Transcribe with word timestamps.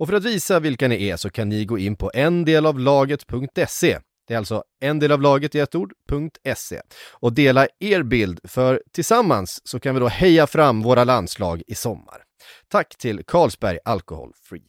Och 0.00 0.08
för 0.08 0.14
att 0.14 0.24
visa 0.24 0.60
vilka 0.60 0.88
ni 0.88 1.08
är 1.08 1.16
så 1.16 1.30
kan 1.30 1.48
ni 1.48 1.64
gå 1.64 1.78
in 1.78 1.96
på 1.96 2.10
endelavlaget.se. 2.14 3.98
Det 4.26 4.34
är 4.34 4.38
alltså 4.38 4.64
endelavlaget 4.80 5.54
i 5.54 5.58
ett 5.58 5.74
ord.se 5.74 6.80
och 7.12 7.32
dela 7.32 7.66
er 7.80 8.02
bild 8.02 8.40
för 8.44 8.82
tillsammans 8.92 9.60
så 9.64 9.80
kan 9.80 9.94
vi 9.94 10.00
då 10.00 10.08
heja 10.08 10.46
fram 10.46 10.82
våra 10.82 11.04
landslag 11.04 11.62
i 11.66 11.74
sommar. 11.74 12.22
Tack 12.68 12.96
till 12.98 13.22
Carlsberg 13.26 13.78
Alcohol 13.84 14.32
Free. 14.42 14.66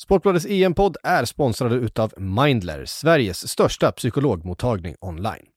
Sportbladets 0.00 0.46
EM-podd 0.46 0.96
är 1.02 1.24
sponsrade 1.24 1.74
utav 1.74 2.12
Mindler, 2.16 2.84
Sveriges 2.84 3.48
största 3.48 3.92
psykologmottagning 3.92 4.96
online. 5.00 5.53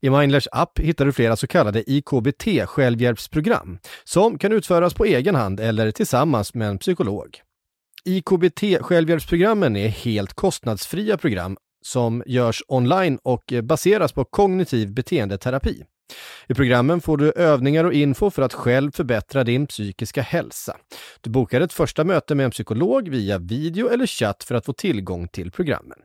I 0.00 0.10
Mindlers 0.10 0.48
app 0.52 0.78
hittar 0.78 1.04
du 1.04 1.12
flera 1.12 1.36
så 1.36 1.46
kallade 1.46 1.90
IKBT 1.90 2.66
självhjälpsprogram 2.66 3.78
som 4.04 4.38
kan 4.38 4.52
utföras 4.52 4.94
på 4.94 5.04
egen 5.04 5.34
hand 5.34 5.60
eller 5.60 5.90
tillsammans 5.90 6.54
med 6.54 6.68
en 6.68 6.78
psykolog. 6.78 7.40
IKBT 8.04 8.80
självhjälpsprogrammen 8.80 9.76
är 9.76 9.88
helt 9.88 10.34
kostnadsfria 10.34 11.16
program 11.16 11.56
som 11.82 12.22
görs 12.26 12.62
online 12.68 13.18
och 13.22 13.52
baseras 13.62 14.12
på 14.12 14.24
kognitiv 14.24 14.92
beteendeterapi. 14.92 15.84
I 16.48 16.54
programmen 16.54 17.00
får 17.00 17.16
du 17.16 17.32
övningar 17.32 17.84
och 17.84 17.92
info 17.92 18.30
för 18.30 18.42
att 18.42 18.54
själv 18.54 18.92
förbättra 18.92 19.44
din 19.44 19.66
psykiska 19.66 20.22
hälsa. 20.22 20.76
Du 21.20 21.30
bokar 21.30 21.60
ett 21.60 21.72
första 21.72 22.04
möte 22.04 22.34
med 22.34 22.44
en 22.44 22.50
psykolog 22.50 23.08
via 23.08 23.38
video 23.38 23.88
eller 23.88 24.06
chatt 24.06 24.44
för 24.44 24.54
att 24.54 24.64
få 24.64 24.72
tillgång 24.72 25.28
till 25.28 25.50
programmen. 25.50 25.98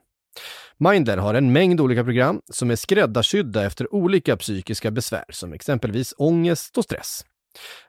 Mindler 0.77 1.17
har 1.17 1.33
en 1.33 1.51
mängd 1.51 1.81
olika 1.81 2.03
program 2.03 2.41
som 2.51 2.71
är 2.71 2.75
skräddarsydda 2.75 3.65
efter 3.65 3.93
olika 3.93 4.37
psykiska 4.37 4.91
besvär 4.91 5.25
som 5.29 5.53
exempelvis 5.53 6.13
ångest 6.17 6.77
och 6.77 6.83
stress. 6.83 7.25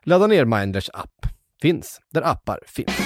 Ladda 0.03 0.27
ner 0.27 0.45
Mindlers 0.45 0.89
app. 0.93 1.25
Finns 1.61 1.99
där 2.13 2.21
appar 2.21 2.59
finns. 2.67 2.97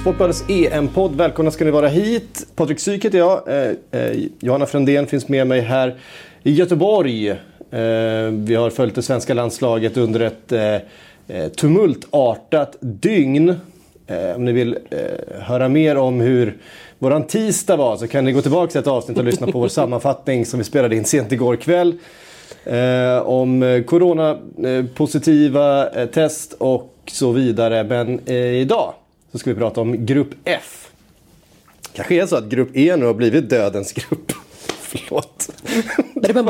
Sportbladets 0.00 0.44
EM-podd. 0.48 1.16
Välkomna 1.16 1.50
ska 1.50 1.64
ni 1.64 1.70
vara 1.70 1.88
hit. 1.88 2.46
Patrik 2.56 2.80
Syk 2.80 3.04
heter 3.04 3.18
jag. 3.18 3.48
Eh, 3.48 3.72
eh, 3.90 4.16
Johanna 4.40 4.66
Frändén 4.66 5.06
finns 5.06 5.28
med 5.28 5.46
mig 5.46 5.60
här 5.60 6.00
i 6.42 6.52
Göteborg. 6.52 7.36
Eh, 7.72 8.30
vi 8.30 8.54
har 8.54 8.70
följt 8.70 8.94
det 8.94 9.02
svenska 9.02 9.34
landslaget 9.34 9.96
under 9.96 10.20
ett 10.20 10.52
eh, 10.52 10.74
eh 11.28 11.48
tumultartat 11.56 12.76
dygn. 12.80 13.54
Om 14.36 14.44
ni 14.44 14.52
vill 14.52 14.78
höra 15.38 15.68
mer 15.68 15.96
om 15.96 16.20
hur 16.20 16.56
våran 16.98 17.26
tisdag 17.26 17.76
var 17.76 17.96
så 17.96 18.08
kan 18.08 18.24
ni 18.24 18.32
gå 18.32 18.42
tillbaka 18.42 18.70
till 18.70 18.80
ett 18.80 18.86
avsnitt 18.86 19.18
och 19.18 19.24
lyssna 19.24 19.46
på 19.46 19.58
vår 19.58 19.68
sammanfattning 19.78 20.46
som 20.46 20.58
vi 20.58 20.64
spelade 20.64 20.96
in 20.96 21.04
sent 21.04 21.32
igår 21.32 21.56
kväll. 21.56 21.94
om 23.24 23.82
coronapositiva 23.86 25.84
test 26.12 26.52
och 26.58 26.94
så 27.06 27.32
vidare. 27.32 27.84
Men 27.84 28.28
idag 28.30 28.94
så 29.32 29.38
ska 29.38 29.50
vi 29.50 29.56
prata 29.56 29.80
om 29.80 30.06
Grupp 30.06 30.30
F. 30.44 30.90
Kanske 31.92 32.22
är 32.22 32.26
så 32.26 32.36
att 32.36 32.44
Grupp 32.44 32.76
E 32.76 32.96
nu 32.96 33.06
har 33.06 33.14
blivit 33.14 33.50
dödens 33.50 33.92
grupp. 33.92 34.32
Förlåt. 34.80 35.31
Det 36.14 36.32
var... 36.32 36.42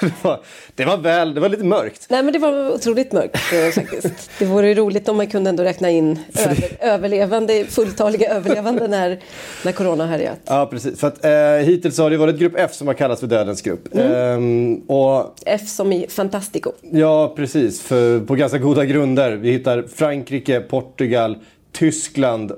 det, 0.00 0.12
var, 0.22 0.40
det 0.74 0.84
var 0.84 0.96
väl, 0.96 1.34
det 1.34 1.40
var 1.40 1.48
lite 1.48 1.64
mörkt. 1.64 2.06
Nej 2.08 2.22
men 2.22 2.32
det 2.32 2.38
var 2.38 2.74
otroligt 2.74 3.12
mörkt 3.12 3.36
eh, 3.52 3.82
faktiskt. 3.82 4.30
Det 4.38 4.44
vore 4.44 4.74
roligt 4.74 5.08
om 5.08 5.16
man 5.16 5.26
kunde 5.26 5.50
ändå 5.50 5.62
räkna 5.62 5.90
in 5.90 6.18
över, 6.34 6.76
överlevande, 6.80 7.64
fulltaliga 7.64 8.34
överlevande 8.34 8.88
när, 8.88 9.20
när 9.64 9.72
corona 9.72 10.06
härjat. 10.06 10.38
Ja 10.44 10.68
precis, 10.70 11.00
för 11.00 11.06
att 11.06 11.24
eh, 11.24 11.66
hittills 11.66 11.98
har 11.98 12.10
det 12.10 12.16
varit 12.16 12.38
grupp 12.38 12.54
F 12.56 12.74
som 12.74 12.86
har 12.86 12.94
kallats 12.94 13.20
för 13.20 13.26
dödens 13.28 13.62
grupp. 13.62 13.94
Mm. 13.94 14.12
Ehm, 14.12 14.76
och, 14.76 15.34
F 15.46 15.68
som 15.68 15.92
i 15.92 16.06
Fantastico. 16.08 16.72
Ja 16.92 17.32
precis, 17.36 17.82
för, 17.82 18.20
på 18.20 18.34
ganska 18.34 18.58
goda 18.58 18.84
grunder. 18.84 19.32
Vi 19.32 19.50
hittar 19.50 19.84
Frankrike, 19.94 20.60
Portugal, 20.60 21.38
Tyskland 21.72 22.52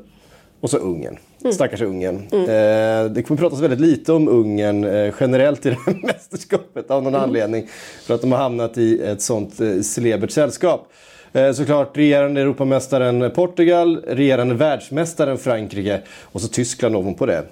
och 0.61 0.71
så 0.71 0.77
Ungern. 0.77 1.19
Mm. 1.45 1.53
Stackars 1.55 1.81
Ungern. 1.81 2.23
Mm. 2.33 2.43
Eh, 2.43 3.11
det 3.11 3.23
kommer 3.23 3.41
pratas 3.41 3.61
väldigt 3.61 3.81
lite 3.81 4.13
om 4.13 4.29
Ungern 4.29 4.85
eh, 4.85 5.15
generellt 5.21 5.67
i 5.67 5.71
det 5.71 5.79
här 5.87 6.01
mästerskapet 6.07 6.91
av 6.91 7.03
någon 7.03 7.15
mm. 7.15 7.29
anledning. 7.29 7.69
För 8.03 8.15
att 8.15 8.21
de 8.21 8.33
har 8.33 8.39
hamnat 8.39 8.79
i 8.79 9.03
ett 9.03 9.23
sånt 9.23 9.61
eh, 9.61 9.81
celebert 9.81 10.31
sällskap. 10.31 10.93
Eh, 11.33 11.53
såklart 11.53 11.97
regerande 11.97 12.41
Europamästaren 12.41 13.31
Portugal, 13.31 14.03
regerande 14.07 14.55
världsmästaren 14.55 15.39
Frankrike 15.39 16.01
och 16.23 16.41
så 16.41 16.49
Tyskland 16.49 16.97
ovanpå 16.97 17.27
det. 17.27 17.43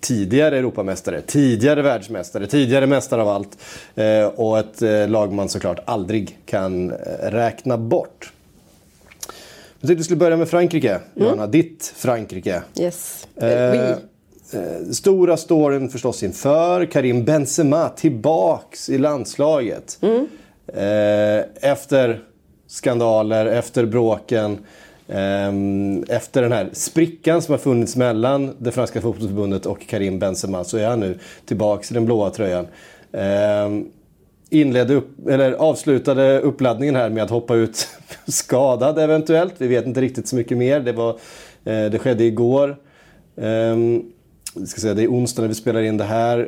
Tidigare 0.00 0.58
Europamästare, 0.58 1.20
tidigare 1.20 1.82
världsmästare, 1.82 2.46
tidigare 2.46 2.86
mästare 2.86 3.22
av 3.22 3.28
allt. 3.28 3.58
Eh, 3.94 4.24
och 4.24 4.58
ett 4.58 4.82
eh, 4.82 5.08
lag 5.08 5.32
man 5.32 5.48
såklart 5.48 5.78
aldrig 5.84 6.38
kan 6.46 6.90
eh, 6.90 6.96
räkna 7.22 7.78
bort. 7.78 8.32
Jag 9.82 9.88
tänkte 9.88 10.00
vi 10.00 10.04
skulle 10.04 10.18
börja 10.18 10.36
med 10.36 10.48
Frankrike, 10.48 10.90
mm. 10.90 11.02
Johanna. 11.14 11.46
Ditt 11.46 11.92
Frankrike. 11.96 12.62
Yes. 12.80 13.26
Eh, 13.36 13.46
oui. 13.46 13.78
eh, 14.52 14.90
stora 14.92 15.36
storyn 15.36 15.88
förstås 15.88 16.22
inför. 16.22 16.84
Karim 16.84 17.24
Benzema 17.24 17.88
tillbaks 17.88 18.88
i 18.88 18.98
landslaget. 18.98 19.98
Mm. 20.02 20.26
Eh, 20.66 21.70
efter 21.70 22.24
skandaler, 22.66 23.46
efter 23.46 23.86
bråken. 23.86 24.58
Ehm, 25.08 26.04
efter 26.08 26.42
den 26.42 26.52
här 26.52 26.70
sprickan 26.72 27.42
som 27.42 27.52
har 27.52 27.58
funnits 27.58 27.96
mellan 27.96 28.56
det 28.58 28.72
franska 28.72 29.00
fotbollsförbundet 29.00 29.66
och 29.66 29.86
Karim 29.88 30.18
Benzema 30.18 30.64
så 30.64 30.76
är 30.76 30.86
han 30.86 31.00
nu 31.00 31.18
tillbaks 31.46 31.90
i 31.90 31.94
den 31.94 32.04
blåa 32.04 32.30
tröjan. 32.30 32.66
Ehm, 33.12 33.86
inledde 34.52 34.94
upp, 34.94 35.28
eller 35.28 35.52
avslutade 35.52 36.40
uppladdningen 36.40 36.96
här 36.96 37.10
med 37.10 37.22
att 37.22 37.30
hoppa 37.30 37.54
ut 37.54 37.88
skadad 38.26 38.98
eventuellt. 38.98 39.54
Vi 39.58 39.66
vet 39.66 39.86
inte 39.86 40.00
riktigt 40.00 40.28
så 40.28 40.36
mycket 40.36 40.58
mer. 40.58 40.80
Det, 40.80 40.92
var, 40.92 41.10
eh, 41.64 41.84
det 41.84 41.98
skedde 41.98 42.24
igår. 42.24 42.76
Um, 43.34 44.12
ska 44.66 44.80
säga, 44.80 44.94
det 44.94 45.02
är 45.02 45.08
onsdag 45.08 45.42
när 45.42 45.48
vi 45.48 45.54
spelar 45.54 45.82
in 45.82 45.96
det 45.96 46.04
här. 46.04 46.38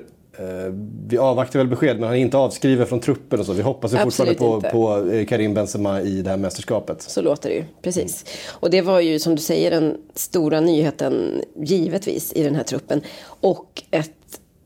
Uh, 0.41 0.75
vi 1.07 1.19
avvaktar 1.19 1.59
väl 1.59 1.69
besked 1.69 1.97
men 1.97 2.09
han 2.09 2.17
är 2.17 2.21
inte 2.21 2.37
avskriven 2.37 2.87
från 2.87 3.01
truppen 3.01 3.41
och 3.41 3.47
så. 3.47 3.53
Vi 3.53 3.63
hoppas 3.63 3.95
ju 3.95 3.97
fortfarande 3.97 4.35
på, 4.35 4.61
på 4.61 5.11
eh, 5.11 5.27
Karim 5.27 5.55
Benzema 5.55 6.01
i 6.01 6.23
det 6.23 6.31
här 6.31 6.37
mästerskapet. 6.37 7.03
Så 7.03 7.23
låter 7.23 7.49
det 7.49 7.55
ju, 7.55 7.65
precis. 7.83 8.25
Och 8.51 8.71
det 8.71 8.83
var 8.83 9.01
ju 9.01 9.19
som 9.19 9.35
du 9.35 9.43
säger 9.43 9.71
den 9.71 9.97
stora 10.15 10.61
nyheten 10.61 11.43
givetvis 11.57 12.33
i 12.33 12.43
den 12.43 12.55
här 12.55 12.63
truppen. 12.63 13.01
Och 13.27 13.83
ett 13.91 14.11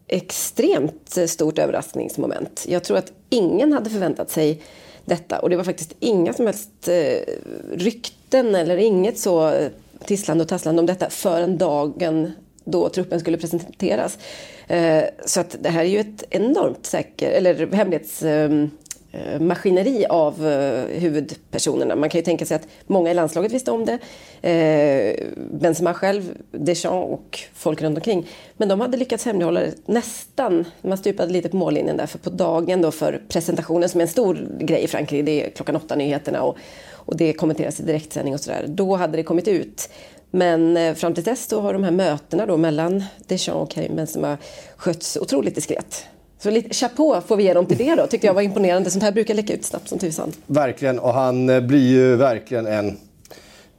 extremt 0.08 1.18
stort 1.26 1.58
överraskningsmoment. 1.58 2.64
Jag 2.68 2.84
tror 2.84 2.96
att 2.96 3.12
ingen 3.30 3.72
hade 3.72 3.90
förväntat 3.90 4.30
sig 4.30 4.62
detta 5.04 5.38
och 5.38 5.50
det 5.50 5.56
var 5.56 5.64
faktiskt 5.64 5.94
inga 6.00 6.32
som 6.32 6.46
helst 6.46 6.88
eh, 6.88 7.34
rykten 7.72 8.54
eller 8.54 8.76
inget 8.76 9.18
så 9.18 9.48
eh, 9.48 9.68
tisslande 10.04 10.42
och 10.42 10.48
tasslande 10.48 10.80
om 10.80 10.86
detta 10.86 11.10
förrän 11.10 11.58
dagen 11.58 12.32
då 12.64 12.88
truppen 12.88 13.20
skulle 13.20 13.36
presenteras. 13.36 14.18
Eh, 14.66 15.04
så 15.24 15.40
att 15.40 15.56
det 15.60 15.68
här 15.68 15.80
är 15.80 15.88
ju 15.88 16.00
ett 16.00 16.24
enormt 16.30 16.86
säker, 16.86 17.30
eller 17.30 17.66
hemlighets 17.72 18.22
ehm, 18.22 18.70
Eh, 19.18 19.40
maskineri 19.40 20.06
av 20.08 20.46
eh, 20.46 21.00
huvudpersonerna. 21.00 21.96
Man 21.96 22.10
kan 22.10 22.18
ju 22.18 22.24
tänka 22.24 22.46
sig 22.46 22.54
att 22.54 22.68
många 22.86 23.10
i 23.10 23.14
landslaget 23.14 23.52
visste 23.52 23.70
om 23.70 23.84
det. 23.84 23.98
Eh, 24.48 25.26
Benzema 25.36 25.94
själv, 25.94 26.34
Deschamps 26.50 27.12
och 27.12 27.40
folk 27.54 27.82
runt 27.82 27.98
omkring. 27.98 28.26
Men 28.56 28.68
de 28.68 28.80
hade 28.80 28.96
lyckats 28.96 29.24
hemlighålla 29.24 29.60
det 29.60 29.72
nästan. 29.86 30.64
Man 30.82 30.98
stupade 30.98 31.32
lite 31.32 31.48
på 31.48 31.56
mållinjen 31.56 31.96
där. 31.96 32.06
För 32.06 32.18
på 32.18 32.30
dagen 32.30 32.82
då 32.82 32.90
för 32.90 33.22
presentationen 33.28 33.88
som 33.88 34.00
är 34.00 34.02
en 34.02 34.08
stor 34.08 34.48
grej 34.58 34.84
i 34.84 34.86
Frankrike. 34.86 35.22
Det 35.22 35.46
är 35.46 35.50
klockan 35.50 35.76
åtta 35.76 35.94
nyheterna 35.94 36.42
och, 36.42 36.56
och 36.92 37.16
det 37.16 37.32
kommenteras 37.32 37.80
i 37.80 37.82
direktsändning 37.82 38.34
och 38.34 38.40
sådär. 38.40 38.64
Då 38.68 38.96
hade 38.96 39.16
det 39.16 39.22
kommit 39.22 39.48
ut. 39.48 39.88
Men 40.30 40.94
fram 40.94 41.14
till 41.14 41.24
dess 41.24 41.46
då 41.46 41.60
har 41.60 41.72
de 41.72 41.84
här 41.84 41.90
mötena 41.90 42.46
då 42.46 42.56
mellan 42.56 43.04
Deschamps 43.26 43.62
och 43.62 43.70
Karim 43.70 43.96
Benzema 43.96 44.38
skötts 44.76 45.16
otroligt 45.16 45.54
diskret. 45.54 46.06
Så 46.38 46.50
lite 46.50 46.74
chapeau 46.74 47.20
får 47.20 47.36
vi 47.36 47.42
ge 47.42 47.54
dem 47.54 47.66
till 47.66 47.76
det 47.78 47.94
då. 47.94 48.06
Tyckte 48.06 48.26
jag 48.26 48.34
var 48.34 48.42
imponerande. 48.42 48.90
Sånt 48.90 49.04
här 49.04 49.12
brukar 49.12 49.34
läcka 49.34 49.54
ut 49.54 49.64
snabbt 49.64 49.88
som 49.88 49.98
tusan. 49.98 50.32
Verkligen, 50.46 50.98
och 50.98 51.14
han 51.14 51.48
eh, 51.48 51.60
blir 51.60 51.88
ju 51.88 52.16
verkligen 52.16 52.66
en 52.66 52.96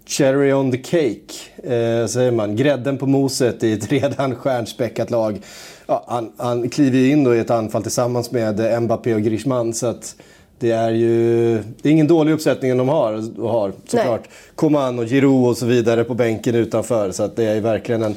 cherry 0.06 0.54
on 0.54 0.72
the 0.72 0.78
cake, 0.78 1.74
eh, 1.74 2.08
säger 2.08 2.32
man. 2.32 2.56
Grädden 2.56 2.98
på 2.98 3.06
moset 3.06 3.64
i 3.64 3.74
ett 3.74 3.88
redan 3.92 4.36
stjärnspäckat 4.36 5.10
lag. 5.10 5.42
Ja, 5.88 6.06
han, 6.08 6.32
han 6.38 6.70
kliver 6.70 7.00
in 7.00 7.24
då 7.24 7.36
i 7.36 7.40
ett 7.40 7.50
anfall 7.50 7.84
tillsammans 7.84 8.32
med 8.32 8.82
Mbappé 8.82 9.14
och 9.14 9.22
Griezmann. 9.22 9.74
Så 9.74 9.88
att 9.88 10.16
Det 10.60 10.72
är 10.72 10.92
ju 10.92 11.54
det 11.82 11.90
är 11.90 11.92
ingen 11.92 12.08
dålig 12.08 12.34
uppsättning 12.34 12.78
de 12.78 12.90
har, 12.90 13.42
har 13.48 13.72
såklart. 13.88 14.30
Coman 14.56 15.00
och 15.00 15.06
Giroud 15.06 15.50
och 15.50 15.58
så 15.58 15.66
vidare 15.66 16.04
på 16.04 16.14
bänken 16.14 16.56
utanför. 16.56 17.12
Så 17.12 17.24
att 17.24 17.36
det 17.36 17.44
är 17.44 17.62
verkligen 17.62 18.04
en, 18.04 18.16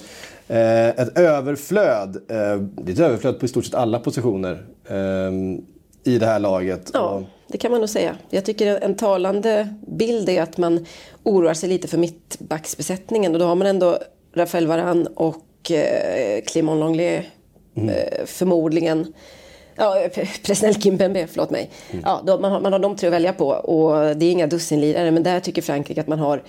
eh, 0.53 0.89
ett 0.89 1.19
överflöd. 1.19 2.17
Eh, 2.17 2.57
det 2.57 2.93
är 2.93 2.95
ett 2.95 3.01
överflöd 3.01 3.39
på 3.39 3.45
i 3.45 3.49
stort 3.49 3.65
sett 3.65 3.75
alla 3.75 3.99
positioner 3.99 4.67
eh, 4.89 5.33
i 6.05 6.19
det 6.19 6.27
här 6.27 6.39
laget. 6.39 6.91
Ja, 6.93 7.23
det 7.49 7.59
kan 7.59 7.71
man 7.71 7.81
nog 7.81 7.89
säga. 7.89 8.17
Jag 8.31 8.45
tycker 8.45 8.85
en 8.85 8.95
talande 8.95 9.75
bild 9.87 10.29
är 10.29 10.43
att 10.43 10.59
man 10.59 10.87
oroar 11.23 11.55
sig 11.55 11.69
lite 11.69 11.89
för 11.89 11.99
mittbacksbesättningen. 11.99 13.33
Och 13.33 13.39
då 13.39 13.47
har 13.47 13.55
man 13.55 13.67
ändå 13.67 13.99
Rafael 14.35 14.67
Varan 14.67 15.07
och 15.07 15.71
eh, 15.71 16.43
Clément 16.47 16.81
Longley 16.81 17.23
mm. 17.77 17.89
eh, 17.89 18.25
förmodligen 18.27 19.13
Ja, 19.77 20.09
Presnel 20.47 20.75
Kimpembe, 20.75 21.27
förlåt 21.27 21.51
mig. 21.51 21.71
Mm. 21.91 22.03
Ja, 22.07 22.23
då, 22.27 22.39
man, 22.39 22.53
har, 22.53 22.61
man 22.61 22.73
har 22.73 22.81
de 22.81 22.97
tre 22.97 23.09
att 23.09 23.15
välja 23.15 23.33
på 23.33 23.49
och 23.49 24.17
det 24.17 24.27
är 24.27 24.31
inga 24.31 24.47
dussinlirare 24.47 25.11
men 25.11 25.23
där 25.23 25.41
tycker 25.41 25.63
Frankrike 25.63 26.01
att 26.01 26.07
man 26.07 26.19
har 26.19 26.43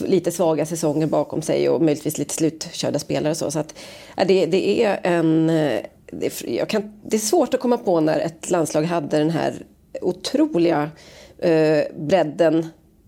lite 0.00 0.32
svaga 0.32 0.66
säsonger 0.66 1.06
bakom 1.06 1.42
sig 1.42 1.68
och 1.68 1.82
möjligtvis 1.82 2.18
lite 2.18 2.34
slutkörda 2.34 2.98
spelare 2.98 3.30
och 3.30 3.36
så. 3.36 3.50
så 3.50 3.58
att, 3.58 3.74
ja, 4.16 4.24
det, 4.24 4.46
det 4.46 4.84
är 4.84 5.00
en... 5.02 5.50
Eh, 5.50 5.80
det 6.10 6.44
jag 6.44 6.68
kan, 6.68 6.92
det 7.04 7.16
är 7.16 7.20
svårt 7.20 7.54
att 7.54 7.60
komma 7.60 7.78
på 7.78 8.00
när 8.00 8.20
ett 8.20 8.50
landslag 8.50 8.82
hade 8.82 9.18
den 9.18 9.30
här 9.30 9.54
otroliga 10.00 10.90
eh, 11.38 11.82
bredden 11.98 12.66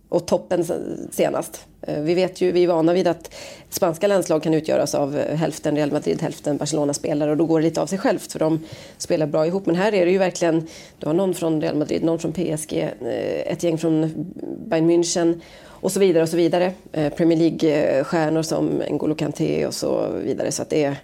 och 0.09 0.27
toppen 0.27 0.65
senast. 1.11 1.68
Eh, 1.89 2.01
vi 2.01 2.15
vet 2.15 2.41
ju, 2.41 2.53
vi 2.53 2.65
är 2.65 2.69
vana 2.69 2.93
vid 2.93 3.07
att 3.07 3.35
spanska 3.71 4.07
landslag 4.07 4.43
kan 4.43 4.55
utgöras 4.55 4.95
av 4.95 5.17
eh, 5.17 5.37
hälften 5.37 5.77
Real 5.77 5.93
Madrid, 5.93 6.23
hälften 6.23 6.57
Barcelona-spelare 6.57 7.31
och 7.31 7.37
då 7.37 7.47
går 7.47 7.61
det 7.61 7.65
lite 7.65 7.83
av 7.83 7.87
sig 7.87 7.99
självt 7.99 8.33
för 8.33 8.39
de 8.39 8.61
spelar 8.99 9.27
bra 9.27 9.47
ihop. 9.47 9.67
Men 9.67 9.77
här 9.77 9.95
är 9.95 10.07
det 10.07 10.13
ju 10.13 10.19
verkligen, 10.19 10.67
du 10.99 11.07
har 11.07 11.15
någon 11.15 11.35
från 11.35 11.61
Real 11.61 11.77
Madrid, 11.77 12.05
någon 12.05 12.19
från 12.19 12.33
PSG, 12.33 12.73
eh, 12.73 13.53
ett 13.53 13.63
gäng 13.63 13.79
från 13.79 14.27
Bayern 14.67 14.91
München 14.91 15.41
och 15.67 15.93
så 15.93 16.01
vidare 16.01 16.23
och 16.23 16.29
så 16.29 16.37
vidare. 16.37 16.73
Premier 16.93 17.39
League-stjärnor 17.39 18.43
som 18.43 18.83
N'Golo 18.83 19.15
Kanté 19.15 19.67
och 19.67 19.75
så 19.75 20.09
vidare. 20.25 20.53
Så 20.53 20.63
att 20.63 20.71
det, 20.71 20.97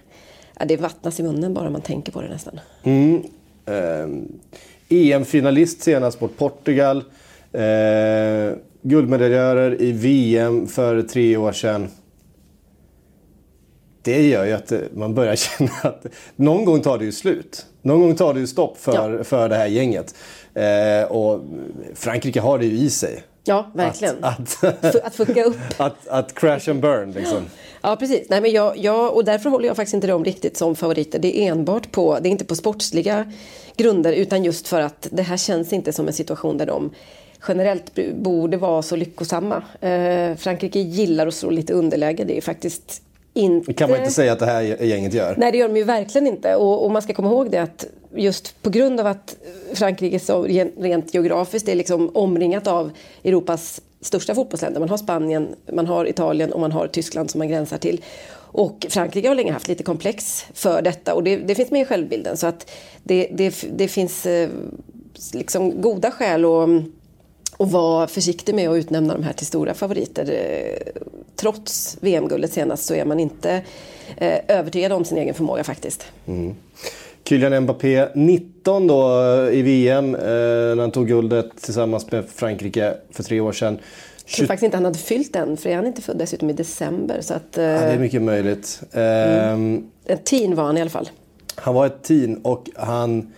ja, 0.59 0.65
det 0.65 0.77
vattnas 0.77 1.19
i 1.19 1.23
munnen 1.23 1.53
bara 1.53 1.69
man 1.69 1.81
tänker 1.81 2.11
på 2.11 2.21
det 2.21 2.27
nästan. 2.27 2.59
Mm. 2.83 3.23
Eh, 3.65 4.07
EM-finalist 4.89 5.81
senast 5.81 6.21
mot 6.21 6.37
Portugal. 6.37 7.03
Eh, 7.51 8.57
guldmedaljörer 8.85 9.81
i 9.81 9.91
VM 9.91 10.67
för 10.67 11.01
tre 11.01 11.37
år 11.37 11.51
sedan. 11.51 11.87
Det 14.01 14.27
gör 14.27 14.45
ju 14.45 14.51
att 14.51 14.73
man 14.93 15.13
börjar 15.13 15.35
känna 15.57 15.71
att 15.81 16.05
någon 16.35 16.65
gång 16.65 16.81
tar 16.81 16.97
det 16.97 17.05
ju 17.05 17.11
slut. 17.11 17.65
Någon 17.81 18.01
gång 18.01 18.15
tar 18.15 18.33
det 18.33 18.39
ju 18.39 18.47
stopp 18.47 18.77
för, 18.77 19.17
ja. 19.17 19.23
för 19.23 19.49
det 19.49 19.55
här 19.55 19.67
gänget. 19.67 20.15
Eh, 20.53 21.11
och 21.11 21.41
Frankrike 21.93 22.41
har 22.41 22.59
det 22.59 22.65
ju 22.65 22.77
i 22.77 22.89
sig. 22.89 23.23
Ja, 23.43 23.71
verkligen. 23.73 24.23
Att, 24.23 24.63
att, 24.63 24.95
att 24.95 25.15
fucka 25.15 25.43
upp. 25.43 25.57
Att, 25.77 26.07
att 26.07 26.33
crash 26.35 26.69
and 26.69 26.81
burn 26.81 27.11
liksom. 27.11 27.45
Ja, 27.81 27.95
precis. 27.95 28.29
Nej, 28.29 28.41
men 28.41 28.51
jag, 28.51 28.77
jag, 28.77 29.13
och 29.13 29.25
därför 29.25 29.49
håller 29.49 29.67
jag 29.67 29.75
faktiskt 29.75 29.93
inte 29.93 30.07
dem 30.07 30.25
riktigt 30.25 30.57
som 30.57 30.75
favoriter. 30.75 31.19
Det 31.19 31.37
är 31.37 31.51
enbart 31.51 31.91
på, 31.91 32.19
det 32.19 32.29
är 32.29 32.31
inte 32.31 32.45
på 32.45 32.55
sportsliga 32.55 33.31
grunder 33.77 34.13
utan 34.13 34.43
just 34.43 34.67
för 34.67 34.81
att 34.81 35.07
det 35.11 35.23
här 35.23 35.37
känns 35.37 35.73
inte 35.73 35.93
som 35.93 36.07
en 36.07 36.13
situation 36.13 36.57
där 36.57 36.65
de 36.65 36.91
generellt 37.47 37.99
borde 38.15 38.57
vara 38.57 38.81
så 38.81 38.95
lyckosamma. 38.95 39.63
Eh, 39.81 40.35
Frankrike 40.35 40.79
gillar 40.79 41.27
att 41.27 41.33
slå 41.33 41.49
lite 41.49 41.73
underläge. 41.73 42.23
Det 42.23 42.37
är 42.37 42.41
faktiskt 42.41 43.01
inte... 43.33 43.71
Det 43.71 43.73
kan 43.73 43.89
man 43.89 43.99
inte 43.99 44.11
säga 44.11 44.33
att 44.33 44.39
det 44.39 44.45
här 44.45 44.83
gänget 44.83 45.13
gör. 45.13 45.35
Nej, 45.37 45.51
det 45.51 45.57
gör 45.57 45.67
de 45.67 45.77
ju 45.77 45.83
verkligen 45.83 46.27
inte. 46.27 46.55
Och, 46.55 46.85
och 46.85 46.91
man 46.91 47.01
ska 47.01 47.13
komma 47.13 47.27
ihåg 47.27 47.51
det 47.51 47.57
att 47.57 47.85
just 48.15 48.61
på 48.61 48.69
grund 48.69 48.99
av 48.99 49.07
att 49.07 49.35
Frankrike 49.73 50.19
så 50.19 50.43
rent 50.77 51.13
geografiskt 51.13 51.69
är 51.69 51.75
liksom 51.75 52.11
omringat 52.13 52.67
av 52.67 52.91
Europas 53.23 53.81
största 54.01 54.35
fotbollsländer. 54.35 54.79
Man 54.79 54.89
har 54.89 54.97
Spanien, 54.97 55.55
man 55.73 55.87
har 55.87 56.09
Italien 56.09 56.53
och 56.53 56.59
man 56.59 56.71
har 56.71 56.87
Tyskland 56.87 57.31
som 57.31 57.39
man 57.39 57.47
gränsar 57.47 57.77
till. 57.77 58.01
Och 58.35 58.85
Frankrike 58.89 59.27
har 59.27 59.35
länge 59.35 59.51
haft 59.51 59.67
lite 59.67 59.83
komplex 59.83 60.45
för 60.53 60.81
detta 60.81 61.13
och 61.13 61.23
det, 61.23 61.37
det 61.37 61.55
finns 61.55 61.71
med 61.71 61.81
i 61.81 61.85
självbilden. 61.85 62.37
Så 62.37 62.47
att 62.47 62.71
det, 63.03 63.29
det, 63.31 63.65
det 63.77 63.87
finns 63.87 64.25
eh, 64.25 64.49
liksom 65.33 65.81
goda 65.81 66.11
skäl 66.11 66.45
att 66.45 66.69
och 67.57 67.71
vara 67.71 68.07
försiktig 68.07 68.55
med 68.55 68.69
att 68.69 68.77
utnämna 68.77 69.13
de 69.13 69.23
här 69.23 69.33
till 69.33 69.45
stora 69.45 69.73
favoriter. 69.73 70.31
Eh, 70.31 71.01
trots 71.35 71.97
VM-guldet 72.01 72.53
senast 72.53 72.85
så 72.85 72.93
är 72.93 73.05
man 73.05 73.19
inte 73.19 73.61
eh, 74.17 74.39
övertygad 74.47 74.91
om 74.91 75.05
sin 75.05 75.17
egen 75.17 75.33
förmåga 75.33 75.63
faktiskt. 75.63 76.05
Mm. 76.25 76.55
Kylian 77.23 77.63
Mbappé, 77.63 78.07
19 78.15 78.87
då 78.87 79.21
i 79.51 79.61
VM 79.61 80.15
eh, 80.15 80.21
när 80.21 80.81
han 80.81 80.91
tog 80.91 81.07
guldet 81.07 81.61
tillsammans 81.61 82.11
med 82.11 82.25
Frankrike 82.35 82.93
för 83.11 83.23
tre 83.23 83.39
år 83.39 83.51
sedan. 83.51 83.79
Jag 84.25 84.35
tror 84.35 84.47
faktiskt 84.47 84.63
inte 84.63 84.77
han 84.77 84.85
hade 84.85 84.97
fyllt 84.97 85.35
än, 85.35 85.57
för 85.57 85.73
han 85.73 85.83
är 85.83 85.87
inte 85.87 86.01
född 86.01 86.17
dessutom 86.17 86.49
i 86.49 86.53
december. 86.53 87.21
Så 87.21 87.33
att, 87.33 87.47
ja, 87.51 87.61
det 87.61 87.67
är 87.67 87.99
mycket 87.99 88.21
möjligt. 88.21 88.81
Mm. 88.91 89.83
En 90.05 90.17
teen 90.17 90.55
var 90.55 90.63
han 90.63 90.77
i 90.77 90.81
alla 90.81 90.89
fall. 90.89 91.09
Han 91.55 91.73
var 91.73 91.85
ett 91.85 92.03
teen 92.03 92.37
och 92.37 92.69
han 92.75 93.33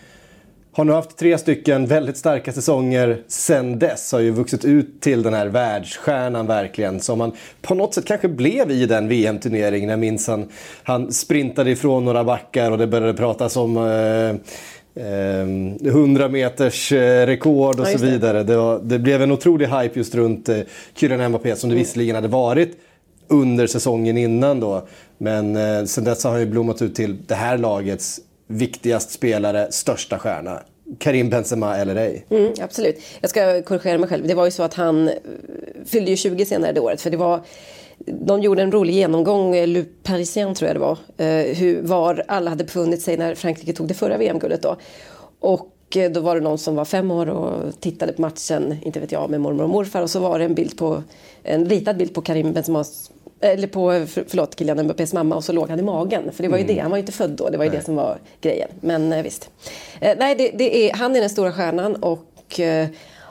har 0.77 0.85
nu 0.85 0.91
haft 0.91 1.18
tre 1.18 1.38
stycken 1.38 1.85
väldigt 1.85 2.18
starka 2.18 2.53
säsonger 2.53 3.21
sen 3.27 3.79
dess. 3.79 4.12
Har 4.12 4.19
ju 4.19 4.31
vuxit 4.31 4.65
ut 4.65 5.01
till 5.01 5.24
den 5.24 5.33
här 5.33 5.47
världsstjärnan 5.47 6.47
verkligen. 6.47 7.00
Som 7.00 7.21
han 7.21 7.31
på 7.62 7.75
något 7.75 7.94
sätt 7.94 8.06
kanske 8.06 8.27
blev 8.27 8.71
i 8.71 8.85
den 8.85 9.07
VM-turneringen. 9.07 9.89
Jag 9.89 10.00
minns 10.00 10.27
han, 10.27 10.50
han 10.83 11.13
sprintade 11.13 11.71
ifrån 11.71 12.06
några 12.06 12.24
backar 12.24 12.71
och 12.71 12.77
det 12.77 12.88
började 12.88 13.13
pratas 13.13 13.57
om 13.57 13.77
eh, 13.77 14.35
100 15.89 16.25
eh, 16.25 16.31
meters 16.31 16.91
eh, 16.91 17.25
rekord 17.25 17.80
och 17.80 17.88
ja, 17.88 17.97
så 17.97 18.06
vidare. 18.06 18.38
Det. 18.38 18.44
Det, 18.44 18.57
var, 18.57 18.80
det, 18.83 19.00
blev 19.00 19.21
en 19.21 19.31
otrolig 19.31 19.68
hype 19.68 20.00
just 20.00 20.15
runt 20.15 20.50
eh, 20.50 20.59
Kylian 20.95 21.30
Mbappé 21.30 21.56
som 21.56 21.69
det 21.69 21.73
mm. 21.73 21.83
visserligen 21.83 22.15
hade 22.15 22.27
varit 22.27 22.77
under 23.27 23.68
säsongen 23.68 24.18
innan 24.18 24.59
då. 24.59 24.88
Men 25.18 25.56
eh, 25.56 25.85
sen 25.85 26.03
dess 26.03 26.23
har 26.23 26.31
han 26.31 26.39
ju 26.39 26.45
blommat 26.45 26.81
ut 26.81 26.95
till 26.95 27.18
det 27.27 27.35
här 27.35 27.57
lagets 27.57 28.19
viktigast 28.47 29.11
spelare, 29.11 29.71
största 29.71 30.19
stjärna. 30.19 30.61
Karim 30.99 31.29
Benzema 31.29 31.77
eller 31.77 31.95
ej. 31.95 32.25
Mm, 32.29 32.53
absolut. 32.61 33.01
Jag 33.21 33.29
ska 33.29 33.61
korrigera 33.61 33.97
mig 33.97 34.09
själv. 34.09 34.27
Det 34.27 34.33
var 34.33 34.45
ju 34.45 34.51
så 34.51 34.63
att 34.63 34.73
han 34.73 35.07
eh, 35.07 35.13
fyllde 35.85 36.11
ju 36.11 36.17
20 36.17 36.45
senare 36.45 36.71
det 36.71 36.79
året. 36.79 37.01
För 37.01 37.09
det 37.09 37.17
var, 37.17 37.41
de 38.05 38.41
gjorde 38.41 38.61
en 38.61 38.71
rolig 38.71 38.94
genomgång, 38.94 39.55
eh, 39.55 39.67
Le 39.67 39.85
Parisien 40.03 40.55
tror 40.55 40.67
jag 40.67 40.75
det 40.75 40.79
var, 40.79 40.97
eh, 41.17 41.55
hur, 41.55 41.81
var 41.81 42.23
alla 42.27 42.49
hade 42.49 42.63
befunnit 42.63 43.01
sig 43.01 43.17
när 43.17 43.35
Frankrike 43.35 43.73
tog 43.73 43.88
det 43.88 43.94
förra 43.94 44.17
VM-guldet 44.17 44.61
då. 44.61 44.77
Och 45.39 45.73
då 46.11 46.19
var 46.19 46.35
det 46.35 46.41
någon 46.41 46.57
som 46.57 46.75
var 46.75 46.85
fem 46.85 47.11
år 47.11 47.29
och 47.29 47.79
tittade 47.79 48.13
på 48.13 48.21
matchen, 48.21 48.77
inte 48.83 48.99
vet 48.99 49.11
jag, 49.11 49.29
med 49.29 49.41
mormor 49.41 49.63
och 49.63 49.69
morfar. 49.69 50.01
Och 50.01 50.09
så 50.09 50.19
var 50.19 50.39
det 50.39 50.45
en 50.45 50.56
bild 50.56 50.77
på, 50.77 51.04
en 51.44 51.69
ritad 51.69 51.97
bild 51.97 52.13
på 52.13 52.21
Karim 52.21 52.54
Benzemas 52.54 53.11
eller 53.41 53.67
på, 53.67 54.06
förlåt, 54.27 54.59
Kylian 54.59 54.83
Mbappés 54.83 55.13
mamma 55.13 55.35
och 55.35 55.44
så 55.44 55.53
låg 55.53 55.69
han 55.69 55.79
i 55.79 55.83
magen. 55.83 56.31
För 56.31 56.44
det 56.44 56.49
var 56.49 56.57
ju 56.57 56.63
mm. 56.63 56.75
det, 56.75 56.81
han 56.81 56.91
var 56.91 56.97
ju 56.97 57.01
inte 57.01 57.11
född 57.11 57.29
då, 57.29 57.49
det 57.49 57.57
var 57.57 57.65
ju 57.65 57.69
Nej. 57.69 57.79
det 57.79 57.85
som 57.85 57.95
var 57.95 58.17
grejen. 58.41 58.69
Men 58.81 59.13
eh, 59.13 59.23
visst. 59.23 59.49
Eh, 60.01 60.17
nej, 60.19 60.35
det, 60.35 60.51
det, 60.57 60.89
är, 60.89 60.94
han 60.94 61.15
är 61.15 61.19
den 61.19 61.29
stora 61.29 61.51
stjärnan 61.51 61.95
och 61.95 62.59
eh, 62.59 62.87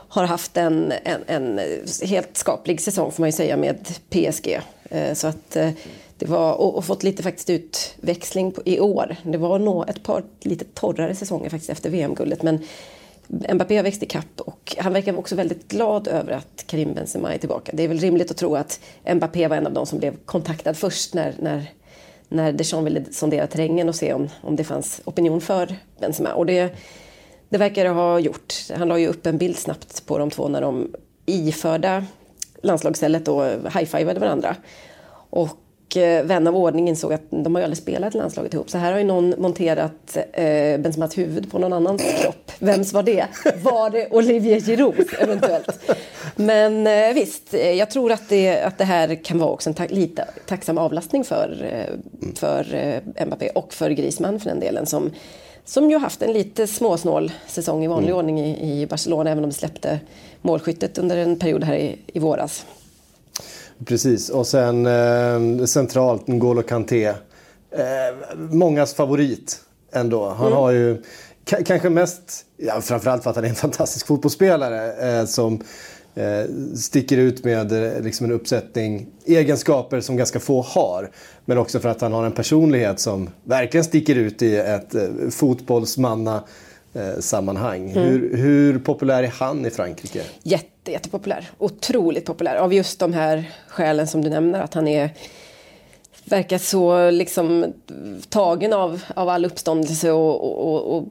har 0.08 0.24
haft 0.24 0.56
en, 0.56 0.92
en, 1.04 1.20
en, 1.26 1.60
helt 2.02 2.36
skaplig 2.36 2.80
säsong 2.80 3.12
får 3.12 3.22
man 3.22 3.28
ju 3.28 3.32
säga 3.32 3.56
med 3.56 3.88
PSG. 4.10 4.60
Så 5.14 5.26
att 5.26 5.56
det 6.18 6.26
var, 6.26 6.52
och, 6.52 6.76
och, 6.76 6.84
fått 6.84 7.02
lite 7.02 7.22
faktiskt 7.22 7.50
utväxling 7.50 8.52
på, 8.52 8.62
i 8.64 8.80
år. 8.80 9.16
Det 9.22 9.38
var 9.38 9.58
nog 9.58 9.88
ett 9.88 10.02
par 10.02 10.24
lite 10.40 10.64
torrare 10.64 11.14
säsonger 11.14 11.50
faktiskt 11.50 11.70
efter 11.70 11.90
VM-guldet. 11.90 12.42
Men 12.42 12.58
Mbappé 13.28 13.76
har 13.76 13.82
växt 13.82 14.02
ikapp 14.02 14.40
och 14.40 14.76
han 14.78 14.92
verkar 14.92 15.18
också 15.18 15.34
väldigt 15.34 15.68
glad 15.68 16.08
över 16.08 16.32
att 16.32 16.64
Karim 16.66 16.94
Benzema 16.94 17.34
är 17.34 17.38
tillbaka. 17.38 17.72
Det 17.74 17.82
är 17.82 17.88
väl 17.88 17.98
rimligt 17.98 18.30
att 18.30 18.36
tro 18.36 18.56
att 18.56 18.80
Mbappé 19.14 19.48
var 19.48 19.56
en 19.56 19.66
av 19.66 19.72
de 19.72 19.86
som 19.86 19.98
blev 19.98 20.16
kontaktad 20.24 20.74
först 20.74 21.14
när, 21.14 21.34
när, 21.38 21.70
när 22.28 22.52
Deschamps 22.52 22.86
ville 22.86 23.04
sondera 23.10 23.46
terrängen 23.46 23.88
och 23.88 23.94
se 23.94 24.12
om, 24.12 24.28
om 24.42 24.56
det 24.56 24.64
fanns 24.64 25.00
opinion 25.04 25.40
för 25.40 25.76
Benzema. 26.00 26.34
Och 26.34 26.46
det, 26.46 26.76
det 27.48 27.58
verkar 27.58 27.84
det 27.84 27.90
ha 27.90 28.18
gjort. 28.18 28.54
Han 28.76 28.88
la 28.88 28.98
ju 28.98 29.08
upp 29.08 29.26
en 29.26 29.38
bild 29.38 29.56
snabbt 29.56 30.06
på 30.06 30.18
de 30.18 30.30
två 30.30 30.48
när 30.48 30.60
de 30.60 30.94
iförda 31.26 32.04
landslagsstället 32.62 33.24
då 33.24 33.44
high-fivade 33.44 34.20
varandra. 34.20 34.56
Och 35.30 35.48
Eh, 35.94 36.24
vän 36.24 36.46
av 36.46 36.56
ordning 36.56 36.88
insåg 36.88 37.12
att 37.12 37.22
de 37.30 37.54
har 37.54 37.60
ju 37.60 37.64
aldrig 37.64 37.78
spelat 37.78 38.14
landslaget 38.14 38.54
ihop. 38.54 38.70
Så 38.70 38.78
här 38.78 38.92
har 38.92 38.98
ju 38.98 39.04
någon 39.04 39.34
monterat 39.38 40.16
eh, 40.32 40.78
Benzemas 40.78 41.18
huvud 41.18 41.50
på 41.50 41.58
någon 41.58 41.72
annans 41.72 42.02
kropp. 42.22 42.52
Vems 42.58 42.92
var 42.92 43.02
det? 43.02 43.26
Var 43.62 43.90
det 43.90 44.08
Olivier 44.10 44.60
Giroud 44.60 45.08
eventuellt? 45.18 45.68
Men 46.36 46.86
eh, 46.86 47.14
visst, 47.14 47.54
eh, 47.54 47.72
jag 47.72 47.90
tror 47.90 48.12
att 48.12 48.28
det, 48.28 48.60
att 48.60 48.78
det 48.78 48.84
här 48.84 49.24
kan 49.24 49.38
vara 49.38 49.50
också 49.50 49.70
en 49.70 49.74
ta 49.74 49.86
lite 49.86 50.28
tacksam 50.46 50.78
avlastning 50.78 51.24
för, 51.24 51.68
eh, 51.72 51.94
för 52.34 52.74
eh, 52.74 53.26
Mbappé 53.26 53.48
och 53.48 53.74
för 53.74 53.90
Griezmann 53.90 54.40
för 54.40 54.48
den 54.48 54.60
delen. 54.60 54.86
Som, 54.86 55.10
som 55.64 55.90
ju 55.90 55.98
haft 55.98 56.22
en 56.22 56.32
lite 56.32 56.66
småsnål 56.66 57.32
säsong 57.46 57.84
i 57.84 57.88
vanlig 57.88 58.08
mm. 58.08 58.18
ordning 58.18 58.40
i, 58.40 58.80
i 58.82 58.86
Barcelona 58.86 59.30
även 59.30 59.44
om 59.44 59.50
de 59.50 59.56
släppte 59.56 60.00
målskyttet 60.42 60.98
under 60.98 61.16
en 61.16 61.38
period 61.38 61.64
här 61.64 61.74
i, 61.74 61.98
i 62.06 62.18
våras. 62.18 62.66
Precis, 63.84 64.28
och 64.28 64.46
sen 64.46 64.86
eh, 64.86 65.64
centralt 65.64 66.26
N'Golo 66.26 66.62
Kanté. 66.62 67.06
Eh, 67.06 67.14
mångas 68.50 68.94
favorit 68.94 69.60
ändå. 69.92 70.28
Han 70.28 70.46
mm. 70.46 70.58
har 70.58 70.70
ju 70.70 71.02
K 71.50 71.56
kanske 71.66 71.90
mest, 71.90 72.46
ja, 72.56 72.80
framförallt 72.80 73.22
för 73.22 73.30
att 73.30 73.36
han 73.36 73.44
är 73.44 73.48
en 73.48 73.54
fantastisk 73.54 74.06
fotbollsspelare 74.06 75.18
eh, 75.18 75.26
som 75.26 75.62
eh, 76.14 76.74
sticker 76.76 77.18
ut 77.18 77.44
med 77.44 77.72
eh, 77.72 78.02
liksom 78.02 78.26
en 78.26 78.32
uppsättning 78.32 79.06
egenskaper 79.26 80.00
som 80.00 80.16
ganska 80.16 80.40
få 80.40 80.62
har. 80.62 81.10
Men 81.44 81.58
också 81.58 81.80
för 81.80 81.88
att 81.88 82.00
han 82.00 82.12
har 82.12 82.24
en 82.24 82.32
personlighet 82.32 83.00
som 83.00 83.30
verkligen 83.44 83.84
sticker 83.84 84.16
ut 84.16 84.42
i 84.42 84.56
ett 84.56 84.94
eh, 84.94 85.08
fotbollsmanna 85.30 86.42
sammanhang. 87.18 87.90
Mm. 87.90 88.04
Hur, 88.04 88.36
hur, 88.36 88.78
populär 88.78 89.22
är 89.22 89.28
han 89.28 89.66
i 89.66 89.70
Frankrike? 89.70 90.22
Jätte, 90.42 90.66
jättepopulär. 90.92 91.50
Otroligt 91.58 92.24
populär. 92.24 92.56
Av 92.56 92.74
just 92.74 92.98
de 92.98 93.12
här 93.12 93.50
skälen 93.68 94.06
som 94.06 94.24
du 94.24 94.30
nämner. 94.30 94.60
Att 94.60 94.74
han 94.74 94.88
är 94.88 95.10
verkar 96.24 96.58
så 96.58 97.10
liksom 97.10 97.72
tagen 98.28 98.72
av, 98.72 99.02
av 99.14 99.28
all 99.28 99.44
uppståndelse 99.44 100.10
och, 100.10 100.74
och, 100.74 100.96
och 100.96 101.04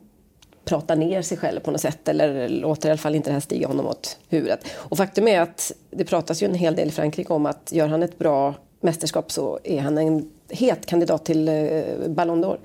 pratar 0.65 0.95
ner 0.95 1.21
sig 1.21 1.37
själv 1.37 1.59
på 1.59 1.71
något 1.71 1.81
sätt 1.81 2.07
eller 2.07 2.49
låter 2.49 2.89
i 2.89 2.91
alla 2.91 2.97
fall 2.97 3.15
inte 3.15 3.29
det 3.29 3.33
här 3.33 3.39
stiga 3.39 3.67
honom 3.67 3.87
åt 3.87 4.17
huvudet. 4.29 4.59
Och 4.73 4.97
faktum 4.97 5.27
är 5.27 5.41
att 5.41 5.71
det 5.91 6.05
pratas 6.05 6.43
ju 6.43 6.47
en 6.47 6.55
hel 6.55 6.75
del 6.75 6.87
i 6.87 6.91
Frankrike 6.91 7.33
om 7.33 7.45
att 7.45 7.71
gör 7.71 7.87
han 7.87 8.03
ett 8.03 8.17
bra 8.17 8.53
mästerskap 8.79 9.31
så 9.31 9.59
är 9.63 9.81
han 9.81 9.97
en 9.97 10.31
het 10.49 10.85
kandidat 10.85 11.25
till 11.25 11.47
eh, 11.47 11.83
Ballon 12.07 12.45
d'Or. 12.45 12.57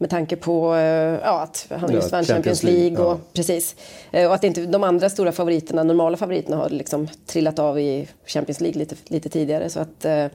Med 0.00 0.10
tanke 0.10 0.36
på 0.36 0.74
eh, 0.74 0.80
ja, 1.22 1.40
att 1.40 1.66
han 1.70 1.92
just 1.92 2.12
vann 2.12 2.24
Champions 2.24 2.62
League. 2.62 2.98
Och, 2.98 3.12
ja. 3.12 3.18
precis. 3.32 3.76
Eh, 4.10 4.26
och 4.26 4.34
att 4.34 4.44
inte 4.44 4.66
de 4.66 4.84
andra 4.84 5.10
stora 5.10 5.32
favoriterna, 5.32 5.82
normala 5.82 6.16
favoriterna 6.16 6.56
har 6.56 6.68
liksom 6.68 7.08
trillat 7.26 7.58
av 7.58 7.80
i 7.80 8.08
Champions 8.26 8.60
League 8.60 8.78
lite, 8.78 8.96
lite 9.08 9.28
tidigare. 9.28 9.70
Så 9.70 9.80
att, 9.80 10.04
eh, 10.04 10.26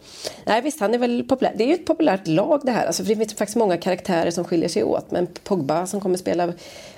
nej 0.45 0.61
visst, 0.63 0.79
han 0.79 0.93
är 0.93 0.97
väl 0.97 1.23
populär. 1.23 1.53
Det 1.57 1.63
är 1.63 1.67
ju 1.67 1.73
ett 1.73 1.85
populärt 1.85 2.27
lag 2.27 2.61
det 2.63 2.71
här. 2.71 2.85
Alltså, 2.85 3.03
för 3.03 3.09
det 3.09 3.15
finns 3.15 3.33
faktiskt 3.33 3.57
många 3.57 3.77
karaktärer 3.77 4.31
som 4.31 4.43
skiljer 4.43 4.69
sig 4.69 4.83
åt. 4.83 5.11
Men 5.11 5.27
Pogba 5.43 5.85
som 5.85 6.01
kommer 6.01 6.17
spela 6.17 6.53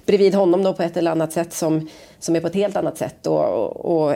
bredvid 0.06 0.36
honom 0.36 0.64
då 0.64 0.74
på 0.74 0.84
ett 0.84 0.98
eller 0.98 1.12
annat 1.12 1.34
sätt 1.34 1.54
som, 1.54 1.90
som 2.20 2.36
är 2.36 2.40
på 2.40 2.48
ett 2.48 2.56
helt 2.56 2.76
annat 2.76 2.98
sätt. 2.98 3.28
Och, 3.28 3.44
och, 3.46 4.10
och 4.10 4.16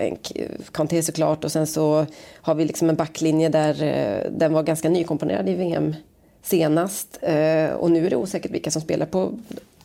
Kanté 0.72 1.03
såklart. 1.03 1.44
Och 1.44 1.51
sen 1.51 1.68
så 1.68 2.06
har 2.36 2.56
vi 2.56 2.65
liksom 2.65 2.89
en 2.89 2.96
backlinje 2.96 3.50
där 3.50 3.74
den 4.32 4.53
var 4.53 4.63
ganska 4.63 4.89
nykomponerad 4.89 5.50
i 5.50 5.53
VM 5.53 5.96
senast. 6.43 7.19
Eh, 7.22 7.69
och 7.69 7.91
nu 7.91 8.05
är 8.05 8.10
det 8.10 8.15
osäkert 8.15 8.51
vilka 8.51 8.72
som 8.72 8.81
spelar 8.81 9.05
på 9.05 9.31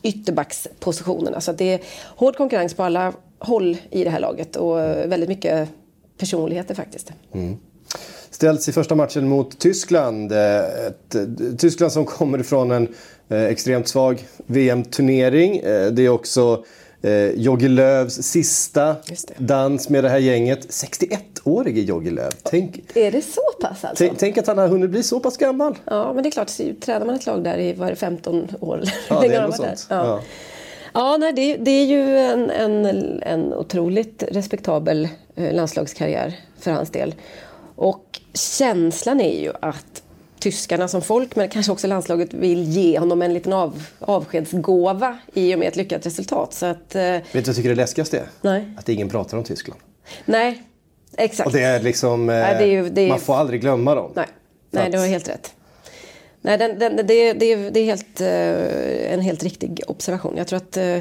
ytterbackspositionerna. 0.03 1.41
Så 1.41 1.51
det 1.51 1.73
är 1.73 1.79
hård 2.05 2.35
konkurrens 2.35 2.73
på 2.73 2.83
alla 2.83 3.13
håll 3.39 3.77
i 3.89 4.03
det 4.03 4.09
här 4.09 4.19
laget 4.19 4.55
och 4.55 4.77
väldigt 4.77 5.29
mycket 5.29 5.69
personligheter 6.17 6.75
faktiskt. 6.75 7.11
Mm. 7.33 7.57
Ställs 8.29 8.69
i 8.69 8.71
första 8.71 8.95
matchen 8.95 9.27
mot 9.27 9.59
Tyskland. 9.59 10.31
Eh, 10.31 10.59
ett, 10.87 11.15
eh, 11.15 11.23
Tyskland 11.57 11.91
som 11.91 12.05
kommer 12.05 12.39
ifrån 12.39 12.71
en 12.71 12.87
extremt 13.29 13.87
svag 13.87 14.27
VM-turnering. 14.45 15.61
Det 15.91 16.05
är 16.05 16.09
också 16.09 16.63
Eh, 17.05 17.31
Jogge 17.35 17.67
Lövs 17.67 18.13
sista 18.13 18.95
dans 19.37 19.89
med 19.89 20.03
det 20.03 20.09
här 20.09 20.17
gänget. 20.17 20.69
61-årige 20.69 21.81
Jogge 21.81 22.11
Löv. 22.11 22.31
Tänk, 22.43 22.81
är 22.95 23.11
det 23.11 23.21
så 23.21 23.41
pass 23.61 23.85
alltså? 23.85 24.09
Tänk 24.17 24.37
att 24.37 24.47
han 24.47 24.57
har 24.57 24.67
hunnit 24.67 24.89
bli 24.89 25.03
så 25.03 25.19
pass 25.19 25.37
gammal. 25.37 25.75
Ja, 25.85 26.13
men 26.13 26.23
det 26.23 26.29
är 26.29 26.31
klart. 26.31 26.51
Tränar 26.81 27.05
man 27.05 27.15
ett 27.15 27.25
lag 27.25 27.43
där 27.43 27.57
i 27.57 27.73
var 27.73 27.89
det 27.89 27.95
15 27.95 28.47
år? 28.59 28.83
Ja, 29.09 29.19
det 29.21 29.35
är 29.35 29.41
något 29.41 29.55
sånt. 29.55 29.87
Ja. 29.89 30.05
Ja. 30.05 30.21
ja, 30.93 31.17
nej, 31.17 31.33
det, 31.33 31.57
det, 31.57 31.71
är 31.71 31.85
ju 31.85 32.17
en, 32.17 32.49
en, 32.49 32.85
en 33.23 33.53
otroligt 33.53 34.23
respektabel 34.31 35.07
eh, 35.35 35.53
landslagskarriär 35.53 36.39
för 36.59 36.71
hans 36.71 36.89
del. 36.89 37.15
Och 37.75 38.19
känslan 38.33 39.21
är 39.21 39.41
ju 39.41 39.51
att 39.61 40.03
tyskarna 40.45 40.87
som 40.87 41.01
folk, 41.01 41.35
men 41.35 41.49
kanske 41.49 41.71
också 41.71 41.87
landslaget 41.87 42.33
vill 42.33 42.63
ge 42.63 42.99
honom 42.99 43.21
en 43.21 43.33
liten 43.33 43.53
av, 43.53 43.83
avskedsgåva 43.99 45.17
i 45.33 45.55
och 45.55 45.59
med 45.59 45.67
ett 45.67 45.75
lyckat 45.75 46.05
resultat. 46.05 46.53
Så 46.53 46.65
att, 46.65 46.95
eh, 46.95 47.01
Vet 47.01 47.23
du 47.31 47.39
vad 47.39 47.47
jag 47.47 47.55
tycker 47.55 47.69
det 47.69 47.75
läskigaste 47.75 48.17
är? 48.17 48.29
Nej. 48.41 48.65
Att 48.77 48.89
ingen 48.89 49.09
pratar 49.09 49.37
om 49.37 49.43
Tyskland. 49.43 49.81
Nej, 50.25 50.63
exakt. 51.17 51.47
Och 51.47 51.53
det 51.53 51.61
är 51.61 51.79
liksom, 51.79 52.29
eh, 52.29 52.35
Nej, 52.35 52.55
det 52.57 52.63
är 52.63 52.71
ju, 52.71 52.89
det 52.89 53.01
är... 53.01 53.09
man 53.09 53.19
får 53.19 53.35
aldrig 53.35 53.61
glömma 53.61 53.95
dem. 53.95 54.11
Nej, 54.15 54.27
Nej 54.71 54.91
du 54.91 54.97
har 54.97 55.07
helt 55.07 55.29
rätt. 55.29 55.53
Nej, 56.41 56.57
den, 56.57 56.79
den, 56.79 56.95
det, 56.95 57.33
det, 57.33 57.55
det 57.69 57.79
är 57.79 57.85
helt, 57.85 58.21
eh, 58.21 59.13
en 59.13 59.21
helt 59.21 59.43
riktig 59.43 59.81
observation. 59.87 60.37
Jag 60.37 60.47
tror 60.47 60.57
att 60.57 60.77
eh, 60.77 60.97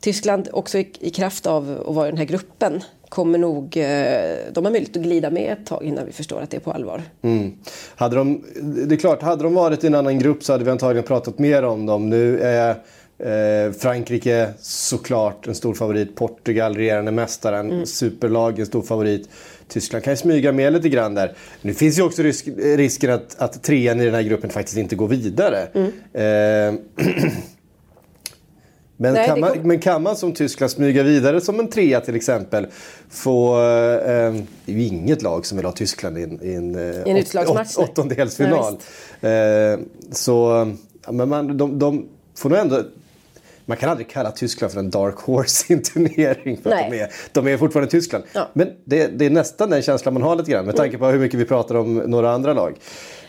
Tyskland 0.00 0.48
också 0.52 0.78
i, 0.78 0.92
i 1.00 1.10
kraft 1.10 1.46
av 1.46 1.84
att 1.88 1.94
vara 1.94 2.08
i 2.08 2.10
den 2.10 2.18
här 2.18 2.24
gruppen 2.24 2.82
kommer 3.08 3.38
nog, 3.38 3.76
eh, 3.76 4.52
de 4.52 4.64
har 4.64 4.70
möjlighet 4.72 4.96
att 4.96 5.02
glida 5.02 5.30
med 5.30 5.52
ett 5.52 5.66
tag 5.66 5.84
innan 5.84 6.06
vi 6.06 6.12
förstår 6.12 6.40
att 6.40 6.50
det 6.50 6.56
är 6.56 6.60
på 6.60 6.72
allvar. 6.72 7.02
Mm. 7.22 7.52
Hade 7.96 8.16
de, 8.16 8.44
det 8.62 8.94
är 8.94 8.98
klart, 8.98 9.22
hade 9.22 9.42
de 9.42 9.54
varit 9.54 9.84
i 9.84 9.86
en 9.86 9.94
annan 9.94 10.18
grupp 10.18 10.44
så 10.44 10.52
hade 10.52 10.64
vi 10.64 10.70
antagligen 10.70 11.06
pratat 11.06 11.38
mer 11.38 11.62
om 11.62 11.86
dem. 11.86 12.10
Nu 12.10 12.40
är 12.40 12.70
eh, 13.18 13.72
Frankrike 13.72 14.50
såklart 14.60 15.46
en 15.46 15.54
stor 15.54 15.74
favorit. 15.74 16.16
Portugal, 16.16 16.74
regerande 16.74 17.10
mästaren, 17.10 17.70
mm. 17.70 17.86
superlag, 17.86 18.58
en 18.58 18.66
stor 18.66 18.82
favorit. 18.82 19.28
Tyskland 19.68 20.04
kan 20.04 20.12
ju 20.12 20.16
smyga 20.16 20.52
med 20.52 20.72
lite 20.72 20.88
grann 20.88 21.14
där. 21.14 21.36
Nu 21.62 21.74
finns 21.74 21.98
ju 21.98 22.02
också 22.02 22.22
risk, 22.22 22.48
risken 22.56 23.10
att, 23.10 23.36
att 23.38 23.62
trean 23.62 24.00
i 24.00 24.04
den 24.04 24.14
här 24.14 24.22
gruppen 24.22 24.50
faktiskt 24.50 24.78
inte 24.78 24.96
går 24.96 25.08
vidare. 25.08 25.68
Mm. 25.74 25.92
Eh, 26.12 27.04
Men, 29.02 29.14
Nej, 29.14 29.26
kan 29.26 29.40
man, 29.40 29.58
men 29.62 29.78
kan 29.78 30.02
man 30.02 30.16
som 30.16 30.32
Tyskland 30.32 30.70
smyga 30.70 31.02
vidare 31.02 31.40
som 31.40 31.60
en 31.60 31.68
trea 31.68 32.00
till 32.00 32.16
exempel 32.16 32.66
få... 33.10 33.60
Eh, 33.60 34.32
det 34.64 34.72
är 34.72 34.76
ju 34.76 34.82
inget 34.82 35.22
lag 35.22 35.46
som 35.46 35.56
vill 35.56 35.66
ha 35.66 35.72
Tyskland 35.72 36.18
i 36.18 36.22
en, 36.22 36.42
i 36.42 36.54
en, 36.54 36.78
I 37.06 37.10
en 37.10 37.48
åt, 37.48 37.48
åt, 37.48 37.76
åttondelsfinal. 37.76 38.78
Eh, 39.20 39.30
så 40.12 40.66
men 41.08 41.28
man, 41.28 41.56
de, 41.56 41.78
de 41.78 42.08
får 42.36 42.50
nog 42.50 42.58
ändå... 42.58 42.82
Man 43.64 43.76
kan 43.76 43.90
aldrig 43.90 44.08
kalla 44.10 44.30
Tyskland 44.30 44.72
för 44.72 44.80
en 44.80 44.90
dark 44.90 45.16
horse 45.16 45.72
i 45.72 45.76
en 45.76 45.82
turnering. 45.82 46.56
För 46.62 46.70
Nej. 46.70 46.90
de, 46.90 47.00
är, 47.00 47.10
de 47.32 47.46
är 47.46 47.56
fortfarande 47.56 47.90
Tyskland. 47.90 48.24
Ja. 48.32 48.48
Men 48.52 48.68
det, 48.84 49.06
det, 49.06 49.26
är 49.26 49.30
nästan 49.30 49.70
den 49.70 49.82
känslan 49.82 50.14
man 50.14 50.22
har 50.22 50.36
lite 50.36 50.50
grann 50.50 50.66
med 50.66 50.76
tanke 50.76 50.98
på 50.98 51.06
hur 51.06 51.18
mycket 51.18 51.40
vi 51.40 51.44
pratar 51.44 51.74
om 51.74 51.94
några 51.94 52.32
andra 52.32 52.52
lag. 52.52 52.76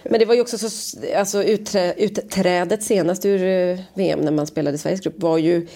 Men 0.03 0.20
det 0.20 0.25
var 0.25 0.36
ju 0.36 0.41
också 0.41 0.58
så, 0.58 0.98
alltså 1.15 1.43
utträ, 1.43 1.93
utträdet 1.93 2.84
senast 2.84 3.25
ur 3.25 3.43
eh, 3.43 3.79
VM 3.93 4.20
när 4.20 4.31
man 4.31 4.48
spelade 4.48 4.75
i 4.75 4.77
Sveriges 4.77 5.01
grupp 5.01 5.22
var 5.22 5.38
ju 5.38 5.67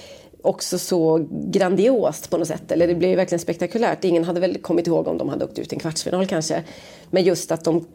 också 0.41 0.79
så 0.79 1.27
grandiost 1.31 2.29
på 2.29 2.37
något 2.37 2.47
sätt. 2.47 2.71
Eller 2.71 2.87
det 2.87 2.95
blev 2.95 3.09
ju 3.09 3.15
verkligen 3.15 3.39
spektakulärt. 3.39 4.03
Ingen 4.03 4.23
hade 4.23 4.39
väl 4.39 4.57
kommit 4.57 4.87
ihåg 4.87 5.07
om 5.07 5.17
de 5.17 5.29
hade 5.29 5.45
åkt 5.45 5.59
ut 5.59 5.73
i 5.73 5.75
en 5.75 5.79
kvartsfinal 5.79 6.27
kanske. 6.27 6.63
Men 7.09 7.23
just 7.23 7.51
att 7.51 7.63
de 7.63 7.87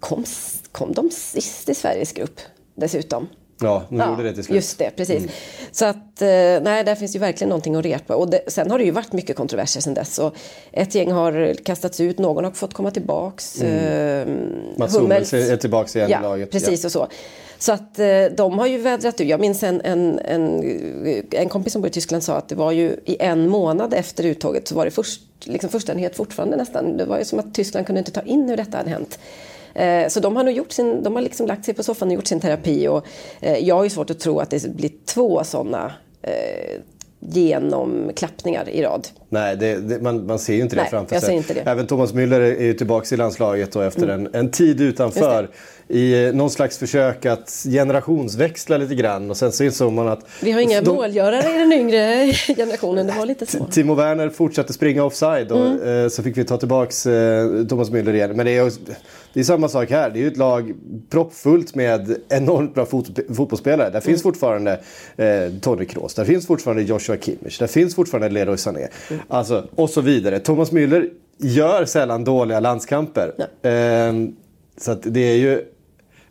kom, 0.00 0.24
kom 0.72 0.92
de 0.92 1.10
sist 1.10 1.68
i 1.68 1.74
Sveriges 1.74 2.12
grupp 2.12 2.40
dessutom. 2.74 3.28
Ja, 3.60 3.82
de 3.88 3.98
ja, 3.98 4.10
gjorde 4.10 4.22
det 4.22 4.34
till 4.34 4.44
slut. 4.44 4.56
Just 4.56 4.78
det, 4.78 4.90
precis. 4.96 5.18
Mm. 5.18 5.30
Så 5.72 5.84
att, 5.84 6.22
eh, 6.22 6.28
nej, 6.62 6.84
där 6.84 6.94
finns 6.94 7.14
ju 7.14 7.18
verkligen 7.18 7.48
någonting 7.48 7.74
att 7.74 7.84
repa. 7.84 8.14
Och 8.14 8.30
det, 8.30 8.40
sen 8.46 8.70
har 8.70 8.78
det 8.78 8.84
ju 8.84 8.90
varit 8.90 9.12
mycket 9.12 9.36
kontroverser 9.36 9.80
sen 9.80 9.94
dess. 9.94 10.18
Och 10.18 10.34
ett 10.72 10.94
gäng 10.94 11.12
har 11.12 11.54
kastats 11.54 12.00
ut, 12.00 12.18
någon 12.18 12.44
har 12.44 12.50
fått 12.50 12.74
komma 12.74 12.90
tillbaks. 12.90 13.62
Mm. 13.62 14.28
Eh, 14.28 14.78
Mats 14.78 14.96
Hummels 14.96 15.32
är 15.32 15.56
tillbaks 15.56 15.96
igen 15.96 16.10
ja, 16.10 16.18
i 16.18 16.22
laget. 16.22 16.50
Precis 16.50 16.82
ja. 16.82 16.86
och 16.86 16.92
så. 16.92 17.08
Så 17.58 17.72
att 17.72 17.98
eh, 17.98 18.24
de 18.36 18.58
har 18.58 18.66
ju 18.66 18.78
vädrat 18.78 19.20
ur. 19.20 19.24
Jag 19.24 19.40
minns 19.40 19.62
en, 19.62 19.80
en, 19.80 20.18
en, 20.18 20.64
en 21.30 21.48
kompis 21.48 21.72
som 21.72 21.82
bor 21.82 21.88
i 21.88 21.92
Tyskland 21.92 22.22
sa 22.22 22.36
att 22.36 22.48
det 22.48 22.54
var 22.54 22.72
ju 22.72 22.96
i 23.04 23.16
en 23.20 23.48
månad 23.48 23.94
efter 23.94 24.24
uttåget 24.24 24.68
så 24.68 24.74
var 24.74 24.84
det 24.84 24.90
först, 24.90 25.20
liksom 25.44 25.70
förstanighet 25.70 26.16
fortfarande 26.16 26.56
nästan. 26.56 26.96
Det 26.96 27.04
var 27.04 27.18
ju 27.18 27.24
som 27.24 27.38
att 27.38 27.54
Tyskland 27.54 27.86
kunde 27.86 27.98
inte 27.98 28.12
ta 28.12 28.22
in 28.22 28.48
hur 28.48 28.56
detta 28.56 28.76
hade 28.76 28.90
hänt. 28.90 29.18
Eh, 29.74 30.08
så 30.08 30.20
de 30.20 30.36
har 30.36 30.44
nog 30.44 30.54
gjort 30.54 30.72
sin, 30.72 31.02
de 31.02 31.14
har 31.14 31.22
liksom 31.22 31.46
lagt 31.46 31.64
sig 31.64 31.74
på 31.74 31.82
soffan 31.82 32.08
och 32.08 32.14
gjort 32.14 32.26
sin 32.26 32.40
terapi 32.40 32.88
och 32.88 33.06
eh, 33.40 33.58
jag 33.58 33.74
har 33.74 33.84
ju 33.84 33.90
svårt 33.90 34.10
att 34.10 34.20
tro 34.20 34.38
att 34.40 34.50
det 34.50 34.76
blir 34.76 34.90
två 35.06 35.44
sådana 35.44 35.92
eh, 36.22 36.80
genomklappningar 37.20 38.68
i 38.68 38.82
rad. 38.82 39.08
Nej, 39.28 39.56
det, 39.56 39.76
det, 39.76 40.02
man, 40.02 40.26
man, 40.26 40.38
ser 40.38 40.54
ju 40.54 40.60
inte 40.60 40.76
det 40.76 40.82
Nej, 40.82 40.90
framför 40.90 41.20
sig. 41.20 41.62
Även 41.64 41.86
Thomas 41.86 42.14
Müller 42.14 42.40
är 42.40 42.64
ju 42.64 42.74
tillbaka 42.74 43.14
i 43.14 43.18
landslaget 43.18 43.76
och 43.76 43.84
efter 43.84 44.02
mm. 44.02 44.26
en, 44.26 44.34
en 44.34 44.50
tid 44.50 44.80
utanför 44.80 45.50
i 45.88 46.30
någon 46.34 46.50
slags 46.50 46.78
försök 46.78 47.26
att 47.26 47.66
generationsväxla 47.70 48.76
lite 48.76 48.94
grann 48.94 49.30
och 49.30 49.36
sen 49.36 49.52
så 49.52 49.64
insåg 49.64 49.92
man 49.92 50.08
att... 50.08 50.26
Vi 50.42 50.52
har 50.52 50.60
inga 50.60 50.80
de... 50.80 50.96
målgörare 50.96 51.54
i 51.54 51.58
den 51.58 51.72
yngre 51.72 52.32
generationen, 52.56 53.06
det 53.06 53.12
var 53.18 53.26
lite 53.26 53.46
så. 53.46 53.64
Timo 53.64 53.94
Werner 53.94 54.30
fortsatte 54.30 54.72
springa 54.72 55.04
offside 55.04 55.52
och 55.52 55.66
mm. 55.66 56.10
så 56.10 56.22
fick 56.22 56.36
vi 56.36 56.44
ta 56.44 56.56
tillbaks 56.56 57.02
Thomas 57.68 57.90
Müller 57.90 58.14
igen. 58.14 58.36
Men 58.36 58.46
det 58.46 58.56
är, 58.56 58.72
det 59.32 59.40
är 59.40 59.44
samma 59.44 59.68
sak 59.68 59.90
här, 59.90 60.10
det 60.10 60.18
är 60.18 60.20
ju 60.20 60.28
ett 60.28 60.36
lag 60.36 60.74
proppfullt 61.10 61.74
med 61.74 62.16
enormt 62.28 62.74
bra 62.74 62.86
fot 62.86 63.18
fotbollsspelare. 63.36 63.90
Där 63.90 64.00
finns 64.00 64.24
mm. 64.24 64.32
fortfarande 64.32 64.80
eh, 65.16 65.52
Tony 65.60 65.84
Kroos, 65.84 66.14
där 66.14 66.24
finns 66.24 66.46
fortfarande 66.46 66.82
Joshua 66.82 67.16
Kimmich, 67.16 67.58
där 67.58 67.66
finns 67.66 67.94
fortfarande 67.94 68.28
Leroy 68.28 68.56
Sané. 68.56 68.88
Mm. 69.10 69.22
Alltså, 69.28 69.68
och 69.74 69.90
så 69.90 70.00
vidare. 70.00 70.40
Thomas 70.40 70.72
Müller 70.72 71.10
gör 71.38 71.84
sällan 71.84 72.24
dåliga 72.24 72.60
landskamper. 72.60 73.32
Ja. 73.36 73.70
Eh, 73.70 74.12
så 74.76 74.94
det 74.94 75.20
är 75.20 75.36
ju 75.36 75.64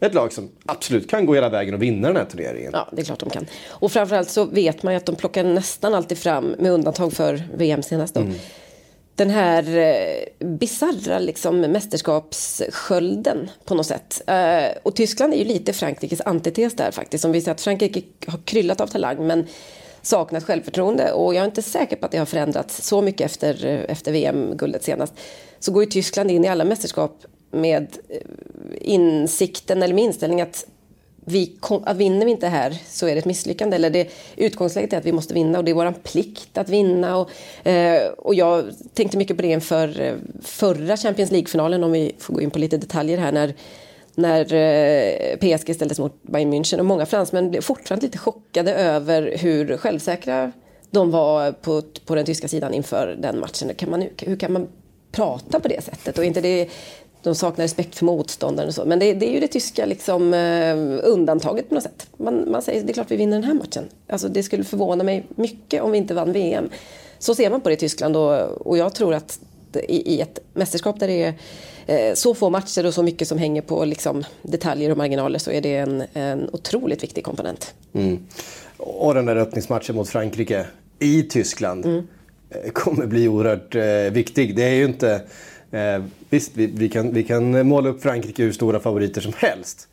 ett 0.03 0.13
lag 0.13 0.33
som 0.33 0.51
absolut 0.65 1.09
kan 1.09 1.25
gå 1.25 1.33
hela 1.35 1.49
vägen 1.49 1.73
och 1.73 1.81
vinna 1.81 2.07
den 2.07 2.17
här 2.17 2.25
turneringen. 2.25 2.71
Ja, 2.73 2.89
det 2.91 3.01
är 3.01 3.05
klart 3.05 3.19
de 3.19 3.29
kan. 3.29 3.45
Och 3.67 3.91
framförallt 3.91 4.29
så 4.29 4.45
vet 4.45 4.83
man 4.83 4.93
ju 4.93 4.97
att 4.97 5.05
de 5.05 5.15
plockar 5.15 5.43
nästan 5.43 5.93
alltid 5.93 6.17
fram, 6.17 6.55
med 6.59 6.71
undantag 6.71 7.13
för 7.13 7.43
VM 7.57 7.83
senast 7.83 8.13
då, 8.13 8.21
mm. 8.21 8.33
den 9.15 9.29
här 9.29 9.77
eh, 9.77 10.47
bisarra 10.47 11.19
liksom, 11.19 11.61
mästerskapsskölden 11.61 13.49
på 13.65 13.75
något 13.75 13.85
sätt. 13.85 14.21
Eh, 14.27 14.77
och 14.83 14.95
Tyskland 14.95 15.33
är 15.33 15.37
ju 15.37 15.45
lite 15.45 15.73
Frankrikes 15.73 16.21
antites 16.21 16.75
där 16.75 16.91
faktiskt. 16.91 17.21
Som 17.21 17.31
vi 17.31 17.41
ser 17.41 17.51
att 17.51 17.61
Frankrike 17.61 18.01
har 18.27 18.39
kryllat 18.45 18.81
av 18.81 18.87
talang 18.87 19.27
men 19.27 19.47
saknat 20.01 20.43
självförtroende 20.43 21.11
och 21.11 21.35
jag 21.35 21.41
är 21.41 21.45
inte 21.45 21.61
säker 21.61 21.95
på 21.95 22.05
att 22.05 22.11
det 22.11 22.17
har 22.17 22.25
förändrats 22.25 22.87
så 22.87 23.01
mycket 23.01 23.25
efter, 23.25 23.65
efter 23.89 24.11
VM-guldet 24.11 24.83
senast. 24.83 25.13
Så 25.59 25.71
går 25.71 25.83
ju 25.83 25.89
Tyskland 25.89 26.31
in 26.31 26.45
i 26.45 26.47
alla 26.47 26.65
mästerskap 26.65 27.25
med 27.53 27.97
eh, 28.09 28.17
insikten 28.81 29.83
eller 29.83 29.95
med 29.95 30.03
inställningen 30.03 30.47
att 30.47 30.65
vi 31.25 31.57
att 31.85 31.97
vinner 31.97 32.25
vi 32.25 32.31
inte 32.31 32.47
här 32.47 32.77
så 32.87 33.07
är 33.07 33.11
det 33.11 33.19
ett 33.19 33.25
misslyckande. 33.25 33.75
Eller 33.75 33.89
det, 33.89 34.07
utgångsläget 34.35 34.93
är 34.93 34.97
att 34.97 35.05
vi 35.05 35.11
måste 35.11 35.33
vinna 35.33 35.57
och 35.57 35.65
det 35.65 35.71
är 35.71 35.75
vår 35.75 35.91
plikt 35.91 36.57
att 36.57 36.69
vinna. 36.69 37.17
Och, 37.17 37.29
eh, 37.67 38.07
och 38.07 38.35
jag 38.35 38.65
tänkte 38.93 39.17
mycket 39.17 39.35
på 39.35 39.41
det 39.41 39.47
inför 39.47 40.01
eh, 40.01 40.13
förra 40.41 40.97
Champions 40.97 41.31
League-finalen 41.31 41.83
om 41.83 41.91
vi 41.91 42.15
får 42.19 42.33
gå 42.33 42.41
in 42.41 42.51
på 42.51 42.59
lite 42.59 42.77
detaljer 42.77 43.17
här. 43.17 43.31
När, 43.31 43.53
när 44.15 44.53
eh, 44.53 45.37
PSG 45.37 45.75
ställdes 45.75 45.99
mot 45.99 46.23
Bayern 46.23 46.53
München 46.53 46.79
och 46.79 46.85
många 46.85 47.05
fransmän 47.05 47.49
blev 47.49 47.61
fortfarande 47.61 48.05
lite 48.05 48.17
chockade 48.17 48.73
över 48.75 49.37
hur 49.37 49.77
självsäkra 49.77 50.51
de 50.91 51.11
var 51.11 51.51
på, 51.51 51.81
på 52.05 52.15
den 52.15 52.25
tyska 52.25 52.47
sidan 52.47 52.73
inför 52.73 53.17
den 53.19 53.39
matchen. 53.39 53.75
Kan 53.75 53.89
man, 53.89 54.07
hur 54.17 54.35
kan 54.35 54.53
man 54.53 54.67
prata 55.11 55.59
på 55.59 55.67
det 55.67 55.83
sättet? 55.83 56.17
Och 56.17 56.25
inte 56.25 56.41
det 56.41 56.69
de 57.23 57.35
saknar 57.35 57.63
respekt 57.63 57.95
för 57.95 58.05
motståndaren 58.05 58.67
och 58.67 58.75
så. 58.75 58.85
Men 58.85 58.99
det, 58.99 59.13
det 59.13 59.29
är 59.29 59.33
ju 59.33 59.39
det 59.39 59.47
tyska 59.47 59.85
liksom, 59.85 60.33
eh, 60.33 60.75
undantaget 61.03 61.69
på 61.69 61.75
något 61.75 61.83
sätt. 61.83 62.07
Man, 62.17 62.51
man 62.51 62.61
säger 62.61 62.83
det 62.83 62.91
är 62.91 62.93
klart 62.93 63.11
vi 63.11 63.15
vinner 63.15 63.37
den 63.37 63.43
här 63.43 63.53
matchen. 63.53 63.83
Alltså, 64.07 64.27
det 64.27 64.43
skulle 64.43 64.63
förvåna 64.63 65.03
mig 65.03 65.25
mycket 65.35 65.81
om 65.81 65.91
vi 65.91 65.97
inte 65.97 66.13
vann 66.13 66.33
VM. 66.33 66.69
Så 67.19 67.35
ser 67.35 67.49
man 67.49 67.61
på 67.61 67.69
det 67.69 67.73
i 67.73 67.77
Tyskland 67.77 68.17
och, 68.17 68.67
och 68.67 68.77
jag 68.77 68.95
tror 68.95 69.13
att 69.13 69.39
i, 69.75 70.15
i 70.15 70.21
ett 70.21 70.39
mästerskap 70.53 70.99
där 70.99 71.07
det 71.07 71.23
är 71.23 72.09
eh, 72.09 72.13
så 72.13 72.35
få 72.35 72.49
matcher 72.49 72.85
och 72.85 72.93
så 72.93 73.03
mycket 73.03 73.27
som 73.27 73.37
hänger 73.37 73.61
på 73.61 73.85
liksom, 73.85 74.23
detaljer 74.41 74.89
och 74.89 74.97
marginaler 74.97 75.39
så 75.39 75.51
är 75.51 75.61
det 75.61 75.75
en, 75.75 76.03
en 76.13 76.49
otroligt 76.53 77.03
viktig 77.03 77.23
komponent. 77.23 77.73
Mm. 77.93 78.27
Och 78.77 79.13
den 79.13 79.25
där 79.25 79.35
öppningsmatchen 79.35 79.95
mot 79.95 80.09
Frankrike 80.09 80.65
i 80.99 81.23
Tyskland 81.23 81.85
mm. 81.85 82.07
Eh, 82.49 82.71
kommer 82.71 83.05
bli 83.05 83.27
oerhört 83.27 83.75
eh, 83.75 84.13
viktig. 84.13 84.55
Det 84.55 84.63
är 84.63 84.73
ju 84.73 84.85
inte 84.85 85.21
Eh, 85.73 86.03
visst, 86.29 86.51
vi, 86.53 86.65
vi, 86.65 86.89
kan, 86.89 87.13
vi 87.13 87.23
kan 87.23 87.67
måla 87.67 87.89
upp 87.89 88.01
Frankrike 88.01 88.43
hur 88.43 88.51
stora 88.51 88.79
favoriter 88.79 89.21
som 89.21 89.33
helst. 89.37 89.87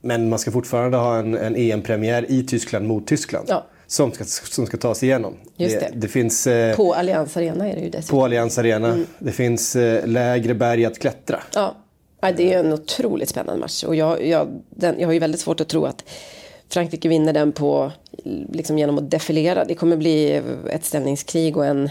Men 0.00 0.28
man 0.28 0.38
ska 0.38 0.50
fortfarande 0.50 0.96
ha 0.96 1.18
en, 1.18 1.34
en 1.34 1.56
EM-premiär 1.56 2.30
i 2.30 2.42
Tyskland 2.42 2.86
mot 2.86 3.06
Tyskland. 3.06 3.46
Ja. 3.48 3.66
Som, 3.86 4.12
ska, 4.12 4.24
som 4.24 4.66
ska 4.66 4.76
tas 4.76 5.02
igenom. 5.02 5.34
Just 5.56 5.80
det. 5.80 5.88
det. 5.92 5.98
det 5.98 6.08
finns, 6.08 6.46
eh, 6.46 6.76
på 6.76 6.94
Allians 6.94 7.36
Arena 7.36 7.68
är 7.68 7.74
det 7.74 7.80
ju 7.80 7.90
dessutom. 7.90 8.18
På 8.18 8.24
Allians 8.24 8.58
Arena. 8.58 8.88
Mm. 8.88 9.06
Det 9.18 9.32
finns 9.32 9.76
eh, 9.76 10.06
lägre 10.06 10.54
berg 10.54 10.84
att 10.84 10.98
klättra. 10.98 11.42
Ja. 11.54 11.74
ja, 12.20 12.32
det 12.32 12.54
är 12.54 12.60
en 12.60 12.72
otroligt 12.72 13.28
spännande 13.28 13.60
match. 13.60 13.84
Och 13.84 13.96
jag, 13.96 14.26
jag, 14.26 14.62
den, 14.70 15.00
jag 15.00 15.08
har 15.08 15.12
ju 15.12 15.18
väldigt 15.18 15.40
svårt 15.40 15.60
att 15.60 15.68
tro 15.68 15.84
att 15.84 16.04
Frankrike 16.68 17.08
vinner 17.08 17.32
den 17.32 17.52
på, 17.52 17.92
liksom 18.52 18.78
genom 18.78 18.98
att 18.98 19.10
defilera. 19.10 19.64
Det 19.64 19.74
kommer 19.74 19.96
bli 19.96 20.42
ett 20.70 20.84
ställningskrig 20.84 21.56
och 21.56 21.66
en 21.66 21.90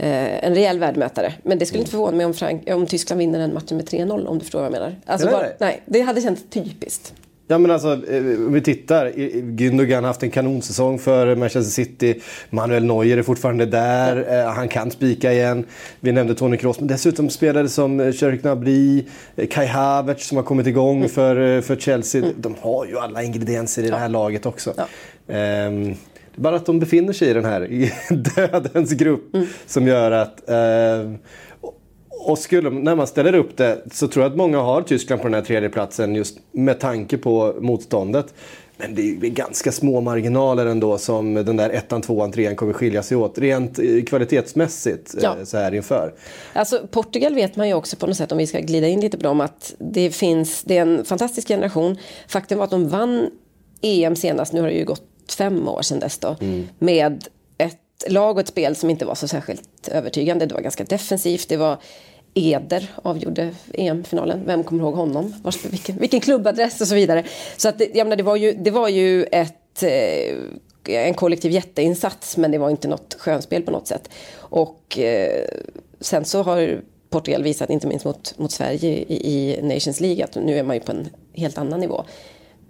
eh, 0.00 0.44
en 0.44 0.54
rejäl 0.54 0.78
värdemätare. 0.78 1.34
Men 1.42 1.58
det 1.58 1.66
skulle 1.66 1.80
inte 1.80 1.90
förvåna 1.90 2.16
mig 2.16 2.26
om, 2.26 2.34
Frank 2.34 2.70
om 2.70 2.86
Tyskland 2.86 3.18
vinner 3.18 3.38
den 3.38 3.54
matchen 3.54 3.76
med 3.76 3.88
3-0 3.88 4.26
om 4.26 4.38
du 4.38 4.44
förstår 4.44 4.58
vad 4.58 4.66
jag 4.66 4.72
menar. 4.72 4.96
Alltså 5.06 5.30
bara, 5.30 5.46
nej, 5.58 5.82
det 5.86 6.00
hade 6.00 6.20
känts 6.20 6.42
typiskt. 6.50 7.14
Ja 7.50 7.58
men 7.58 7.70
alltså, 7.70 7.88
eh, 7.88 8.22
om 8.46 8.52
vi 8.52 8.60
tittar. 8.60 9.12
Gündogan 9.56 10.02
har 10.02 10.08
haft 10.08 10.22
en 10.22 10.30
kanonsäsong 10.30 10.98
för 10.98 11.36
Manchester 11.36 11.70
City. 11.70 12.20
Manuel 12.50 12.84
Neuer 12.84 13.18
är 13.18 13.22
fortfarande 13.22 13.66
där. 13.66 14.16
Ja. 14.16 14.34
Eh, 14.34 14.52
han 14.52 14.68
kan 14.68 14.90
spika 14.90 15.32
igen. 15.32 15.66
Vi 16.00 16.12
nämnde 16.12 16.34
Toni 16.34 16.56
Kroos. 16.56 16.78
Men 16.78 16.88
dessutom 16.88 17.30
spelare 17.30 17.68
som 17.68 18.12
Cherk 18.12 18.44
eh, 18.44 19.46
Kai 19.46 19.66
Havertz 19.66 20.26
som 20.26 20.36
har 20.36 20.44
kommit 20.44 20.66
igång 20.66 20.96
mm. 20.96 21.08
för, 21.08 21.60
för 21.60 21.76
Chelsea. 21.76 22.22
Mm. 22.22 22.34
De 22.38 22.54
har 22.60 22.86
ju 22.86 22.98
alla 22.98 23.22
ingredienser 23.22 23.82
i 23.82 23.88
ja. 23.88 23.94
det 23.94 24.00
här 24.00 24.08
laget 24.08 24.46
också. 24.46 24.74
Ja. 24.76 25.66
Um, 25.66 25.96
bara 26.40 26.56
att 26.56 26.66
de 26.66 26.78
befinner 26.78 27.12
sig 27.12 27.30
i 27.30 27.32
den 27.32 27.44
här 27.44 27.90
dödens 28.36 28.92
grupp 28.92 29.34
mm. 29.34 29.46
som 29.66 29.86
gör 29.86 30.10
att... 30.10 30.48
Eh, 30.50 31.12
och 32.22 32.38
skulle, 32.38 32.70
när 32.70 32.94
man 32.94 33.06
ställer 33.06 33.34
upp 33.34 33.56
det 33.56 33.84
så 33.92 34.08
tror 34.08 34.24
jag 34.24 34.30
att 34.30 34.36
många 34.36 34.58
har 34.58 34.82
Tyskland 34.82 35.22
på 35.22 35.28
den 35.28 35.34
här 35.34 35.42
tredje 35.42 35.68
platsen 35.68 36.14
just 36.14 36.38
med 36.52 36.80
tanke 36.80 37.18
på 37.18 37.54
motståndet. 37.60 38.34
Men 38.76 38.94
det 38.94 39.02
är 39.02 39.14
ganska 39.14 39.72
små 39.72 40.00
marginaler 40.00 40.66
ändå 40.66 40.98
som 40.98 41.34
den 41.34 41.56
där 41.56 41.70
ettan, 41.70 42.02
tvåan, 42.02 42.32
trean 42.32 42.56
kommer 42.56 42.72
skilja 42.72 43.02
sig 43.02 43.16
åt 43.16 43.38
rent 43.38 43.78
eh, 43.78 44.02
kvalitetsmässigt 44.06 45.14
eh, 45.14 45.20
ja. 45.22 45.36
så 45.44 45.56
här 45.56 45.74
inför. 45.74 46.14
Alltså 46.52 46.86
Portugal 46.90 47.34
vet 47.34 47.56
man 47.56 47.68
ju 47.68 47.74
också 47.74 47.96
på 47.96 48.06
något 48.06 48.16
sätt 48.16 48.32
om 48.32 48.38
vi 48.38 48.46
ska 48.46 48.58
glida 48.60 48.86
in 48.86 49.00
lite 49.00 49.16
på 49.16 49.22
dem 49.22 49.40
att 49.40 49.74
det 49.78 50.10
finns, 50.10 50.62
det 50.64 50.78
är 50.78 50.82
en 50.82 51.04
fantastisk 51.04 51.48
generation. 51.48 51.96
Faktum 52.28 52.58
var 52.58 52.64
att 52.64 52.70
de 52.70 52.88
vann 52.88 53.30
EM 53.82 54.16
senast, 54.16 54.52
nu 54.52 54.60
har 54.60 54.68
det 54.68 54.74
ju 54.74 54.84
gått 54.84 55.09
fem 55.32 55.68
år 55.68 55.82
sedan 55.82 55.98
dess 55.98 56.18
då, 56.18 56.36
mm. 56.40 56.68
med 56.78 57.24
ett 57.58 58.04
lag 58.08 58.36
och 58.36 58.40
ett 58.40 58.48
spel 58.48 58.76
som 58.76 58.90
inte 58.90 59.04
var 59.04 59.14
så 59.14 59.28
särskilt 59.28 59.88
övertygande. 59.88 60.46
Det 60.46 60.54
var 60.54 60.60
ganska 60.60 60.84
defensivt, 60.84 61.48
det 61.48 61.56
var 61.56 61.78
Eder 62.34 62.90
avgjorde 63.02 63.54
EM-finalen. 63.74 64.42
Vem 64.46 64.64
kommer 64.64 64.82
ihåg 64.82 64.94
honom? 64.94 65.34
Vars, 65.42 65.64
vilken, 65.64 65.96
vilken 65.96 66.20
klubbadress 66.20 66.80
och 66.80 66.86
så 66.86 66.94
vidare. 66.94 67.24
Så 67.56 67.68
att, 67.68 67.80
jag 67.80 68.04
menar, 68.04 68.16
det, 68.16 68.22
var 68.22 68.36
ju, 68.36 68.52
det 68.52 68.70
var 68.70 68.88
ju 68.88 69.24
ett, 69.24 69.82
eh, 69.82 70.36
en 71.06 71.14
kollektiv 71.14 71.52
jätteinsats 71.52 72.36
men 72.36 72.50
det 72.50 72.58
var 72.58 72.70
inte 72.70 72.88
något 72.88 73.16
skönspel 73.18 73.62
på 73.62 73.70
något 73.70 73.86
sätt. 73.86 74.10
Och 74.36 74.98
eh, 74.98 75.48
sen 76.00 76.24
så 76.24 76.42
har 76.42 76.80
Portugal 77.10 77.42
visat, 77.42 77.70
inte 77.70 77.86
minst 77.86 78.04
mot, 78.04 78.38
mot 78.38 78.52
Sverige 78.52 78.90
i, 78.90 79.32
i 79.32 79.62
Nations 79.62 80.00
League, 80.00 80.24
att 80.24 80.34
nu 80.34 80.58
är 80.58 80.62
man 80.62 80.76
ju 80.76 80.80
på 80.80 80.92
en 80.92 81.08
helt 81.34 81.58
annan 81.58 81.80
nivå. 81.80 82.04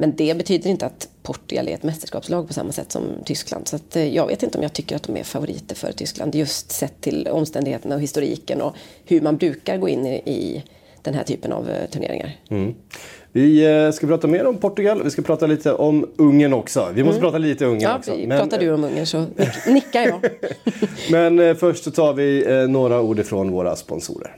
Men 0.01 0.17
det 0.17 0.37
betyder 0.37 0.71
inte 0.71 0.87
att 0.87 1.09
Portugal 1.23 1.69
är 1.69 1.75
ett 1.75 1.83
mästerskapslag 1.83 2.49
på 2.49 2.55
samma 2.55 2.73
sätt 2.73 2.93
som 2.93 3.03
Tyskland. 3.25 3.69
Så 3.69 3.79
eh, 3.95 4.15
jag 4.15 4.27
vet 4.27 4.43
inte 4.43 4.59
om 4.59 4.63
jag 4.63 4.73
tycker 4.73 4.97
att 4.97 5.03
de 5.03 5.17
är 5.17 5.25
favoriter 5.25 5.75
för 5.75 5.93
Tyskland 5.93 6.35
just 6.35 6.71
sett 6.71 7.01
till 7.01 7.29
omständigheterna 7.29 7.95
och 7.95 8.01
historiken 8.01 8.63
och 8.63 8.75
hur 9.05 9.21
man 9.21 9.37
brukar 9.37 9.79
gå 9.79 9.89
in 9.89 10.07
i, 10.07 10.63
den 11.03 11.15
här 11.15 11.25
typen 11.25 11.53
av 11.53 11.69
uh, 11.69 11.75
turneringar. 11.91 12.37
Mm. 12.49 12.75
Vi 13.33 13.69
uh, 13.69 13.93
ska 13.93 14.07
prata 14.07 14.27
mer 14.27 14.47
om 14.47 14.57
Portugal, 14.57 15.03
vi 15.05 15.11
ska 15.11 15.23
prata 15.23 15.47
lite 15.47 15.73
om 15.73 16.09
Ungern 16.17 16.53
också. 16.53 16.89
Vi 16.95 17.05
måste 17.05 17.19
mm. 17.19 17.31
prata 17.31 17.39
lite 17.39 17.65
Ungern 17.65 17.91
ja, 17.91 17.99
också. 17.99 18.17
Men... 18.27 18.39
Pratar 18.41 18.59
du 18.59 18.73
om 18.73 18.85
Ungern 18.85 19.07
så 19.07 19.27
nickar 19.67 20.01
jag. 20.03 20.21
Men 21.11 21.57
först 21.57 21.85
så 21.85 21.91
tar 21.91 22.13
vi 22.13 22.67
några 22.69 23.01
ord 23.01 23.19
ifrån 23.19 23.51
våra 23.51 23.77
sponsorer. 23.77 24.37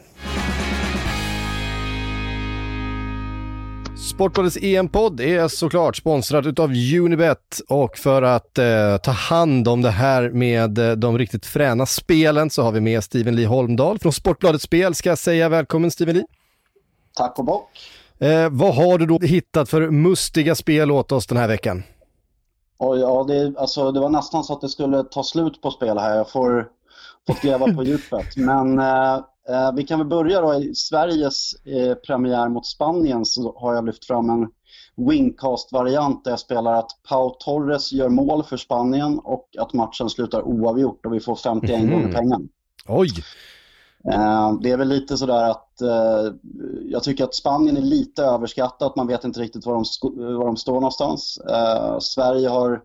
Sportbladets 4.12 4.57
EM-podd 4.61 5.20
är 5.20 5.48
såklart 5.48 5.96
sponsrad 5.96 6.46
utav 6.46 6.70
Unibet 6.70 7.61
och 7.68 7.98
för 7.98 8.22
att 8.22 8.59
eh, 8.59 8.96
ta 9.03 9.11
hand 9.11 9.68
om 9.68 9.83
det 9.83 9.90
här 9.90 10.31
med 10.31 10.79
eh, 10.79 10.92
de 10.92 11.18
riktigt 11.18 11.46
fräna 11.46 11.87
spelen 11.87 12.51
så 12.51 12.62
har 12.62 12.72
vi 12.72 12.81
med 12.81 13.05
Steven 13.05 13.37
Lee 13.37 13.46
Holmdahl 13.46 13.98
från 13.98 14.12
Sportbladet 14.12 14.62
Spel. 14.62 14.94
Ska 14.94 15.09
jag 15.09 15.18
säga 15.18 15.48
välkommen 15.48 15.90
Steven 15.90 16.14
Lee. 16.14 16.25
Tack 17.14 17.38
och 17.38 17.44
bock. 17.44 17.70
Eh, 18.18 18.48
vad 18.51 18.75
har 18.75 18.98
du 18.98 19.07
då 19.07 19.18
hittat 19.18 19.68
för 19.68 19.90
mustiga 19.90 20.55
spel 20.55 20.90
åt 20.90 21.12
oss 21.12 21.27
den 21.27 21.38
här 21.38 21.48
veckan? 21.48 21.83
Oj, 22.79 23.01
ja, 23.01 23.25
det, 23.29 23.55
alltså, 23.59 23.92
det 23.92 24.01
var 24.01 24.09
nästan 24.09 24.44
så 24.44 24.53
att 24.53 24.61
det 24.61 24.68
skulle 24.68 25.05
ta 25.05 25.22
slut 25.22 25.62
på 25.62 25.70
spel 25.70 25.98
här. 25.98 26.16
Jag 26.16 26.31
får 26.31 26.68
fått 27.27 27.40
gräva 27.40 27.75
på 27.75 27.85
djupet. 27.85 28.37
Men 28.37 28.79
eh, 28.79 29.20
Eh, 29.48 29.72
vi 29.74 29.85
kan 29.85 29.98
väl 29.98 30.09
börja 30.09 30.40
då 30.40 30.55
i 30.55 30.74
Sveriges 30.74 31.55
eh, 31.66 31.94
premiär 31.94 32.48
mot 32.48 32.66
Spanien 32.66 33.24
så 33.24 33.59
har 33.59 33.74
jag 33.74 33.87
lyft 33.87 34.05
fram 34.05 34.31
en 34.31 34.48
wingcast-variant 34.96 36.24
där 36.24 36.31
jag 36.31 36.40
spelar 36.40 36.72
att 36.72 36.90
Pau 37.09 37.31
Torres 37.31 37.92
gör 37.92 38.09
mål 38.09 38.44
för 38.44 38.57
Spanien 38.57 39.18
och 39.18 39.48
att 39.59 39.72
matchen 39.72 40.11
slutar 40.11 40.42
oavgjort 40.42 41.07
och 41.07 41.14
vi 41.14 41.20
får 41.20 41.37
51 41.37 41.70
mm. 41.70 41.90
gånger 41.90 42.12
pengarna. 42.12 42.44
Oj! 42.88 43.11
Eh, 44.12 44.52
det 44.61 44.70
är 44.70 44.76
väl 44.76 44.88
lite 44.88 45.16
sådär 45.16 45.50
att 45.50 45.81
eh, 45.81 46.35
jag 46.85 47.02
tycker 47.02 47.24
att 47.24 47.35
Spanien 47.35 47.76
är 47.76 47.81
lite 47.81 48.22
överskattat. 48.22 48.96
Man 48.96 49.07
vet 49.07 49.24
inte 49.24 49.40
riktigt 49.40 49.66
var 49.66 49.74
de, 49.74 49.85
var 50.37 50.46
de 50.46 50.57
står 50.57 50.74
någonstans. 50.74 51.38
Eh, 51.50 51.98
Sverige 51.98 52.48
har 52.48 52.81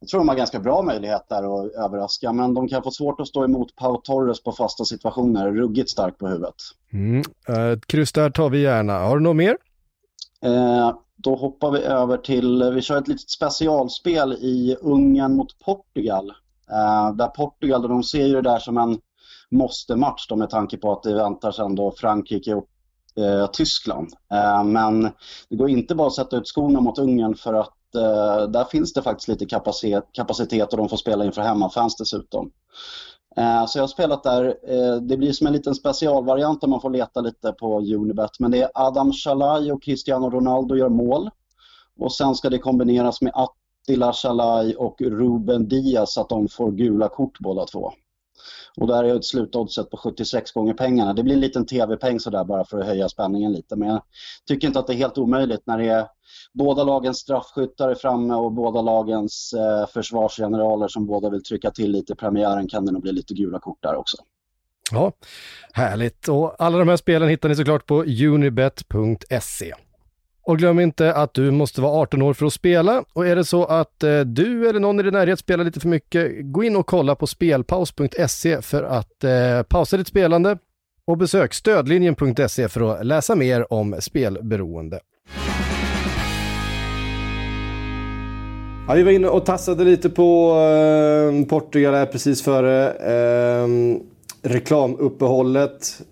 jag 0.00 0.08
tror 0.08 0.20
de 0.20 0.28
har 0.28 0.36
ganska 0.36 0.60
bra 0.60 0.82
möjligheter 0.82 1.36
att 1.36 1.72
överraska, 1.72 2.32
men 2.32 2.54
de 2.54 2.68
kan 2.68 2.82
få 2.82 2.90
svårt 2.90 3.20
att 3.20 3.28
stå 3.28 3.44
emot 3.44 3.76
Pau 3.76 3.96
Torres 3.96 4.42
på 4.42 4.52
fasta 4.52 4.84
situationer. 4.84 5.52
Ruggigt 5.52 5.90
starkt 5.90 6.18
på 6.18 6.28
huvudet. 6.28 6.54
Mm. 6.92 7.22
Ett 7.72 7.86
kryss 7.86 8.12
där 8.12 8.30
tar 8.30 8.50
vi 8.50 8.62
gärna. 8.62 8.98
Har 8.98 9.16
du 9.16 9.22
något 9.22 9.36
mer? 9.36 9.56
Eh, 10.42 10.92
då 11.16 11.34
hoppar 11.34 11.70
vi 11.70 11.78
över 11.78 12.16
till, 12.16 12.70
vi 12.74 12.82
kör 12.82 12.98
ett 12.98 13.08
litet 13.08 13.30
specialspel 13.30 14.32
i 14.32 14.76
Ungern 14.80 15.36
mot 15.36 15.58
Portugal. 15.58 16.32
Eh, 16.70 17.14
där 17.14 17.26
Portugal, 17.28 17.82
de 17.82 18.02
ser 18.02 18.26
ju 18.26 18.34
det 18.34 18.42
där 18.42 18.58
som 18.58 18.78
en 18.78 18.98
måste-match 19.50 20.26
då 20.28 20.36
med 20.36 20.50
tanke 20.50 20.76
på 20.76 20.92
att 20.92 21.02
det 21.02 21.14
väntar 21.14 21.52
sen 21.52 21.74
då 21.74 21.94
Frankrike 21.96 22.54
och 22.54 22.68
eh, 23.22 23.46
Tyskland. 23.46 24.08
Eh, 24.32 24.64
men 24.64 25.02
det 25.48 25.56
går 25.56 25.70
inte 25.70 25.94
bara 25.94 26.06
att 26.06 26.14
sätta 26.14 26.36
ut 26.36 26.48
skorna 26.48 26.80
mot 26.80 26.98
Ungern 26.98 27.34
för 27.34 27.54
att 27.54 27.68
eh, 27.68 27.79
Eh, 27.94 28.48
där 28.48 28.64
finns 28.64 28.92
det 28.92 29.02
faktiskt 29.02 29.28
lite 29.28 29.46
kapacitet, 29.46 30.04
kapacitet 30.12 30.72
och 30.72 30.76
de 30.78 30.88
får 30.88 30.96
spela 30.96 31.24
inför 31.24 31.42
hemmafans 31.42 31.96
dessutom. 31.96 32.50
Eh, 33.36 33.66
så 33.66 33.78
jag 33.78 33.82
har 33.82 33.88
spelat 33.88 34.22
där. 34.22 34.44
Eh, 34.44 34.96
det 34.96 35.16
blir 35.16 35.32
som 35.32 35.46
en 35.46 35.52
liten 35.52 35.74
specialvariant 35.74 36.60
där 36.60 36.68
man 36.68 36.80
får 36.80 36.90
leta 36.90 37.20
lite 37.20 37.52
på 37.52 37.80
Unibet. 37.80 38.30
Men 38.38 38.50
det 38.50 38.62
är 38.62 38.70
Adam 38.74 39.12
Shalai 39.12 39.72
och 39.72 39.82
Cristiano 39.82 40.30
Ronaldo 40.30 40.76
gör 40.76 40.88
mål. 40.88 41.30
Och 41.98 42.12
sen 42.12 42.34
ska 42.34 42.50
det 42.50 42.58
kombineras 42.58 43.20
med 43.20 43.32
Attila 43.34 44.12
Shalai 44.12 44.74
och 44.74 45.00
Ruben 45.00 45.68
Diaz 45.68 46.12
så 46.12 46.20
att 46.20 46.28
de 46.28 46.48
får 46.48 46.70
gula 46.70 47.08
kort 47.08 47.38
båda 47.40 47.66
två. 47.66 47.92
Och 48.76 48.86
där 48.86 49.04
är 49.04 49.16
ett 49.16 49.24
slutoddset 49.24 49.90
på 49.90 49.96
76 49.96 50.52
gånger 50.52 50.74
pengarna. 50.74 51.12
Det 51.12 51.22
blir 51.22 51.34
en 51.34 51.40
liten 51.40 51.66
tv-peng 51.66 52.20
sådär 52.20 52.44
bara 52.44 52.64
för 52.64 52.78
att 52.78 52.86
höja 52.86 53.08
spänningen 53.08 53.52
lite. 53.52 53.76
Men 53.76 53.88
jag 53.88 54.02
tycker 54.48 54.66
inte 54.66 54.78
att 54.78 54.86
det 54.86 54.92
är 54.92 54.96
helt 54.96 55.18
omöjligt 55.18 55.62
när 55.66 55.78
det 55.78 55.88
är 55.88 56.06
båda 56.52 56.84
lagens 56.84 57.18
straffskyttar 57.18 57.88
är 57.88 57.94
framme 57.94 58.34
och 58.34 58.52
båda 58.52 58.82
lagens 58.82 59.52
eh, 59.52 59.86
försvarsgeneraler 59.86 60.88
som 60.88 61.06
båda 61.06 61.30
vill 61.30 61.42
trycka 61.42 61.70
till 61.70 61.90
lite 61.90 62.12
i 62.12 62.16
premiären 62.16 62.68
kan 62.68 62.86
det 62.86 62.92
nog 62.92 63.02
bli 63.02 63.12
lite 63.12 63.34
gula 63.34 63.58
kort 63.58 63.78
där 63.82 63.96
också. 63.96 64.16
Ja, 64.92 65.12
härligt. 65.72 66.28
Och 66.28 66.54
alla 66.58 66.78
de 66.78 66.88
här 66.88 66.96
spelen 66.96 67.28
hittar 67.28 67.48
ni 67.48 67.54
såklart 67.54 67.86
på 67.86 68.04
unibet.se. 68.04 69.74
Och 70.50 70.58
glöm 70.58 70.80
inte 70.80 71.14
att 71.14 71.34
du 71.34 71.50
måste 71.50 71.80
vara 71.80 71.92
18 71.92 72.22
år 72.22 72.34
för 72.34 72.46
att 72.46 72.52
spela. 72.52 73.04
Och 73.12 73.26
är 73.26 73.36
det 73.36 73.44
så 73.44 73.64
att 73.64 74.02
eh, 74.02 74.20
du 74.20 74.68
eller 74.68 74.80
någon 74.80 75.00
i 75.00 75.02
din 75.02 75.12
närhet 75.12 75.38
spelar 75.38 75.64
lite 75.64 75.80
för 75.80 75.88
mycket, 75.88 76.32
gå 76.42 76.64
in 76.64 76.76
och 76.76 76.86
kolla 76.86 77.14
på 77.14 77.26
spelpaus.se 77.26 78.62
för 78.62 78.82
att 78.82 79.24
eh, 79.24 79.62
pausa 79.62 79.96
ditt 79.96 80.06
spelande 80.06 80.58
och 81.04 81.16
besök 81.16 81.54
stödlinjen.se 81.54 82.68
för 82.68 82.80
att 82.80 83.06
läsa 83.06 83.34
mer 83.34 83.72
om 83.72 83.96
spelberoende. 84.00 85.00
Ja, 88.88 88.94
vi 88.94 89.02
var 89.02 89.12
inne 89.12 89.28
och 89.28 89.46
tassade 89.46 89.84
lite 89.84 90.10
på 90.10 90.54
eh, 90.54 91.46
Portugal 91.46 91.94
här 91.94 92.06
precis 92.06 92.42
före 92.42 92.90
eh, 92.90 93.68
reklamuppehållet. 94.42 96.02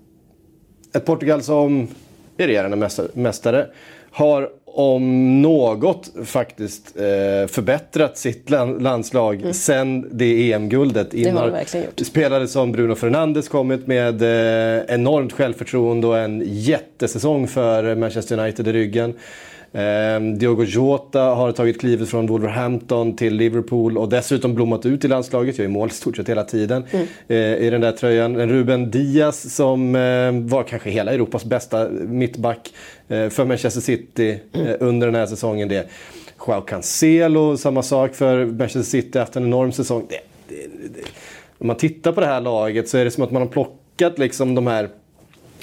Ett 0.94 1.04
Portugal 1.04 1.42
som 1.42 1.88
är 2.36 2.46
regerande 2.46 2.88
mästare 3.14 3.66
har 4.10 4.48
om 4.78 5.42
något 5.42 6.12
faktiskt 6.24 6.96
eh, 6.96 7.02
förbättrat 7.48 8.18
sitt 8.18 8.50
landslag 8.80 9.40
mm. 9.40 9.54
sen 9.54 10.08
det 10.12 10.52
EM-guldet. 10.52 11.10
Det 11.10 11.30
har 11.30 11.42
de 11.42 11.52
verkligen 11.52 11.86
gjort. 11.86 12.06
Spelare 12.06 12.48
som 12.48 12.72
Bruno 12.72 12.94
Fernandes 12.94 13.48
kommit 13.48 13.86
med 13.86 14.22
eh, 14.22 14.94
enormt 14.94 15.32
självförtroende 15.32 16.06
och 16.06 16.18
en 16.18 16.42
jättesäsong 16.46 17.48
för 17.48 17.94
Manchester 17.94 18.38
United 18.38 18.68
i 18.68 18.72
ryggen. 18.72 19.14
Eh, 19.72 20.20
Diogo 20.20 20.64
Jota 20.64 21.20
har 21.20 21.52
tagit 21.52 21.80
klivet 21.80 22.08
från 22.08 22.26
Wolverhampton 22.26 23.16
till 23.16 23.34
Liverpool 23.34 23.98
och 23.98 24.08
dessutom 24.08 24.54
blommat 24.54 24.86
ut 24.86 25.04
i 25.04 25.08
landslaget. 25.08 25.58
Gör 25.58 25.64
ju 25.64 25.70
mål 25.70 25.90
stort 25.90 26.16
sett 26.16 26.28
hela 26.28 26.44
tiden 26.44 26.84
mm. 26.90 27.06
eh, 27.28 27.66
i 27.66 27.70
den 27.70 27.80
där 27.80 27.92
tröjan. 27.92 28.36
Ruben 28.36 28.90
Diaz 28.90 29.54
som 29.54 29.94
eh, 29.94 30.32
var 30.32 30.62
kanske 30.62 30.90
hela 30.90 31.12
Europas 31.12 31.44
bästa 31.44 31.88
mittback 31.90 32.72
eh, 33.08 33.28
för 33.28 33.44
Manchester 33.44 33.80
City 33.80 34.38
mm. 34.52 34.76
Under 34.80 35.06
den 35.06 35.14
här 35.14 35.26
säsongen. 35.26 35.68
Det. 35.68 35.88
Joao 36.46 36.60
Cancelo, 36.60 37.56
samma 37.56 37.82
sak 37.82 38.14
för 38.14 38.46
Manchester 38.46 38.82
City 38.82 39.18
efter 39.18 39.40
en 39.40 39.46
enorm 39.46 39.72
säsong. 39.72 40.06
Det, 40.08 40.20
det, 40.48 40.66
det. 40.94 41.00
Om 41.58 41.66
man 41.66 41.76
tittar 41.76 42.12
på 42.12 42.20
det 42.20 42.26
här 42.26 42.40
laget 42.40 42.88
så 42.88 42.98
är 42.98 43.04
det 43.04 43.10
som 43.10 43.24
att 43.24 43.30
man 43.30 43.42
har 43.42 43.48
plockat 43.48 44.18
liksom 44.18 44.54
de 44.54 44.66
här 44.66 44.88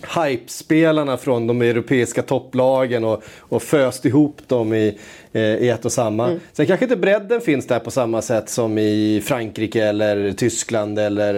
hype-spelarna 0.06 1.18
från 1.18 1.48
de 1.48 1.62
europeiska 1.62 2.22
topplagen 2.22 3.04
och, 3.04 3.24
och 3.40 3.64
föst 3.64 4.06
ihop 4.06 4.42
dem 4.48 4.74
i, 4.74 4.98
eh, 5.34 5.42
i 5.42 5.70
ett 5.70 5.86
och 5.86 5.92
samma. 5.92 6.28
Mm. 6.28 6.40
Sen 6.54 6.66
kanske 6.66 6.86
inte 6.86 6.96
bredden 6.96 7.42
finns 7.42 7.68
där 7.68 7.80
på 7.80 7.92
samma 7.92 8.22
sätt 8.22 8.50
som 8.50 8.78
i 8.78 9.22
Frankrike 9.26 9.84
eller 9.84 10.32
Tyskland 10.32 11.00
eller 11.00 11.36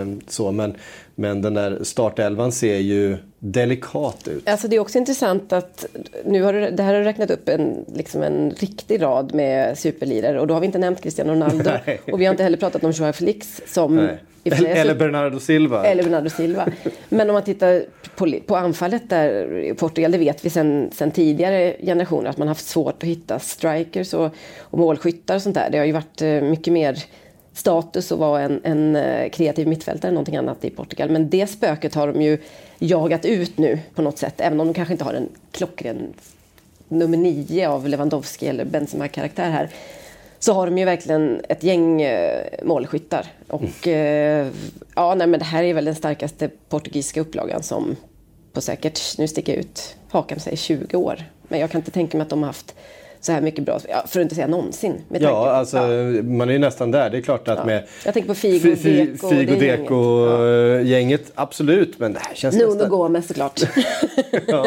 eh, 0.00 0.06
så. 0.28 0.52
Men, 0.52 0.76
men 1.14 1.42
den 1.42 1.54
där 1.54 1.78
startelvan 1.82 2.52
ser 2.52 2.76
ju 2.76 3.16
delikat 3.38 4.28
ut. 4.28 4.48
Alltså 4.48 4.68
det 4.68 4.76
är 4.76 4.80
också 4.80 4.98
intressant 4.98 5.52
att 5.52 5.86
nu 6.24 6.42
har 6.42 6.52
du, 6.52 6.70
det 6.70 6.82
här 6.82 6.94
har 6.94 7.00
du 7.00 7.06
räknat 7.06 7.30
upp 7.30 7.48
en, 7.48 7.84
liksom 7.94 8.22
en 8.22 8.50
riktig 8.50 9.02
rad 9.02 9.34
med 9.34 9.78
superlirare 9.78 10.40
och 10.40 10.46
då 10.46 10.54
har 10.54 10.60
vi 10.60 10.66
inte 10.66 10.78
nämnt 10.78 11.02
Cristiano 11.02 11.32
Ronaldo 11.32 11.70
och 12.12 12.20
vi 12.20 12.24
har 12.24 12.32
inte 12.32 12.42
heller 12.42 12.58
pratat 12.58 12.84
om 12.84 12.90
Joao 12.90 13.12
Felix 13.12 13.60
som 13.66 13.96
Nej. 13.96 14.18
Eller 14.44 14.94
Bernardo 14.94 15.40
Silva. 15.40 15.86
Eller 15.86 16.02
Bernardo 16.02 16.30
Silva. 16.30 16.68
Men 17.08 17.30
om 17.30 17.34
man 17.34 17.42
tittar 17.42 17.84
på, 18.16 18.34
på 18.46 18.56
anfallet 18.56 19.10
där 19.10 19.58
i 19.58 19.74
Portugal, 19.74 20.12
det 20.12 20.18
vet 20.18 20.44
vi 20.44 20.50
sen, 20.50 20.90
sen 20.92 21.10
tidigare 21.10 21.76
generationer 21.82 22.30
att 22.30 22.38
man 22.38 22.48
haft 22.48 22.66
svårt 22.66 23.02
att 23.02 23.08
hitta 23.08 23.38
strikers 23.38 24.14
och, 24.14 24.34
och 24.60 24.78
målskyttar 24.78 25.34
och 25.34 25.42
sånt 25.42 25.54
där. 25.54 25.68
Det 25.70 25.78
har 25.78 25.84
ju 25.84 25.92
varit 25.92 26.22
eh, 26.22 26.42
mycket 26.42 26.72
mer 26.72 27.04
status 27.54 28.12
att 28.12 28.18
vara 28.18 28.40
en, 28.40 28.60
en 28.64 28.96
eh, 28.96 29.30
kreativ 29.30 29.68
mittfältare 29.68 30.08
än 30.08 30.14
någonting 30.14 30.36
annat 30.36 30.64
i 30.64 30.70
Portugal. 30.70 31.10
Men 31.10 31.30
det 31.30 31.46
spöket 31.46 31.94
har 31.94 32.12
de 32.12 32.22
ju 32.22 32.38
jagat 32.78 33.24
ut 33.24 33.58
nu 33.58 33.78
på 33.94 34.02
något 34.02 34.18
sätt. 34.18 34.40
Även 34.40 34.60
om 34.60 34.66
de 34.66 34.74
kanske 34.74 34.94
inte 34.94 35.04
har 35.04 35.14
en 35.14 35.28
klockren 35.50 36.14
nummer 36.88 37.16
nio 37.16 37.68
av 37.68 37.88
Lewandowski 37.88 38.46
eller 38.48 38.64
Benzema-karaktär 38.64 39.50
här 39.50 39.70
så 40.38 40.52
har 40.52 40.66
de 40.66 40.78
ju 40.78 40.84
verkligen 40.84 41.40
ett 41.48 41.62
gäng 41.62 42.02
eh, 42.02 42.44
målskyttar. 42.62 43.26
Och 43.48 43.86
mm. 43.86 44.52
ja, 44.94 45.14
nej, 45.14 45.26
men 45.26 45.40
det 45.40 45.46
här 45.46 45.62
är 45.62 45.74
väl 45.74 45.84
den 45.84 45.94
starkaste 45.94 46.50
portugisiska 46.68 47.20
upplagan 47.20 47.62
som 47.62 47.96
på 48.52 48.60
säkert, 48.60 49.18
nu 49.18 49.28
sticker 49.28 49.52
jag 49.52 49.60
ut 49.60 49.96
hakan 50.08 50.40
sig 50.40 50.56
20 50.56 50.96
år. 50.96 51.24
Men 51.48 51.60
jag 51.60 51.70
kan 51.70 51.80
inte 51.80 51.90
tänka 51.90 52.16
mig 52.16 52.22
att 52.22 52.30
de 52.30 52.42
har 52.42 52.46
haft 52.46 52.74
så 53.22 53.32
här 53.32 53.40
mycket 53.40 53.64
bra, 53.64 53.80
ja, 53.88 54.04
för 54.06 54.20
att 54.20 54.22
inte 54.22 54.34
säga 54.34 54.46
någonsin. 54.46 55.00
ja, 55.08 55.50
alltså, 55.50 55.76
ja. 55.76 56.22
man 56.22 56.48
är 56.48 56.52
ju 56.52 56.58
nästan 56.58 56.90
där. 56.90 57.10
Det 57.10 57.18
är 57.18 57.22
klart 57.22 57.48
att 57.48 57.58
ja. 57.58 57.64
med 57.64 57.84
Jag 58.04 58.14
tänker 58.14 58.28
på 58.28 58.34
Figo, 58.34 58.74
Deco, 58.74 59.28
Figo 59.28 59.54
Deco-gänget, 59.54 61.22
ja. 61.26 61.42
absolut. 61.42 61.98
Men 61.98 62.12
det 62.12 62.20
här 62.22 62.34
känns 62.34 62.56
Nuno 62.56 62.70
nästan... 62.72 62.88
Gomes 62.88 63.28
såklart. 63.28 63.60
ja. 64.46 64.66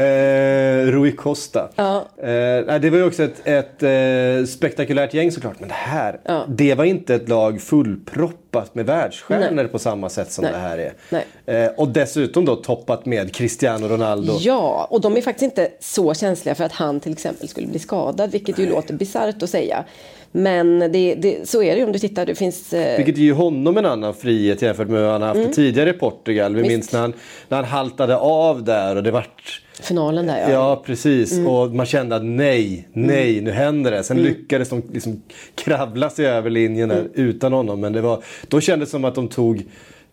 eh, 0.00 0.86
Rui 0.86 1.12
Costa. 1.12 1.68
Ja. 1.76 2.04
Eh, 2.16 2.80
det 2.80 2.90
var 2.90 2.98
ju 2.98 3.04
också 3.04 3.22
ett, 3.22 3.40
ett 3.44 3.82
eh, 3.82 4.46
spektakulärt 4.46 5.14
gäng 5.14 5.32
såklart. 5.32 5.60
Men 5.60 5.68
det 5.68 5.74
här, 5.74 6.44
det 6.48 6.74
var 6.74 6.84
inte 6.84 7.14
ett 7.14 7.28
lag 7.28 7.60
fullproppat 7.60 8.74
med 8.74 8.86
världsstjärnor 8.86 9.50
Nej. 9.50 9.68
på 9.68 9.78
samma 9.78 10.08
sätt 10.08 10.32
som 10.32 10.44
Nej. 10.44 10.52
det 10.52 10.58
här 10.58 10.78
är. 10.78 11.64
Eh, 11.64 11.70
och 11.76 11.88
dessutom 11.88 12.44
då 12.44 12.56
toppat 12.56 13.06
med 13.06 13.34
Cristiano 13.34 13.88
Ronaldo. 13.88 14.36
Ja, 14.40 14.86
och 14.90 15.00
de 15.00 15.16
är 15.16 15.22
faktiskt 15.22 15.42
inte 15.42 15.70
så 15.80 16.14
känsliga 16.14 16.54
för 16.54 16.64
att 16.64 16.72
han 16.72 17.00
till 17.00 17.12
exempel 17.12 17.48
skulle 17.48 17.66
bli 17.70 17.78
skadad, 17.78 18.30
vilket 18.30 18.58
ju 18.58 18.68
låter 18.68 18.94
bisarrt 18.94 19.42
att 19.42 19.50
säga. 19.50 19.84
Men 20.32 20.78
det, 20.78 21.14
det, 21.14 21.48
så 21.48 21.62
är 21.62 21.72
det 21.72 21.78
ju 21.78 21.84
om 21.84 21.92
du 21.92 21.98
tittar. 21.98 22.26
Det 22.26 22.34
finns, 22.34 22.72
eh... 22.72 22.96
Vilket 22.96 23.18
ger 23.18 23.32
honom 23.32 23.76
en 23.76 23.86
annan 23.86 24.14
frihet 24.14 24.62
jämfört 24.62 24.88
med 24.88 25.02
vad 25.02 25.12
han 25.12 25.22
haft 25.22 25.36
mm. 25.36 25.52
tidigare 25.52 25.90
i 25.90 25.92
Portugal. 25.92 26.54
Vi 26.54 26.62
Visst. 26.62 26.72
minns 26.72 26.92
när 26.92 27.00
han, 27.00 27.12
när 27.48 27.56
han 27.56 27.66
haltade 27.66 28.16
av 28.16 28.64
där 28.64 28.96
och 28.96 29.02
det 29.02 29.10
vart... 29.10 29.62
Finalen 29.80 30.26
där 30.26 30.40
ja. 30.40 30.50
Ja 30.50 30.82
precis 30.86 31.32
mm. 31.32 31.46
och 31.46 31.70
man 31.70 31.86
kände 31.86 32.16
att 32.16 32.24
nej, 32.24 32.88
nej 32.92 33.32
mm. 33.32 33.44
nu 33.44 33.50
händer 33.50 33.90
det. 33.90 34.02
Sen 34.02 34.18
mm. 34.18 34.28
lyckades 34.28 34.68
de 34.68 34.82
liksom 34.92 35.22
kravla 35.54 36.10
sig 36.10 36.26
över 36.26 36.50
linjen 36.50 36.88
där 36.88 36.98
mm. 36.98 37.10
utan 37.14 37.52
honom. 37.52 37.80
Men 37.80 37.92
det 37.92 38.00
var, 38.00 38.22
då 38.48 38.60
kändes 38.60 38.88
det 38.88 38.90
som 38.90 39.04
att 39.04 39.14
de 39.14 39.28
tog 39.28 39.64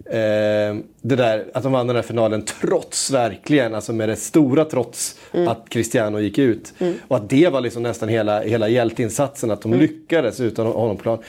Eh, 0.10 0.76
det 1.02 1.16
där 1.16 1.46
att 1.54 1.64
de 1.64 1.72
vann 1.72 1.88
den 1.88 1.96
här 1.96 2.04
finalen 2.04 2.46
trots 2.62 3.12
verkligen, 3.12 3.76
alltså 3.76 3.94
med 3.94 4.10
det 4.10 4.16
stora 4.16 4.66
trots 4.66 5.20
mm. 5.34 5.48
att 5.48 5.70
Cristiano 5.70 6.20
gick 6.20 6.38
ut. 6.38 6.74
Mm. 6.80 6.94
Och 7.08 7.18
att 7.18 7.30
det 7.30 7.50
var 7.50 7.62
liksom 7.62 7.84
nästan 7.84 8.10
hela, 8.10 8.42
hela 8.42 8.68
hjälteinsatsen, 8.68 9.52
att 9.52 9.62
de 9.62 9.74
mm. 9.74 9.82
lyckades 9.82 10.40
utan 10.40 10.66
honom 10.66 10.98
på 10.98 11.04
plan. 11.04 11.20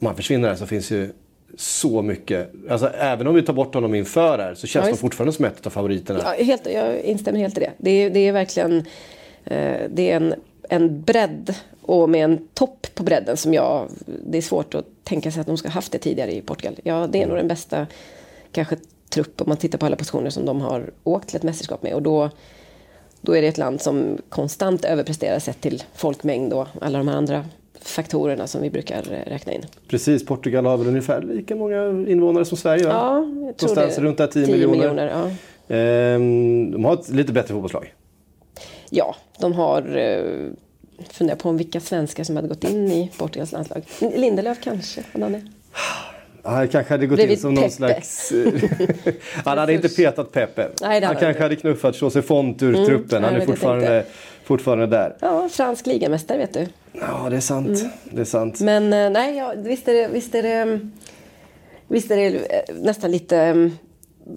Om 0.00 0.06
han 0.06 0.16
försvinner 0.16 0.48
här 0.48 0.56
så 0.56 0.66
finns 0.66 0.90
ju 0.90 1.10
så 1.56 2.02
mycket. 2.02 2.52
Alltså, 2.70 2.88
även 2.88 3.26
om 3.26 3.34
vi 3.34 3.42
tar 3.42 3.52
bort 3.52 3.74
honom 3.74 3.94
inför 3.94 4.38
här 4.38 4.54
så 4.54 4.66
känns 4.66 4.86
ja, 4.86 4.92
de 4.92 4.98
fortfarande 4.98 5.32
som 5.32 5.44
ett 5.44 5.66
av 5.66 5.70
favoriterna. 5.70 6.20
Ja, 6.22 6.44
helt, 6.44 6.66
jag 6.66 7.00
instämmer 7.00 7.38
helt 7.38 7.56
i 7.58 7.60
det. 7.60 7.72
Det 7.78 7.90
är, 7.90 8.10
det 8.10 8.20
är 8.20 8.32
verkligen 8.32 8.78
eh, 9.44 9.80
det 9.90 10.10
är 10.10 10.16
en, 10.16 10.34
en 10.68 11.02
bredd 11.02 11.54
och 11.86 12.10
med 12.10 12.24
en 12.24 12.48
topp 12.54 12.86
på 12.94 13.02
bredden 13.02 13.36
som 13.36 13.54
jag... 13.54 13.88
Det 14.06 14.38
är 14.38 14.42
svårt 14.42 14.74
att 14.74 14.86
tänka 15.04 15.30
sig 15.30 15.40
att 15.40 15.46
de 15.46 15.56
ska 15.56 15.68
haft 15.68 15.92
det 15.92 15.98
tidigare 15.98 16.32
i 16.32 16.40
Portugal. 16.40 16.76
Ja, 16.82 17.06
det 17.06 17.22
är 17.22 17.26
nog 17.26 17.36
den 17.36 17.48
bästa 17.48 17.86
kanske 18.52 18.76
trupp 19.08 19.40
om 19.40 19.48
man 19.48 19.56
tittar 19.56 19.78
på 19.78 19.86
alla 19.86 19.96
positioner 19.96 20.30
som 20.30 20.44
de 20.44 20.60
har 20.60 20.90
åkt 21.04 21.28
till 21.28 21.36
ett 21.36 21.42
mästerskap 21.42 21.82
med. 21.82 21.94
Och 21.94 22.02
då, 22.02 22.30
då 23.20 23.36
är 23.36 23.42
det 23.42 23.48
ett 23.48 23.58
land 23.58 23.80
som 23.80 24.18
konstant 24.28 24.84
överpresterar 24.84 25.38
sett 25.38 25.60
till 25.60 25.82
folkmängd 25.94 26.52
och 26.52 26.66
alla 26.80 26.98
de 26.98 27.08
här 27.08 27.16
andra 27.16 27.44
faktorerna 27.80 28.46
som 28.46 28.62
vi 28.62 28.70
brukar 28.70 29.02
räkna 29.26 29.52
in. 29.52 29.64
Precis, 29.88 30.26
Portugal 30.26 30.66
har 30.66 30.76
väl 30.76 30.86
ungefär 30.86 31.22
lika 31.22 31.56
många 31.56 31.86
invånare 31.86 32.44
som 32.44 32.56
Sverige? 32.56 32.86
Va? 32.86 32.92
Ja, 32.92 33.16
jag 33.46 33.56
tror 33.56 33.68
Någonstans 33.68 33.96
det. 33.96 34.02
runt 34.02 34.18
där 34.18 34.26
10, 34.26 34.46
10 34.46 34.52
miljoner. 34.52 34.76
miljoner 34.76 35.08
ja. 35.68 35.76
ehm, 35.76 36.70
de 36.72 36.84
har 36.84 36.94
ett 36.94 37.08
lite 37.08 37.32
bättre 37.32 37.54
fotbollslag. 37.54 37.94
Ja, 38.90 39.16
de 39.40 39.52
har 39.52 39.96
eh, 39.96 40.50
funderar 41.10 41.36
på 41.36 41.48
om 41.48 41.56
vilka 41.56 41.80
svenskar 41.80 42.24
som 42.24 42.36
hade 42.36 42.48
gått 42.48 42.64
in 42.64 42.92
i 42.92 43.10
Portugals 43.18 43.52
landslag. 43.52 43.82
Lindelöf 44.00 44.58
kanske? 44.60 45.02
Han 45.12 45.48
han 46.42 46.68
kanske 46.68 46.94
hade 46.94 47.06
gått 47.06 47.18
in 47.18 47.36
som 47.36 47.54
någon 47.54 47.64
Pepe. 47.64 47.74
slags... 47.74 48.32
han 49.44 49.58
hade 49.58 49.72
inte 49.72 49.88
petat 49.88 50.32
Pepe. 50.32 50.68
Nej, 50.80 51.04
han 51.04 51.14
kanske 51.14 51.28
inte. 51.28 51.42
hade 51.42 51.56
knuffat 51.56 52.00
José 52.02 52.22
Font 52.22 52.62
ur 52.62 52.74
mm, 52.74 52.86
truppen. 52.86 53.24
Han 53.24 53.34
är 53.34 53.46
fortfarande, 53.46 54.04
fortfarande 54.44 54.86
där. 54.86 55.16
Ja, 55.20 55.48
fransk 55.48 55.86
ligamästare 55.86 56.38
vet 56.38 56.54
du. 56.54 56.66
Ja, 56.92 57.26
det 57.30 57.36
är 57.36 57.40
sant. 57.40 57.80
Mm. 57.80 57.90
Det 58.10 58.20
är 58.20 58.24
sant. 58.24 58.60
Men 58.60 58.92
eh, 58.92 59.10
nej, 59.10 59.36
ja, 59.36 59.54
visst 59.56 59.88
är 59.88 59.94
det... 59.94 60.08
Visst 60.08 60.34
är 60.34 60.42
det 60.42 60.80
Visst 61.88 62.10
är 62.10 62.16
det 62.16 62.26
eh, 62.26 62.74
nästan 62.74 63.10
lite, 63.10 63.38
mm, 63.38 63.72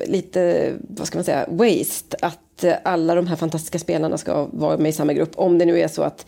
lite, 0.06 0.74
vad 0.80 1.08
ska 1.08 1.17
man 1.17 1.26
säga, 1.26 1.45
waste 1.50 2.17
att 2.22 2.39
alla 2.84 3.15
de 3.15 3.28
här 3.28 3.36
fantastiska 3.36 3.80
spelarna 3.80 4.17
ska 4.17 4.48
vara 4.52 4.78
med 4.78 4.89
i 4.89 4.93
samma 4.93 5.13
grupp. 5.13 5.32
Om 5.36 5.58
det 5.58 5.65
nu 5.65 5.80
är 5.80 5.88
så 5.88 6.02
att 6.02 6.26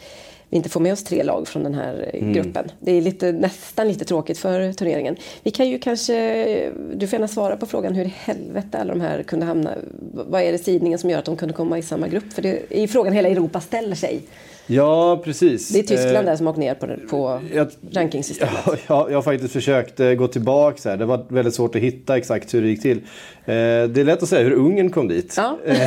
vi 0.51 0.57
inte 0.57 0.69
får 0.69 0.79
med 0.79 0.93
oss 0.93 1.03
tre 1.03 1.23
lag 1.23 1.47
från 1.47 1.63
den 1.63 1.73
här 1.73 2.09
Mm. 2.13 2.33
gruppen. 2.33 2.71
Det 2.79 2.91
är 2.91 3.01
lite, 3.01 3.31
nästan 3.31 3.87
lite 3.87 4.05
tråkigt 4.05 4.37
för 4.37 4.73
turneringen. 4.73 5.15
Vi 5.43 5.51
kan 5.51 5.69
ju 5.69 5.79
kanske, 5.79 6.71
du 6.95 7.07
får 7.07 7.13
gärna 7.17 7.27
svara 7.27 7.57
på 7.57 7.65
frågan 7.65 7.95
hur 7.95 8.05
i 8.05 8.13
helvete 8.17 8.77
alla 8.77 8.93
de 8.93 9.01
här 9.01 9.23
kunde 9.23 9.45
hamna. 9.45 9.71
Vad 10.13 10.41
är 10.41 10.51
det 10.51 10.57
sidningen 10.57 10.99
som 10.99 11.09
gör 11.09 11.19
att 11.19 11.25
de 11.25 11.37
kunde 11.37 11.53
komma 11.53 11.77
i 11.77 11.81
samma 11.81 12.07
grupp? 12.07 12.33
För 12.33 12.41
det 12.41 12.61
är 12.69 12.81
ju 12.81 12.87
frågan 12.87 13.13
hela 13.13 13.29
Europa 13.29 13.59
ställer 13.61 13.95
sig. 13.95 14.21
Ja, 14.67 15.21
precis. 15.23 15.69
Det 15.69 15.79
är 15.79 15.83
Tyskland 15.83 16.15
Eh, 16.17 16.23
där 16.23 16.35
som 16.35 16.45
har 16.45 16.53
åkt 16.53 16.59
ner 16.59 16.73
på, 16.73 16.87
på 17.09 17.39
jag- 17.53 17.67
rankingsystemet. 17.91 18.53
Ja, 18.65 18.75
jag, 18.87 19.11
jag 19.11 19.17
har 19.17 19.21
faktiskt 19.21 19.53
försökt 19.53 19.99
eh, 19.99 20.11
gå 20.13 20.27
tillbaka. 20.27 20.89
Här. 20.89 20.97
Det 20.97 21.05
var 21.05 21.25
väldigt 21.27 21.53
svårt 21.55 21.75
att 21.75 21.81
hitta 21.81 22.17
exakt 22.17 22.53
hur 22.53 22.61
det 22.61 22.67
gick 22.67 22.81
till. 22.81 22.97
Eh, 22.97 23.03
det 23.45 23.97
är 23.97 24.03
lätt 24.03 24.23
att 24.23 24.29
säga 24.29 24.43
hur 24.43 24.51
Ungern 24.53 24.89
kom 24.89 25.07
dit. 25.07 25.33
Ja. 25.37 25.57
Eh, 25.65 25.77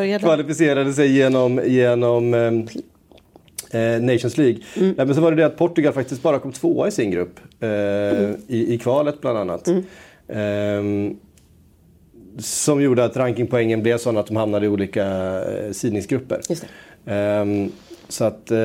vi 0.00 0.12
de 0.12 0.18
kvalificerade 0.18 0.92
sig 0.92 1.16
genom, 1.16 1.60
genom 1.66 2.34
eh, 3.70 3.80
eh, 3.80 4.02
Nations 4.02 4.38
League. 4.38 4.58
Mm. 4.76 4.94
Nej, 4.96 5.06
men 5.06 5.14
så 5.14 5.20
var 5.20 5.30
det 5.30 5.36
det 5.36 5.46
att 5.46 5.56
Portugal 5.56 5.92
faktiskt 5.92 6.22
bara 6.22 6.38
kom 6.38 6.52
tvåa 6.52 6.88
i 6.88 6.90
sin 6.90 7.10
grupp. 7.10 7.40
Eh, 7.60 7.68
Mm. 7.70 8.36
i, 8.48 8.74
I 8.74 8.78
kvalet 8.78 9.20
bland 9.20 9.38
annat. 9.38 9.68
Ehm, 10.28 11.16
som 12.38 12.82
gjorde 12.82 13.04
att 13.04 13.16
rankingpoängen 13.16 13.82
blev 13.82 13.98
sådana 13.98 14.20
att 14.20 14.26
de 14.26 14.36
hamnade 14.36 14.66
i 14.66 14.68
olika 14.68 15.04
eh, 15.44 15.72
sidningsgrupper. 15.72 16.40
Ehm, 17.06 17.72
så 18.08 18.24
att 18.24 18.50
eh, 18.50 18.58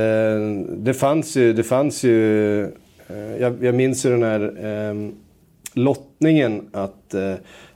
det 0.78 0.94
fanns 0.94 1.38
ju, 1.38 1.54
det 1.54 1.63
fanns 1.63 2.04
ju 2.04 2.62
eh, 2.63 3.38
jag, 3.39 3.63
jag 3.63 3.76
minns 3.76 4.06
ju 4.06 4.10
den 4.10 4.24
här 4.24 4.56
ehm, 4.63 5.13
lottningen 5.74 6.62
att 6.72 7.13
eh, 7.13 7.34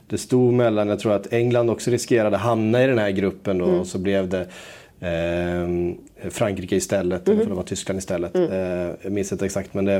det 0.08 0.18
stod 0.18 0.52
mellan, 0.52 0.88
jag 0.88 0.98
tror 0.98 1.12
att 1.12 1.32
England 1.32 1.70
också 1.70 1.90
riskerade 1.90 2.36
hamna 2.36 2.84
i 2.84 2.86
den 2.86 2.98
här 2.98 3.10
gruppen 3.10 3.58
då, 3.58 3.64
och 3.64 3.86
så 3.86 3.98
blev 3.98 4.28
det 4.28 4.46
Frankrike 6.30 6.76
istället, 6.76 7.28
eller 7.28 7.42
för 7.42 7.50
det 7.50 7.56
var 7.56 7.62
Tyskland 7.62 7.98
istället. 7.98 8.34
Eh, 8.34 8.42
jag 9.02 9.12
minns 9.12 9.32
inte 9.32 9.44
exakt 9.44 9.74
men 9.74 9.84
det, 9.84 9.96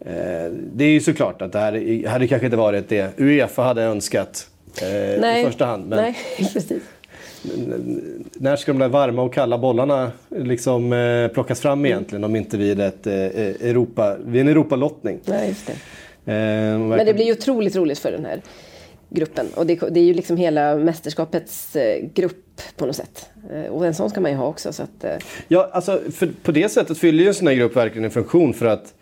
eh, 0.00 0.52
det 0.74 0.84
är 0.84 0.90
ju 0.90 1.00
såklart 1.00 1.42
att 1.42 1.52
det 1.52 1.58
här 1.58 2.06
hade 2.08 2.26
kanske 2.26 2.46
inte 2.46 2.56
varit 2.56 2.88
det 2.88 3.18
Uefa 3.18 3.62
hade 3.62 3.82
önskat 3.82 4.48
eh, 4.82 5.40
i 5.40 5.44
första 5.44 5.64
hand. 5.66 5.88
Men 5.88 5.98
Nej, 5.98 6.16
precis. 6.52 6.82
när 8.34 8.56
ska 8.56 8.72
de 8.72 8.78
där 8.78 8.88
varma 8.88 9.22
och 9.22 9.34
kalla 9.34 9.58
bollarna 9.58 10.12
liksom 10.28 10.92
eh, 10.92 11.28
plockas 11.28 11.60
fram 11.60 11.86
egentligen 11.86 12.24
om 12.24 12.36
inte 12.36 12.56
vid, 12.56 12.80
ett, 12.80 13.06
eh, 13.06 13.14
Europa, 13.14 14.16
vid 14.24 14.40
en 14.40 14.48
Europalottning? 14.48 15.18
Nej, 15.24 15.48
just 15.48 15.66
det. 15.66 15.72
Eh, 16.32 16.78
Men 16.78 17.06
det 17.06 17.14
blir 17.14 17.24
ju 17.24 17.32
otroligt 17.32 17.76
roligt 17.76 17.98
för 17.98 18.12
den 18.12 18.24
här 18.24 18.40
gruppen. 19.10 19.46
Och 19.54 19.66
det, 19.66 19.74
det 19.90 20.00
är 20.00 20.04
ju 20.04 20.14
liksom 20.14 20.36
hela 20.36 20.76
mästerskapets 20.76 21.76
eh, 21.76 22.04
grupp 22.14 22.60
på 22.76 22.86
något 22.86 22.96
sätt. 22.96 23.30
Eh, 23.52 23.72
Och 23.72 23.86
en 23.86 23.94
sån 23.94 24.10
ska 24.10 24.20
man 24.20 24.30
ju 24.30 24.36
ha 24.36 24.46
också. 24.46 24.72
Så 24.72 24.82
att, 24.82 25.04
eh, 25.04 25.16
Ja, 25.48 25.70
alltså 25.72 26.00
på 26.42 26.52
det 26.52 26.68
sättet 26.68 26.98
fyller 26.98 27.22
ju 27.22 27.28
en 27.28 27.34
sån 27.34 27.46
här 27.46 27.54
grupp 27.54 27.76
verkligen 27.76 28.04
en 28.04 28.10
funktion 28.10 28.54
för 28.54 28.66
att 28.66 28.94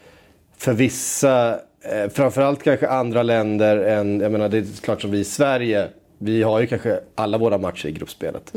för 0.56 0.72
vissa, 0.72 1.50
eh, 1.82 2.08
framförallt 2.12 2.62
kanske 2.62 2.88
andra 2.88 3.22
länder 3.22 3.76
än, 3.76 4.20
jag 4.20 4.32
menar 4.32 4.48
det 4.48 4.58
är 4.58 4.80
klart 4.82 5.00
som 5.02 5.10
vi 5.10 5.18
i 5.18 5.24
Sverige, 5.24 5.88
vi 6.18 6.42
har 6.42 6.60
ju 6.60 6.66
kanske 6.66 7.00
alla 7.14 7.38
våra 7.38 7.58
matcher 7.58 7.86
i 7.86 7.92
gruppspelet. 7.92 8.54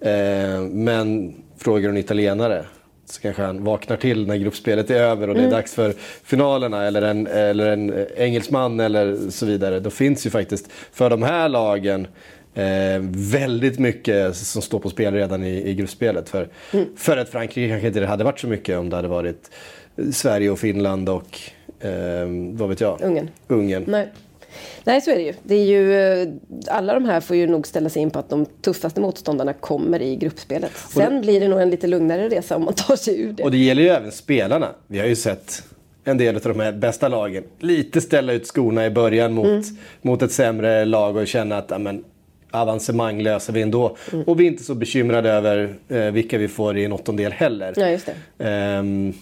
Eh, 0.00 0.60
men 0.70 1.34
frågar 1.58 1.82
du 1.82 1.88
en 1.88 1.96
italienare 1.96 2.64
så 3.04 3.20
kanske 3.20 3.42
han 3.42 3.64
vaknar 3.64 3.96
till 3.96 4.26
när 4.26 4.36
gruppspelet 4.36 4.90
är 4.90 4.94
över 4.94 5.28
och 5.28 5.34
det 5.34 5.42
är 5.42 5.50
dags 5.50 5.74
för 5.74 5.94
finalerna 6.24 6.84
eller 6.84 7.02
en, 7.02 7.26
eller 7.26 7.66
en 7.66 7.92
eh, 7.92 8.06
engelsman 8.16 8.80
eller 8.80 9.30
så 9.30 9.46
vidare. 9.46 9.80
Då 9.80 9.90
finns 9.90 10.26
ju 10.26 10.30
faktiskt 10.30 10.68
för 10.92 11.10
de 11.10 11.22
här 11.22 11.48
lagen 11.48 12.06
Eh, 12.54 13.00
väldigt 13.32 13.78
mycket 13.78 14.36
som 14.36 14.62
står 14.62 14.78
på 14.78 14.90
spel 14.90 15.14
redan 15.14 15.44
i, 15.44 15.70
i 15.70 15.74
gruppspelet. 15.74 16.28
För, 16.28 16.48
för 16.96 17.16
att 17.16 17.28
Frankrike 17.28 17.68
kanske 17.68 17.86
inte 17.86 18.00
det 18.00 18.06
hade 18.06 18.24
varit 18.24 18.40
så 18.40 18.46
mycket 18.46 18.78
om 18.78 18.90
det 18.90 18.96
hade 18.96 19.08
varit 19.08 19.50
Sverige 20.12 20.50
och 20.50 20.58
Finland 20.58 21.08
och 21.08 21.40
eh, 21.80 22.26
vad 22.52 22.68
vet 22.68 22.80
jag? 22.80 23.00
Ungern. 23.02 23.28
Ungern. 23.48 23.84
nej. 23.86 24.08
Nej, 24.84 25.00
så 25.00 25.10
är 25.10 25.14
det 25.16 25.22
ju. 25.22 25.34
Det 25.42 25.54
är 25.54 25.64
ju. 25.64 25.94
eh, 26.22 26.28
Alla 26.66 26.94
de 26.94 27.04
här 27.04 27.20
får 27.20 27.36
ju 27.36 27.46
nog 27.46 27.66
ställa 27.66 27.88
sig 27.88 28.02
in 28.02 28.10
på 28.10 28.18
att 28.18 28.28
de 28.30 28.46
tuffaste 28.46 29.00
motståndarna 29.00 29.52
kommer 29.52 30.02
i 30.02 30.16
gruppspelet. 30.16 30.70
Sen 30.94 31.20
blir 31.20 31.40
det 31.40 31.48
nog 31.48 31.60
en 31.60 31.70
lite 31.70 31.86
lugnare 31.86 32.28
resa 32.28 32.56
om 32.56 32.64
man 32.64 32.74
tar 32.74 32.96
sig 32.96 33.20
ur 33.20 33.32
det. 33.32 33.42
Och 33.42 33.50
det 33.50 33.58
gäller 33.58 33.82
ju 33.82 33.88
även 33.88 34.12
spelarna. 34.12 34.68
Vi 34.86 34.98
har 34.98 35.06
ju 35.06 35.16
sett 35.16 35.62
en 36.04 36.18
del 36.18 36.36
av 36.36 36.42
de 36.42 36.60
här 36.60 36.72
bästa 36.72 37.08
lagen 37.08 37.44
lite 37.58 38.00
ställa 38.00 38.32
ut 38.32 38.46
skorna 38.46 38.86
i 38.86 38.90
början 38.90 39.32
mot, 39.32 39.64
mot 40.02 40.22
ett 40.22 40.32
sämre 40.32 40.84
lag 40.84 41.16
och 41.16 41.26
känna 41.26 41.56
att 41.58 41.72
amen, 41.72 42.04
avancemang 42.50 43.22
löser 43.22 43.52
vi 43.52 43.62
ändå. 43.62 43.96
Och 44.26 44.40
vi 44.40 44.44
är 44.46 44.48
inte 44.50 44.62
så 44.64 44.74
bekymrade 44.74 45.30
över 45.30 45.74
eh, 45.88 45.98
vilka 45.98 46.38
vi 46.38 46.48
får 46.48 46.78
i 46.78 46.84
en 46.84 46.92
åttondel 46.92 47.32
heller. 47.32 47.72
Ja, 47.76 47.88
just 47.88 48.08
det. 48.38 48.44
Ehm, 48.44 49.12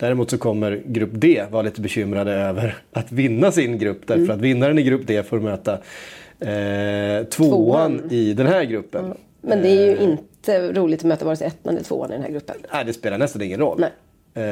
däremot 0.00 0.30
så 0.30 0.38
kommer 0.38 0.82
grupp 0.86 1.10
D 1.12 1.42
vara 1.50 1.62
lite 1.62 1.80
bekymrade 1.80 2.32
över 2.32 2.78
att 2.92 3.12
vinna 3.12 3.52
sin 3.52 3.78
grupp. 3.78 4.00
Därför 4.06 4.22
Mm. 4.22 4.36
att 4.36 4.40
vinnaren 4.40 4.78
i 4.78 4.82
grupp 4.82 5.06
D 5.06 5.22
får 5.22 5.40
möta 5.40 5.72
eh, 5.72 7.24
tvåan, 7.24 7.28
Tvåan. 7.28 8.02
i 8.10 8.32
den 8.34 8.46
här 8.46 8.64
gruppen. 8.64 9.14
Men 9.40 9.62
det 9.62 9.68
är 9.68 9.86
ju 9.86 9.96
inte 10.10 10.72
roligt 10.72 11.00
att 11.00 11.04
möta 11.06 11.24
vare 11.24 11.36
sig 11.36 11.46
ettan 11.46 11.74
eller 11.74 11.84
tvåan 11.84 12.10
i 12.10 12.12
den 12.14 12.22
här 12.22 12.30
gruppen. 12.30 12.56
Nej, 12.72 12.84
det 12.84 12.92
spelar 12.92 13.18
nästan 13.18 13.42
ingen 13.42 13.60
roll. 13.60 13.82
Eh, 14.34 14.42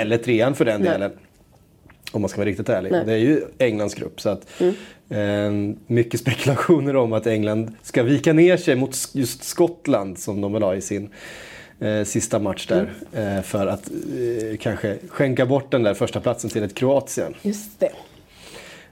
eller 0.00 0.16
trean 0.18 0.54
för 0.54 0.64
den 0.64 0.80
Nej. 0.80 0.90
delen. 0.90 1.10
Om 2.12 2.20
man 2.22 2.28
ska 2.28 2.38
vara 2.38 2.48
riktigt 2.48 2.68
ärlig. 2.68 2.90
Nej. 2.92 3.00
Mm. 3.00 3.08
Det 3.08 3.14
är 3.14 3.18
ju 3.18 3.40
Englands 3.58 3.94
grupp. 3.94 4.20
Så 4.20 4.28
att, 4.28 4.46
eh, 5.10 5.18
mycket 5.86 6.20
spekulationer 6.20 6.96
om 6.96 7.12
att 7.12 7.26
England 7.26 7.72
ska 7.82 8.02
vika 8.02 8.32
ner 8.32 8.56
sig 8.56 8.76
mot 8.76 8.96
just 9.12 9.44
Skottland 9.44 10.18
som 10.18 10.40
de 10.40 10.52
vill 10.52 10.62
ha 10.62 10.74
i 10.74 10.80
sin 10.80 11.10
eh, 11.80 12.04
sista 12.04 12.38
match 12.38 12.66
där. 12.66 12.92
Mm. 13.12 13.36
Eh, 13.36 13.42
för 13.42 13.66
att 13.66 13.90
eh, 13.90 14.56
kanske 14.58 14.98
skänka 15.08 15.46
bort 15.46 15.70
den 15.70 15.82
där 15.82 15.94
första 15.94 16.20
platsen 16.20 16.50
till 16.50 16.62
ett 16.62 16.74
Kroatien. 16.74 17.34
Just 17.42 17.80
det. 17.80 17.90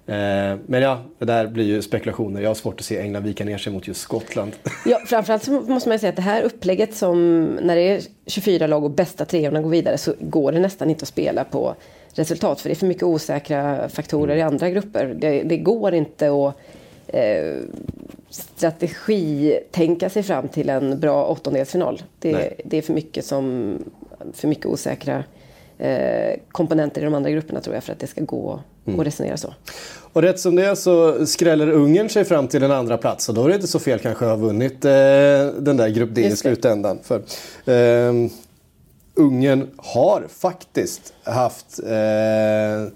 Eh, 0.09 0.59
men 0.67 0.83
ja, 0.83 1.03
det 1.19 1.25
där 1.25 1.47
blir 1.47 1.65
ju 1.65 1.83
spekulationer. 1.83 2.41
Jag 2.41 2.51
har 2.51 2.55
svårt 2.55 2.81
att 2.81 2.87
se 2.87 2.99
England 2.99 3.23
vika 3.23 3.45
ner 3.45 3.59
sig 3.59 3.73
mot 3.73 3.89
just 3.89 4.01
Skottland. 4.01 4.53
Ja, 4.87 5.01
framförallt 5.07 5.45
så 5.45 5.51
måste 5.51 5.89
man 5.89 5.95
ju 5.95 5.99
säga 5.99 6.11
att 6.11 6.17
det 6.17 6.23
här 6.23 6.43
upplägget 6.43 6.95
som 6.95 7.45
när 7.45 7.77
det 7.77 7.83
är 7.83 8.03
24 8.27 8.67
lag 8.67 8.85
och 8.85 8.91
bästa 8.91 9.25
treorna 9.25 9.63
går 9.63 9.71
vidare 9.71 9.99
så 9.99 10.15
går 10.21 10.53
det 10.53 10.59
nästan 10.59 10.91
inte 10.91 11.03
att 11.03 11.09
spela 11.09 11.45
på 11.45 11.75
resultat 12.15 12.61
för 12.61 12.69
det 12.69 12.73
är 12.73 12.77
för 12.77 12.87
mycket 12.87 13.03
osäkra 13.03 13.89
faktorer 13.89 14.37
i 14.37 14.43
andra 14.43 14.71
grupper. 14.71 15.15
Det, 15.19 15.43
det 15.43 15.57
går 15.57 15.95
inte 15.95 16.29
att 16.29 16.55
eh, 17.07 17.57
strategi 18.31 19.59
tänka 19.71 20.11
sig 20.11 20.23
fram 20.23 20.49
till 20.49 20.71
en 20.71 21.01
bra 21.01 21.27
åttondelsfinal. 21.27 22.03
Det, 22.19 22.55
det 22.65 22.79
är 22.79 22.83
för 22.83 22.93
mycket, 22.93 23.25
som, 23.25 23.75
för 24.33 24.49
mycket 24.49 24.67
osäkra 24.67 25.25
eh, 25.79 26.41
komponenter 26.53 27.01
i 27.01 27.05
de 27.05 27.15
andra 27.15 27.31
grupperna 27.31 27.61
tror 27.61 27.75
jag 27.75 27.85
för 27.85 27.93
att 27.93 28.01
det 28.01 28.07
ska 28.07 28.21
gå 28.21 28.61
att 28.99 29.07
resonera 29.07 29.37
så. 29.37 29.55
Och 30.13 30.23
rätt 30.23 30.41
som 30.41 30.57
det 30.57 30.67
är 30.67 30.75
så 30.75 31.27
skräller 31.27 31.71
Ungern 31.71 32.09
sig 32.09 32.25
fram 32.25 32.49
till 32.49 32.63
en 32.63 32.71
andra 32.71 32.99
plats 32.99 33.29
och 33.29 33.35
då 33.35 33.45
är 33.45 33.49
det 33.49 33.55
inte 33.55 33.67
så 33.67 33.79
fel 33.79 33.99
kanske 33.99 34.25
att 34.25 34.31
ha 34.31 34.47
vunnit 34.47 34.85
eh, 34.85 34.91
den 35.59 35.77
där 35.77 35.89
grupp 35.89 36.15
D 36.15 36.27
i 36.27 36.37
slutändan. 36.37 36.99
För, 37.03 37.23
ehm, 37.65 38.31
Ungern 39.15 39.71
har 39.77 40.25
faktiskt 40.29 41.15
haft 41.23 41.81
eh, 41.87 42.93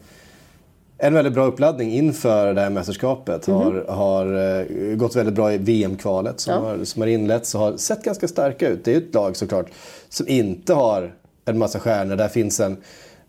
en 1.02 1.14
väldigt 1.14 1.32
bra 1.34 1.44
uppladdning 1.46 1.92
inför 1.92 2.54
det 2.54 2.60
här 2.60 2.70
mästerskapet. 2.70 3.46
Har, 3.46 3.84
har 3.88 4.58
eh, 4.60 4.96
gått 4.96 5.16
väldigt 5.16 5.34
bra 5.34 5.52
i 5.52 5.58
VM-kvalet 5.58 6.40
som, 6.40 6.54
Ja. 6.54 6.60
har, 6.60 6.84
som 6.84 7.02
har 7.02 7.08
inletts 7.08 7.54
och 7.54 7.60
har 7.60 7.76
sett 7.76 8.04
ganska 8.04 8.28
starka 8.28 8.68
ut. 8.68 8.84
Det 8.84 8.90
är 8.90 8.94
ju 9.00 9.06
ett 9.08 9.14
lag 9.14 9.36
såklart 9.36 9.66
som 10.08 10.28
inte 10.28 10.74
har 10.74 11.14
en 11.44 11.58
massa 11.58 11.78
stjärnor. 11.80 12.16
Där 12.16 12.28
finns 12.28 12.60
en 12.60 12.72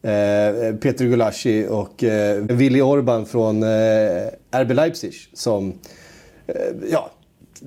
eh, 0.01 0.75
Peter 0.75 1.05
Gulaschi 1.05 1.67
och 1.69 2.03
eh, 2.03 2.41
Willy 2.41 2.81
Orban 2.81 3.25
från 3.25 3.63
eh, 3.63 4.27
RB 4.51 4.71
Leipzig 4.71 5.13
som 5.33 5.73
eh, 6.47 6.55
ja, 6.91 7.09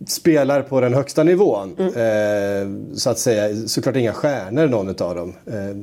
spelar 0.06 0.62
på 0.62 0.80
den 0.80 0.94
högsta 0.94 1.22
nivån. 1.22 1.76
Eh, 1.78 2.94
så 2.96 3.10
att 3.10 3.18
säga. 3.18 3.56
Såklart 3.66 3.96
inga 3.96 4.12
stjärnor 4.12 4.66
någon 4.66 4.88
av 4.88 5.14
dem. 5.14 5.32
Eh, 5.46 5.76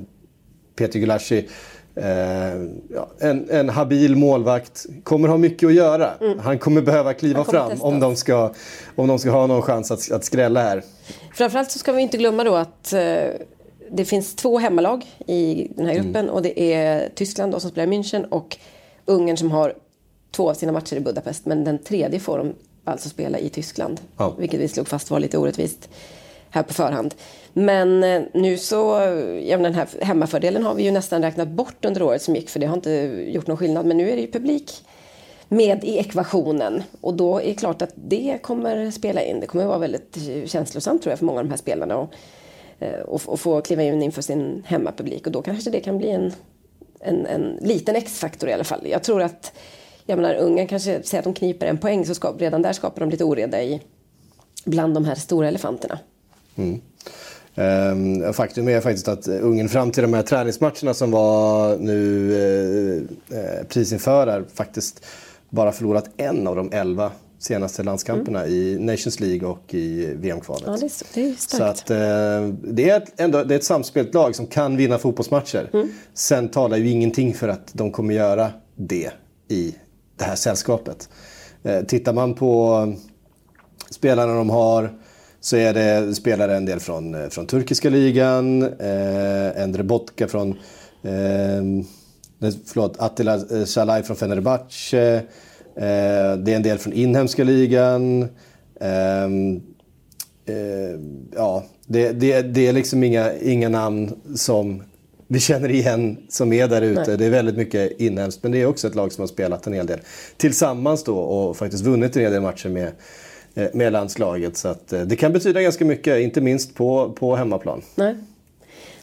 Peter 0.75 0.99
Gulaschi, 0.99 1.47
eh, 1.95 2.51
en, 3.29 3.49
en 3.49 3.69
habil 3.69 4.15
målvakt, 4.15 4.85
kommer 5.03 5.27
ha 5.27 5.37
mycket 5.37 5.67
att 5.67 5.73
göra. 5.73 6.09
Han 6.39 6.59
kommer 6.59 6.81
behöva 6.81 7.13
kliva 7.13 7.43
kommer 7.43 7.59
fram 7.59 7.81
om 7.81 7.99
de, 7.99 8.15
ska, 8.15 8.53
om 8.95 9.07
de 9.07 9.19
ska 9.19 9.29
ha 9.29 9.47
någon 9.47 9.61
chans 9.61 9.91
att, 9.91 10.11
att 10.11 10.25
skrälla 10.25 10.63
här. 10.63 10.83
Framförallt 11.33 11.71
så 11.71 11.79
ska 11.79 11.91
vi 11.91 12.01
inte 12.01 12.17
glömma 12.17 12.43
då 12.43 12.55
att 12.55 12.93
eh, 12.93 13.01
det 13.91 14.05
finns 14.05 14.35
två 14.35 14.59
hemmalag 14.59 15.05
i 15.27 15.71
den 15.75 15.85
här 15.85 15.93
gruppen 15.93 16.29
och 16.29 16.41
det 16.41 16.73
är 16.73 17.09
Tyskland 17.15 17.51
då 17.51 17.59
som 17.59 17.71
spelar 17.71 17.93
i 17.93 17.97
München 17.97 18.25
och 18.29 18.57
Ungern 19.05 19.37
som 19.37 19.51
har 19.51 19.73
två 20.31 20.49
av 20.49 20.53
sina 20.53 20.71
matcher 20.71 20.95
i 20.95 20.99
Budapest 20.99 21.45
men 21.45 21.63
den 21.63 21.77
tredje 21.77 22.19
får 22.19 22.37
de 22.37 22.53
alltså 22.83 23.09
spela 23.09 23.39
i 23.39 23.49
Tyskland. 23.49 24.01
Ja. 24.17 24.35
Vilket 24.39 24.59
vi 24.59 24.67
slog 24.67 24.87
fast 24.87 25.11
var 25.11 25.19
lite 25.19 25.37
orättvist 25.37 25.89
här 26.51 26.63
på 26.63 26.73
förhand. 26.73 27.15
Men 27.53 28.03
eh, 28.03 28.21
nu 28.33 28.57
så, 28.57 28.77
ja, 29.45 29.57
den 29.57 29.73
här 29.73 29.87
hemmafördelen 30.01 30.63
har 30.63 30.73
vi 30.73 30.83
ju 30.83 30.91
nästan 30.91 31.21
räknat 31.21 31.47
bort 31.47 31.85
under 31.85 32.01
året 32.01 32.21
som 32.21 32.35
gick 32.35 32.49
för 32.49 32.59
det 32.59 32.65
har 32.65 32.75
inte 32.75 32.91
gjort 33.27 33.47
någon 33.47 33.57
skillnad 33.57 33.85
men 33.85 33.97
nu 33.97 34.11
är 34.11 34.15
det 34.15 34.21
ju 34.21 34.31
publik 34.31 34.71
med 35.47 35.83
i 35.83 35.97
ekvationen. 35.97 36.83
Och 37.01 37.13
då 37.13 37.39
är 37.39 37.45
det 37.45 37.53
klart 37.53 37.81
att 37.81 37.93
det 37.95 38.39
kommer 38.41 38.91
spela 38.91 39.21
in. 39.21 39.39
Det 39.39 39.47
kommer 39.47 39.65
vara 39.65 39.77
väldigt 39.77 40.17
känslosamt 40.45 41.01
tror 41.01 41.11
jag 41.11 41.19
för 41.19 41.25
många 41.25 41.39
av 41.39 41.45
de 41.45 41.49
här 41.49 41.57
spelarna. 41.57 41.97
Och, 41.97 42.13
och, 43.05 43.21
och 43.25 43.39
få 43.39 43.61
kliva 43.61 43.83
in 43.83 44.03
inför 44.03 44.21
sin 44.21 44.63
hemmapublik. 44.65 45.25
Och 45.25 45.31
då 45.31 45.41
kanske 45.41 45.69
det 45.69 45.79
kan 45.79 45.97
bli 45.97 46.09
en, 46.09 46.33
en, 46.99 47.25
en 47.25 47.57
liten 47.61 47.95
X-faktor 47.95 48.49
i 48.49 48.53
alla 48.53 48.63
fall. 48.63 48.87
Jag 48.87 49.03
tror 49.03 49.21
att, 49.21 49.53
jag 50.05 50.15
menar 50.19 50.35
Ungern 50.35 50.67
kanske 50.67 51.03
säger 51.03 51.19
att 51.19 51.23
de 51.23 51.33
kniper 51.33 51.65
en 51.67 51.77
poäng 51.77 52.05
så 52.05 52.15
ska, 52.15 52.31
redan 52.37 52.61
där 52.61 52.73
skapar 52.73 52.99
de 52.99 53.09
lite 53.09 53.23
oreda 53.23 53.63
i, 53.63 53.81
bland 54.65 54.93
de 54.93 55.05
här 55.05 55.15
stora 55.15 55.47
elefanterna. 55.47 55.99
Mm. 56.55 56.81
Um, 57.55 58.33
faktum 58.33 58.67
är 58.67 58.81
faktiskt 58.81 59.07
att 59.07 59.27
Ungern 59.27 59.69
fram 59.69 59.91
till 59.91 60.03
de 60.03 60.13
här 60.13 60.23
träningsmatcherna 60.23 60.93
som 60.93 61.11
var 61.11 61.77
nu 61.77 62.33
eh, 63.31 63.37
eh 63.37 63.63
prisinförare 63.63 64.43
faktiskt 64.53 65.05
bara 65.49 65.71
förlorat 65.71 66.09
en 66.17 66.47
av 66.47 66.55
de 66.55 66.71
elva 66.71 67.11
senaste 67.41 67.83
landskamperna 67.83 68.39
mm. 68.39 68.53
i 68.53 68.77
Nations 68.79 69.19
League 69.19 69.47
och 69.47 69.73
i 69.73 70.05
VM-kvalet. 70.05 70.63
Ja, 70.65 70.77
det 70.77 70.85
är, 70.85 70.91
det 71.13 71.29
är 71.29 71.35
Så 71.37 71.63
att, 71.63 71.89
eh, 71.89 72.55
det, 72.73 72.89
är 72.89 72.97
ett, 72.97 73.19
ändå, 73.19 73.43
det 73.43 73.55
är 73.55 73.57
ett 73.57 73.63
samspelt 73.63 74.13
lag 74.13 74.35
som 74.35 74.47
kan 74.47 74.77
vinna 74.77 74.97
fotbollsmatcher. 74.97 75.69
Mm. 75.73 75.89
Sen 76.13 76.49
talar 76.49 76.77
ju 76.77 76.89
ingenting 76.89 77.33
för 77.33 77.47
att 77.47 77.69
de 77.73 77.91
kommer 77.91 78.13
göra 78.13 78.51
det 78.75 79.11
i 79.47 79.75
det 80.17 80.23
här 80.23 80.35
sällskapet. 80.35 81.09
Eh, 81.63 81.81
tittar 81.81 82.13
man 82.13 82.33
på 82.33 82.93
spelarna 83.89 84.33
de 84.33 84.49
har 84.49 85.00
så 85.41 85.57
är 85.57 85.73
det 85.73 86.15
spelare 86.15 86.57
en 86.57 86.65
del 86.65 86.79
från, 86.79 87.15
eh, 87.15 87.29
från 87.29 87.47
turkiska 87.47 87.89
ligan, 87.89 88.63
eh, 88.63 89.61
Endre 89.63 89.83
Botka 89.83 90.27
från 90.27 90.49
eh, 91.03 91.83
förlåt, 92.65 92.99
Attila 92.99 93.39
Salai 93.65 94.03
från 94.03 94.17
Fenerbahce. 94.17 95.15
Eh, 95.75 96.37
det 96.37 96.51
är 96.51 96.55
en 96.55 96.63
del 96.63 96.77
från 96.77 96.93
inhemska 96.93 97.43
ligan. 97.43 98.21
Eh, 98.81 99.25
eh, 100.45 100.99
ja, 101.35 101.63
det, 101.87 102.11
det, 102.11 102.41
det, 102.41 102.67
är 102.67 102.73
liksom 102.73 103.03
inga, 103.03 103.33
inga 103.33 103.69
namn 103.69 104.11
som 104.35 104.83
vi 105.27 105.39
känner 105.39 105.71
igen 105.71 106.17
som 106.29 106.53
är 106.53 106.67
där 106.67 106.81
ute. 106.81 107.17
Det 107.17 107.25
är 107.25 107.29
väldigt 107.29 107.57
mycket 107.57 107.99
inhemskt. 107.99 108.43
Men 108.43 108.51
det 108.51 108.61
är 108.61 108.65
också 108.65 108.87
ett 108.87 108.95
lag 108.95 109.11
som 109.11 109.21
har 109.21 109.27
spelat 109.27 109.67
en 109.67 109.73
hel 109.73 109.87
del 109.87 109.99
tillsammans 110.37 111.03
då 111.03 111.17
och 111.17 111.57
faktiskt 111.57 111.83
vunnit 111.83 112.15
en 112.15 112.21
hel 112.21 112.31
del 112.31 112.41
matcher 112.41 112.69
med 112.69 112.87
Eh, 112.87 112.91
med 113.53 113.93
landslaget. 113.93 114.57
Så 114.57 114.67
att, 114.67 114.93
eh, 114.93 115.01
det 115.01 115.15
kan 115.15 115.33
betyda 115.33 115.61
ganska 115.61 115.85
mycket, 115.85 116.19
inte 116.19 116.41
minst 116.41 116.75
på, 116.75 117.11
på 117.11 117.35
hemmaplan. 117.35 117.81
Nej. 117.95 118.15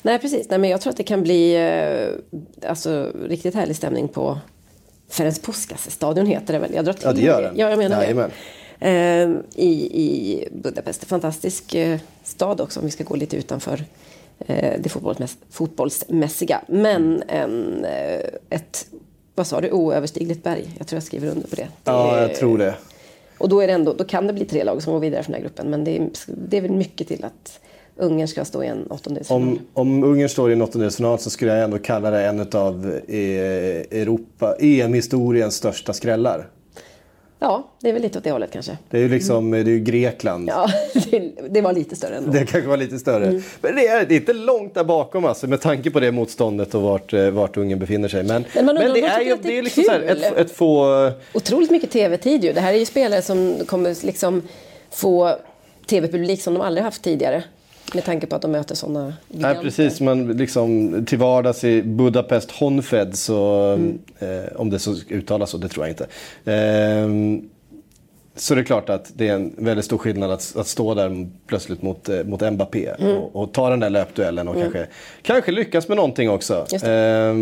Nej 0.03 0.19
precis, 0.19 0.51
Nej, 0.51 0.59
men 0.59 0.71
jag 0.71 0.81
tror 0.81 0.91
att 0.91 0.97
det 0.97 1.03
kan 1.03 1.23
bli 1.23 1.55
eh, 1.57 2.69
alltså, 2.71 3.13
riktigt 3.29 3.55
härlig 3.55 3.77
stämning 3.77 4.09
på 4.09 4.39
Ferenc 5.09 5.39
Puskas-stadion 5.39 6.27
heter 6.27 6.53
det 6.53 6.59
väl? 6.59 6.75
Jag 6.75 6.85
drar 6.85 6.93
till 6.93 7.05
ja 7.05 7.13
det 7.13 7.21
gör 7.21 7.43
den. 7.43 7.57
Ja, 7.57 7.71
jag 7.71 7.79
menar 7.79 8.03
Jajamän. 8.03 8.31
det. 8.79 9.63
i, 9.63 10.03
I 10.03 10.49
Budapest. 10.53 11.05
Fantastisk 11.05 11.77
stad 12.25 12.61
också 12.61 12.81
om 12.81 12.87
vi 12.87 12.93
ska 12.93 13.05
gå 13.05 13.17
lite 13.17 13.37
utanför 13.37 13.85
det 14.79 14.89
fotbollsmäss 14.89 15.37
fotbollsmässiga. 15.51 16.61
Men 16.69 17.23
en, 17.29 17.87
ett, 18.51 18.87
vad 19.35 19.47
sa 19.47 19.61
du, 19.61 19.71
oöverstigligt 19.71 20.43
berg. 20.43 20.75
Jag 20.79 20.87
tror 20.87 20.97
jag 20.97 21.03
skriver 21.03 21.29
under 21.29 21.49
på 21.49 21.57
det. 21.57 21.63
det 21.63 21.91
ja, 21.91 22.21
jag 22.21 22.35
tror 22.35 22.59
det. 22.59 22.75
Och 23.38 23.48
då, 23.48 23.61
är 23.61 23.66
det 23.66 23.72
ändå, 23.72 23.92
då 23.92 24.05
kan 24.05 24.27
det 24.27 24.33
bli 24.33 24.44
tre 24.44 24.64
lag 24.64 24.83
som 24.83 24.92
går 24.92 25.01
vidare 25.01 25.22
från 25.22 25.33
den 25.33 25.42
här 25.42 25.48
gruppen. 25.48 25.70
Men 25.70 25.85
det 25.85 25.96
är, 25.96 26.11
det 26.27 26.57
är 26.57 26.61
väl 26.61 26.72
mycket 26.72 27.09
till 27.09 27.24
att 27.24 27.61
Ungern 27.96 28.29
ska 28.29 28.44
stå 28.44 28.62
i 28.62 28.66
en 28.66 28.87
åttondelsfinal. 28.90 29.42
Om, 29.42 29.59
om 29.72 30.05
Ungern 30.05 30.29
står 30.29 30.51
i 30.51 30.53
en 30.53 30.62
åttondelsfinal 30.62 31.18
så 31.18 31.31
skulle 31.31 31.55
jag 31.55 31.64
ändå 31.64 31.79
kalla 31.79 32.11
det 32.11 32.27
en 32.27 32.40
av 32.53 33.01
eh, 33.09 33.83
EM-historiens 34.59 35.55
största 35.55 35.92
skrällar. 35.92 36.48
Ja, 37.40 37.68
det 37.81 37.88
är 37.88 37.92
väl 37.92 38.03
lite 38.03 38.18
åt 38.18 38.24
det 38.24 38.31
hållet 38.31 38.51
kanske. 38.51 38.79
Det 38.90 38.96
är 38.96 39.01
ju 39.01 39.09
liksom, 39.09 39.51
det 39.51 39.59
är 39.59 39.64
ju 39.64 39.79
Grekland. 39.79 40.48
Ja, 40.48 40.70
det, 41.11 41.33
det 41.48 41.61
var 41.61 41.72
lite 41.72 41.96
större 41.96 42.16
ändå. 42.16 42.33
Det 42.33 42.46
kanske 42.46 42.68
var 42.68 42.77
lite 42.77 42.98
större. 42.98 43.27
Mm. 43.27 43.42
Men 43.61 43.77
det 43.77 43.87
är, 43.87 44.07
det 44.07 44.14
är 44.14 44.20
inte 44.20 44.33
långt 44.33 44.74
där 44.74 44.85
bakom 44.85 45.24
alltså, 45.24 45.46
med 45.46 45.61
tanke 45.61 45.90
på 45.90 46.01
det 46.01 46.12
motståndet 46.12 46.74
och 46.74 46.83
vart, 46.83 47.12
eh, 47.12 47.31
vart 47.31 47.57
Ungern 47.57 47.79
befinner 47.79 48.09
sig. 48.09 48.22
Men, 48.22 48.44
men, 48.55 48.64
men, 48.64 48.74
det 48.74 49.03
är 49.03 49.20
ju 49.20 49.37
det 49.42 49.55
är, 49.55 49.59
är 49.59 49.62
liksom 49.62 49.85
så 49.85 49.90
här, 49.90 50.01
ett, 50.01 50.37
ett 50.37 50.51
få... 50.51 51.11
Otroligt 51.35 51.70
mycket 51.70 51.90
tv-tid 51.90 52.44
ju. 52.44 52.53
Det 52.53 52.61
här 52.61 52.72
är 52.74 52.79
ju 52.79 52.87
spelare 52.87 53.22
som 53.22 53.55
kommer 53.66 54.07
liksom 54.07 54.42
få 54.90 55.37
tv-publik 55.87 56.42
som 56.42 56.55
de 56.55 56.61
aldrig 56.61 56.85
haft 56.85 57.03
tidigare. 57.03 57.42
Med 57.94 58.05
tanke 58.05 58.27
på 58.27 58.37
att 58.37 58.42
de 58.42 58.51
möter 58.51 58.74
sådana 58.74 59.14
giganter. 59.29 59.57
Ja, 59.57 59.62
precis. 59.62 60.01
Men 60.01 60.37
liksom, 60.37 61.05
till 61.07 61.18
vardags 61.18 61.64
i 61.64 61.83
Budapest 61.83 62.51
Honfed, 62.51 63.16
så, 63.16 63.62
mm. 63.62 63.98
eh, 64.18 64.57
om 64.57 64.70
det 64.70 64.79
så 64.79 64.96
uttalas 65.09 65.51
så, 65.51 65.59
det 65.59 65.68
tror 65.68 65.87
jag 65.87 65.92
inte. 65.92 66.05
Eh, 66.53 67.09
så 68.37 68.55
det 68.55 68.61
är 68.61 68.64
klart 68.64 68.88
att 68.88 69.12
det 69.14 69.29
är 69.29 69.35
en 69.35 69.55
väldigt 69.59 69.85
stor 69.85 69.98
skillnad 69.98 70.31
att, 70.31 70.57
att 70.57 70.66
stå 70.66 70.94
där 70.94 71.29
plötsligt 71.46 71.83
mot, 71.83 72.09
eh, 72.09 72.24
mot 72.24 72.53
Mbappé 72.53 72.88
mm. 72.98 73.16
och, 73.16 73.42
och, 73.42 73.53
ta 73.53 73.70
den 73.70 73.81
där 73.81 73.90
löpduellen 73.90 74.48
och 74.48 74.57
mm. 74.57 74.72
kanske, 74.72 74.92
kanske 75.22 75.53
lyckas 75.53 75.88
med 75.88 75.96
någonting 75.96 76.31
också. 76.31 76.66
Eh, 76.72 77.35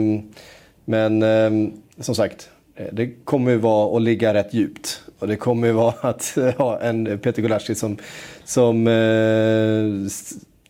men 0.84 1.22
ehm, 1.22 1.72
som 2.00 2.14
sagt, 2.14 2.48
det 2.92 3.06
kommer 3.24 3.50
ju 3.50 3.56
vara 3.56 3.96
att 3.96 4.02
ligga 4.02 4.34
rätt 4.34 4.54
djupt. 4.54 5.02
Och 5.18 5.28
det 5.28 5.36
kommer 5.36 5.66
ju 5.66 5.72
vara 5.72 5.94
att 6.00 6.38
ha 6.56 6.80
en 6.80 7.18
Peter 7.18 7.42
Gulaski 7.42 7.74
som, 7.74 7.96
som 8.44 8.86
eh, 8.86 10.08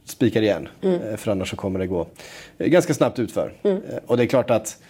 spikar 0.05 0.43
igen. 0.43 0.69
Mm. 0.83 1.01
Eh, 1.01 1.17
för 1.17 1.31
annars 1.31 1.51
så 1.51 1.57
kommer 1.57 1.79
det 1.79 1.87
gå 1.87 2.07
ganska 2.59 2.95
snabbt 2.95 3.19
utför. 3.19 3.53
Mm. 3.63 3.81
Och 4.07 4.17
det 4.17 4.23
är 4.23 4.27
klart 4.27 4.51
att 4.51 4.83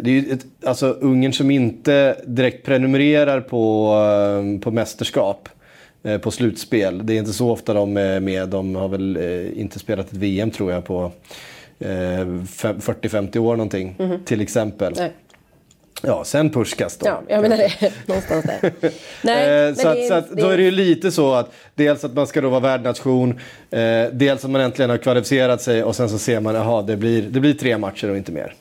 det 0.00 0.10
är 0.10 0.32
ett, 0.32 0.46
alltså 0.64 0.86
Ungern 0.86 1.32
som 1.32 1.50
inte 1.50 2.16
direkt 2.26 2.66
prenumererar 2.66 3.40
på, 3.40 3.94
på 4.62 4.70
mästerskap 4.70 5.48
på 6.22 6.30
slutspel. 6.30 7.06
Det 7.06 7.12
är 7.12 7.18
inte 7.18 7.32
så 7.32 7.50
ofta 7.50 7.74
de 7.74 7.96
är 7.96 8.20
med. 8.20 8.48
De 8.48 8.74
har 8.74 8.88
väl 8.88 9.16
inte 9.56 9.78
spelat 9.78 10.06
ett 10.06 10.16
VM 10.16 10.50
tror 10.50 10.72
jag 10.72 10.84
på 10.84 11.12
40-50 11.78 13.38
år 13.38 13.56
någonting. 13.56 13.96
Mm. 13.98 14.24
Till 14.24 14.40
exempel. 14.40 14.94
Nej. 14.96 15.12
Ja, 16.06 16.24
sen 16.24 16.50
Puskas 16.50 16.96
då. 16.96 17.06
Ja, 17.06 17.22
jag 17.28 17.42
menar 17.42 17.56
det. 17.56 17.92
Någonstans 18.06 18.44
där. 18.44 18.72
Nej, 19.22 19.68
eh, 19.68 19.74
så, 19.74 19.88
att, 19.88 20.06
så 20.06 20.14
att, 20.14 20.30
då 20.30 20.48
är 20.48 20.56
det 20.56 20.62
ju 20.62 20.70
lite 20.70 21.10
så 21.10 21.32
att 21.32 21.52
dels 21.74 22.04
att 22.04 22.14
man 22.14 22.26
ska 22.26 22.40
då 22.40 22.48
vara 22.48 22.60
värdnation, 22.60 23.40
eh, 23.70 24.04
dels 24.12 24.44
att 24.44 24.50
man 24.50 24.60
äntligen 24.60 24.90
har 24.90 24.98
kvalificerat 24.98 25.62
sig 25.62 25.84
och 25.84 25.96
sen 25.96 26.08
så 26.08 26.18
ser 26.18 26.40
man 26.40 26.56
att 26.56 26.86
det 26.86 26.96
blir, 26.96 27.22
det 27.22 27.40
blir 27.40 27.54
tre 27.54 27.78
matcher 27.78 28.10
och 28.10 28.16
inte 28.16 28.32
mer. 28.32 28.54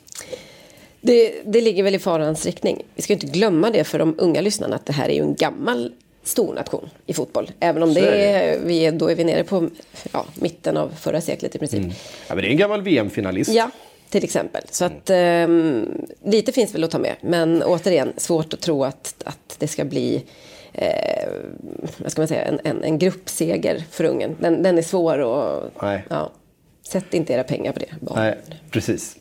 Det, 1.01 1.33
det 1.45 1.61
ligger 1.61 1.83
väl 1.83 1.95
i 1.95 1.99
farans 1.99 2.45
riktning. 2.45 2.81
Vi 2.95 3.01
ska 3.01 3.13
inte 3.13 3.27
glömma 3.27 3.69
det 3.69 3.83
för 3.83 3.99
de 3.99 4.15
unga 4.17 4.41
lyssnarna 4.41 4.75
att 4.75 4.85
det 4.85 4.93
här 4.93 5.09
är 5.09 5.13
ju 5.13 5.21
en 5.21 5.35
gammal 5.35 5.91
stor 6.23 6.53
nation 6.53 6.89
i 7.05 7.13
fotboll. 7.13 7.51
Även 7.59 7.83
om 7.83 7.93
det 7.93 8.01
är, 8.01 8.59
vi 8.59 8.91
då 8.91 9.11
är 9.11 9.15
vi 9.15 9.23
nere 9.23 9.43
på 9.43 9.69
ja, 10.11 10.25
mitten 10.35 10.77
av 10.77 10.89
förra 10.99 11.21
seklet 11.21 11.55
i 11.55 11.59
princip. 11.59 11.79
Mm. 11.79 11.91
Ja, 12.27 12.35
men 12.35 12.43
det 12.43 12.49
är 12.49 12.51
en 12.51 12.57
gammal 12.57 12.81
VM-finalist. 12.81 13.53
Ja, 13.53 13.69
till 14.13 14.23
exempel. 14.23 14.61
Så 14.69 14.85
att 14.85 15.09
um, 15.09 16.05
lite 16.23 16.51
finns 16.51 16.75
väl 16.75 16.83
att 16.83 16.91
ta 16.91 16.99
med. 16.99 17.15
Men 17.21 17.63
återigen, 17.63 18.13
svårt 18.17 18.53
att 18.53 18.61
tro 18.61 18.83
att, 18.83 19.15
att 19.25 19.55
det 19.59 19.67
ska 19.67 19.85
bli 19.85 20.23
eh, 20.73 21.29
vad 21.97 22.11
ska 22.11 22.21
man 22.21 22.27
säga, 22.27 22.41
en, 22.45 22.59
en, 22.63 22.83
en 22.83 22.99
gruppseger 22.99 23.83
för 23.91 24.03
Ungern. 24.03 24.35
Den, 24.39 24.63
den 24.63 24.77
är 24.77 24.81
svår 24.81 25.17
och 25.19 25.71
ja, 26.09 26.31
sätt 26.87 27.13
inte 27.13 27.33
era 27.33 27.43
pengar 27.43 27.71
på 27.71 27.79
det. 27.79 27.95
Bara. 27.99 28.19
Nej, 28.19 28.37
precis. 28.71 29.17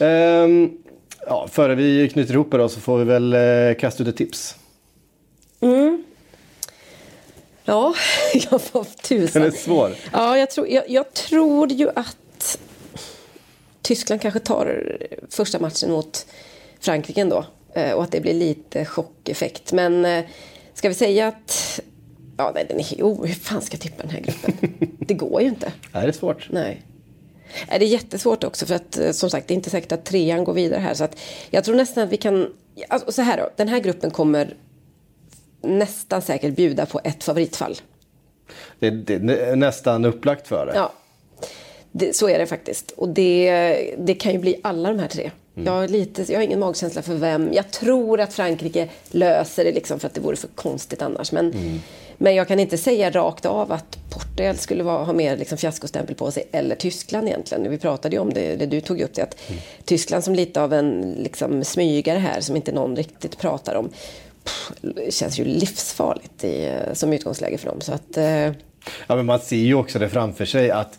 Um, 0.00 0.82
ja, 1.26 1.48
före 1.50 1.74
vi 1.74 2.08
knyter 2.08 2.34
ihop 2.34 2.50
det 2.50 2.68
så 2.68 2.80
får 2.80 2.98
vi 2.98 3.04
väl 3.04 3.32
eh, 3.32 3.74
kasta 3.78 4.02
ut 4.02 4.08
ett 4.08 4.16
tips. 4.16 4.56
Mm. 5.60 6.04
Ja, 7.64 7.94
jag 8.50 8.62
får 8.62 8.84
tusan. 9.02 9.42
Den 9.42 9.52
är 9.52 9.56
svår. 9.56 9.94
Ja, 10.12 10.38
jag 10.38 10.50
tror, 10.50 10.68
jag, 10.68 10.90
jag 10.90 11.12
tror 11.12 11.72
ju 11.72 11.88
att 11.94 12.16
Tyskland 13.82 14.22
kanske 14.22 14.40
tar 14.40 14.98
första 15.30 15.58
matchen 15.58 15.90
mot 15.90 16.26
Frankrike 16.80 17.20
ändå. 17.20 17.44
Eh, 17.74 17.92
och 17.92 18.02
att 18.02 18.12
det 18.12 18.20
blir 18.20 18.34
lite 18.34 18.84
chockeffekt. 18.84 19.72
Men 19.72 20.04
eh, 20.04 20.24
ska 20.74 20.88
vi 20.88 20.94
säga 20.94 21.28
att... 21.28 21.80
Ja, 22.36 22.52
nej, 22.54 22.66
den 22.68 22.80
är, 22.80 23.02
oh, 23.02 23.26
hur 23.26 23.34
fan 23.34 23.62
ska 23.62 23.74
jag 23.74 23.80
tippa 23.80 24.02
den 24.02 24.10
här 24.10 24.20
gruppen? 24.20 24.52
Det 24.98 25.14
går 25.14 25.40
ju 25.42 25.48
inte. 25.48 25.72
Nej, 25.92 26.02
det 26.02 26.08
är 26.08 26.12
svårt. 26.12 26.48
Nej. 26.50 26.82
Det 27.68 27.74
är 27.74 27.80
jättesvårt 27.80 28.44
också 28.44 28.66
för 28.66 28.74
att 28.74 28.98
eh, 28.98 29.10
som 29.10 29.30
sagt 29.30 29.48
det 29.48 29.54
är 29.54 29.56
inte 29.56 29.70
säkert 29.70 29.92
att 29.92 30.04
trean 30.04 30.44
går 30.44 30.54
vidare 30.54 30.80
här. 30.80 30.94
Så 30.94 31.04
att 31.04 31.18
jag 31.50 31.64
tror 31.64 31.74
nästan 31.74 32.04
att 32.04 32.12
vi 32.12 32.16
kan... 32.16 32.48
Alltså, 32.88 33.12
så 33.12 33.22
här 33.22 33.38
då, 33.38 33.50
den 33.56 33.68
här 33.68 33.78
gruppen 33.78 34.10
kommer 34.10 34.54
nästan 35.62 36.22
säkert 36.22 36.56
bjuda 36.56 36.86
på 36.86 37.00
ett 37.04 37.24
favoritfall. 37.24 37.76
Det, 38.78 38.90
det 38.90 39.14
är 39.14 39.56
nästan 39.56 40.04
upplagt 40.04 40.48
för 40.48 40.66
det. 40.66 40.72
Ja, 40.74 40.92
det, 41.92 42.16
så 42.16 42.28
är 42.28 42.38
det 42.38 42.46
faktiskt. 42.46 42.90
Och 42.90 43.08
det, 43.08 43.94
det 43.98 44.14
kan 44.14 44.32
ju 44.32 44.38
bli 44.38 44.60
alla 44.62 44.88
de 44.88 44.98
här 44.98 45.08
tre. 45.08 45.30
Mm. 45.54 45.66
Jag, 45.66 45.72
har 45.72 45.88
lite, 45.88 46.32
jag 46.32 46.38
har 46.38 46.44
ingen 46.44 46.60
magkänsla 46.60 47.02
för 47.02 47.14
vem. 47.14 47.52
Jag 47.52 47.70
tror 47.70 48.20
att 48.20 48.34
Frankrike 48.34 48.88
löser 49.10 49.64
det 49.64 49.72
liksom 49.72 50.00
för 50.00 50.06
att 50.06 50.14
det 50.14 50.20
vore 50.20 50.36
för 50.36 50.48
konstigt 50.48 51.02
annars. 51.02 51.32
Men, 51.32 51.52
mm. 51.52 51.80
men 52.18 52.34
jag 52.34 52.48
kan 52.48 52.60
inte 52.60 52.78
säga 52.78 53.10
rakt 53.10 53.46
av 53.46 53.72
att 53.72 53.98
Portugal 54.10 54.56
skulle 54.56 54.82
vara, 54.82 55.04
ha 55.04 55.12
mer 55.12 55.36
liksom 55.36 55.58
fiaskostämpel 55.58 56.14
på 56.14 56.30
sig. 56.30 56.48
Eller 56.52 56.76
Tyskland 56.76 57.28
egentligen. 57.28 57.70
Vi 57.70 57.78
pratade 57.78 58.16
ju 58.16 58.22
om 58.22 58.32
det, 58.32 58.56
det 58.56 58.66
du 58.66 58.80
tog 58.80 59.00
upp 59.00 59.14
det. 59.14 59.22
Att 59.22 59.50
mm. 59.50 59.60
Tyskland 59.84 60.24
som 60.24 60.34
lite 60.34 60.62
av 60.62 60.72
en 60.72 61.16
liksom, 61.18 61.64
smygare 61.64 62.18
här 62.18 62.40
som 62.40 62.56
inte 62.56 62.72
någon 62.72 62.96
riktigt 62.96 63.38
pratar 63.38 63.74
om. 63.74 63.90
Pff, 64.44 64.72
känns 65.14 65.38
ju 65.40 65.44
livsfarligt 65.44 66.44
i, 66.44 66.78
som 66.92 67.12
utgångsläge 67.12 67.58
för 67.58 67.68
dem. 67.68 67.80
Så 67.80 67.92
att, 67.92 68.16
eh... 68.16 68.50
Ja 69.06 69.16
men 69.16 69.26
man 69.26 69.40
ser 69.40 69.56
ju 69.56 69.74
också 69.74 69.98
det 69.98 70.08
framför 70.08 70.44
sig 70.44 70.70
att 70.70 70.98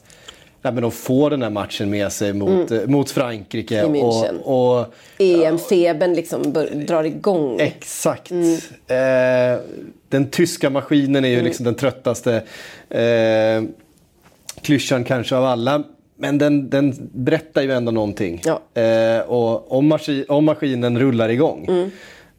ja, 0.63 0.71
men 0.71 0.81
de 0.81 0.91
får 0.91 1.29
den 1.29 1.41
här 1.41 1.49
matchen 1.49 1.89
med 1.89 2.11
sig 2.11 2.33
mot, 2.33 2.71
mm. 2.71 2.91
mot 2.91 3.11
Frankrike. 3.11 3.83
Och, 3.83 4.79
och, 4.79 4.93
EM-febern 5.17 6.13
liksom 6.13 6.53
drar 6.87 7.03
igång. 7.03 7.59
Exakt. 7.59 8.31
Mm. 8.31 8.53
Eh, 8.87 9.59
den 10.09 10.29
tyska 10.29 10.69
maskinen 10.69 11.25
är 11.25 11.29
ju 11.29 11.33
mm. 11.33 11.45
liksom 11.45 11.65
den 11.65 11.75
tröttaste 11.75 12.43
eh, 12.89 13.63
klyschan 14.61 15.03
kanske 15.03 15.35
av 15.35 15.45
alla. 15.45 15.83
Men 16.15 16.37
den, 16.37 16.69
den 16.69 16.93
berättar 17.13 17.61
ju 17.61 17.71
ändå 17.71 17.91
någonting. 17.91 18.41
Ja. 18.45 18.81
Eh, 18.81 19.19
och 19.19 19.77
om, 19.77 19.87
maskin, 19.87 20.25
om, 20.27 20.45
maskinen 20.45 20.99
rullar 20.99 21.29
igång. 21.29 21.65
Mm. 21.69 21.91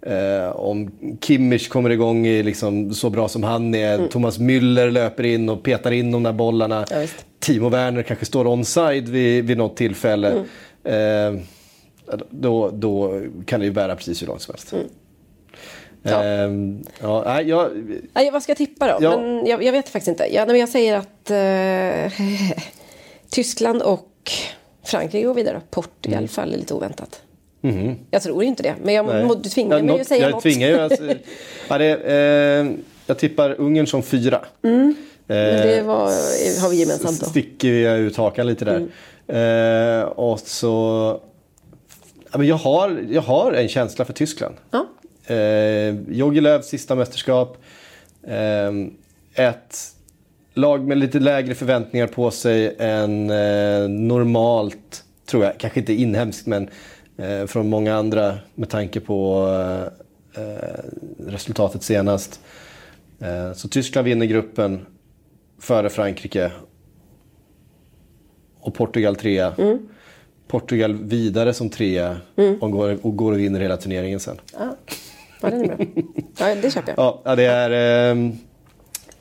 Eh, 0.07 0.51
om 0.51 0.91
Kimmich 1.21 1.69
kommer 1.69 1.91
igång 1.91 2.27
liksom 2.27 2.95
så 2.95 3.11
bra 3.11 3.29
som 3.29 3.43
han 3.43 3.75
är. 3.75 3.95
Mm. 3.95 4.09
Thomas 4.09 4.39
Müller 4.39 4.91
löper 4.91 5.25
in 5.25 5.49
och 5.49 5.63
petar 5.63 5.91
in 5.91 6.13
de 6.13 6.23
där 6.23 6.33
bollarna. 6.33 6.85
Ja, 6.91 7.07
Timo 7.45 7.69
Werner 7.69 8.03
kanske 8.03 8.25
står 8.25 8.49
onside 8.55 9.09
vid, 9.09 9.45
vid 9.45 9.59
något 9.59 9.77
tillfälle. 9.77 10.45
Mm. 10.85 11.37
Eh, 11.37 11.43
då, 12.31 12.71
då 12.71 13.23
kan 13.47 13.61
det 13.61 13.67
ju 13.67 13.73
bära 13.73 13.97
precis 13.97 14.23
hur 14.23 14.27
långt 14.27 14.43
som 14.43 14.55
helst. 14.55 14.73
Mm. 14.73 14.87
Ja. 16.03 16.25
Ehm, 16.25 16.85
ja, 17.01 17.43
jag, 17.43 17.71
nej, 18.13 18.31
vad 18.31 18.43
ska 18.43 18.51
jag 18.51 18.57
tippa 18.57 18.87
då? 18.87 19.05
Ja. 19.05 19.21
Men 19.21 19.47
jag, 19.47 19.63
jag, 19.63 19.73
vet 19.73 19.89
faktiskt 19.89 20.09
inte. 20.09 20.35
Jag, 20.35 20.59
jag 20.59 20.69
säger 20.69 20.97
att 20.97 21.31
eh, 21.31 22.13
Tyskland 23.31 23.83
och 23.83 24.33
Frankrike 24.85 25.27
går 25.27 25.35
vidare. 25.35 25.61
Portugal 25.71 26.19
mm. 26.19 26.29
faller 26.29 26.59
lite 26.59 26.75
oväntat. 26.75 27.23
Mm. 27.63 27.95
Jag 28.11 28.23
tror 28.23 28.45
inte 28.45 28.63
det, 28.63 28.75
men 28.83 28.95
jag, 28.95 29.27
må, 29.27 29.35
du 29.35 29.49
tvingar 29.49 29.83
mig 29.83 30.01
att 30.01 30.07
säga 30.07 30.23
jag 30.23 30.31
något. 30.31 30.43
Tvingar 30.43 30.69
ju, 30.69 30.79
alltså, 30.79 31.03
ja, 31.69 31.79
det, 31.79 31.95
eh, 31.95 32.73
jag 33.07 33.19
tippar 33.19 33.61
Ungern 33.61 33.87
som 33.87 34.03
fyra. 34.03 34.45
Mm. 34.63 34.95
Men 35.27 35.67
det 35.67 35.83
var, 35.83 36.01
har 36.63 36.71
vi 36.71 36.77
gemensamt 36.77 37.21
då. 37.21 37.27
Sticker 37.27 37.73
jag 37.73 37.99
ut 37.99 38.17
hakan 38.17 38.47
lite 38.47 38.65
där. 38.65 38.87
Mm. 39.27 40.01
Eh, 40.01 40.05
och 40.05 40.41
så... 40.41 41.21
Jag, 42.39 42.57
har, 42.57 43.05
jag 43.11 43.23
har 43.23 43.53
en 43.53 43.69
känsla 43.69 44.05
för 44.05 44.13
Tyskland. 44.13 44.55
Ja. 44.71 44.87
Eh, 45.35 45.95
Jogi 46.09 46.41
Löws 46.41 46.67
sista 46.67 46.95
mästerskap. 46.95 47.57
Eh, 48.27 48.71
ett 49.35 49.79
lag 50.55 50.87
med 50.89 50.99
lite 50.99 51.19
lägre 51.19 51.55
förväntningar 51.55 52.07
på 52.07 52.31
sig 52.31 52.77
än 52.79 53.31
eh, 53.31 53.89
normalt, 53.89 55.05
tror 55.27 55.45
jag. 55.45 55.59
Kanske 55.59 55.81
inte 55.81 55.93
inhemskt, 55.93 56.47
men 56.47 56.69
eh, 57.17 57.47
från 57.47 57.69
många 57.69 57.97
andra 57.97 58.39
med 58.55 58.69
tanke 58.69 59.01
på 59.01 59.49
eh, 60.37 60.43
eh, 60.45 60.79
resultatet 61.27 61.83
senast. 61.83 62.41
Eh, 63.21 63.53
så 63.53 63.69
Tyskland 63.69 64.05
vinner 64.05 64.27
gruppen 64.27 64.87
före 65.65 65.91
Frankrike. 65.91 66.53
Och 68.61 68.75
Portugal 68.75 69.17
trea. 69.17 69.55
Mm. 69.59 69.79
Portugal 70.49 70.95
vidare 70.95 71.55
som 71.55 71.71
trea 71.71 72.17
mm. 72.37 72.59
och, 72.59 72.71
går, 72.71 72.99
och 73.03 73.17
går 73.17 73.33
och 73.33 73.39
vinner 73.39 73.61
hela 73.61 73.77
turneringen 73.77 74.21
sen. 74.21 74.41
Ja, 74.59 74.77
ja 75.41 75.51
den 75.51 75.71
är 75.71 75.77
bra. 75.77 75.87
Ja, 76.39 76.55
det 76.55 76.71
köper 76.71 76.95
jag. 76.97 77.19
Ja, 77.25 77.37
det 77.37 77.45
är 77.45 78.11
eh, 78.11 78.31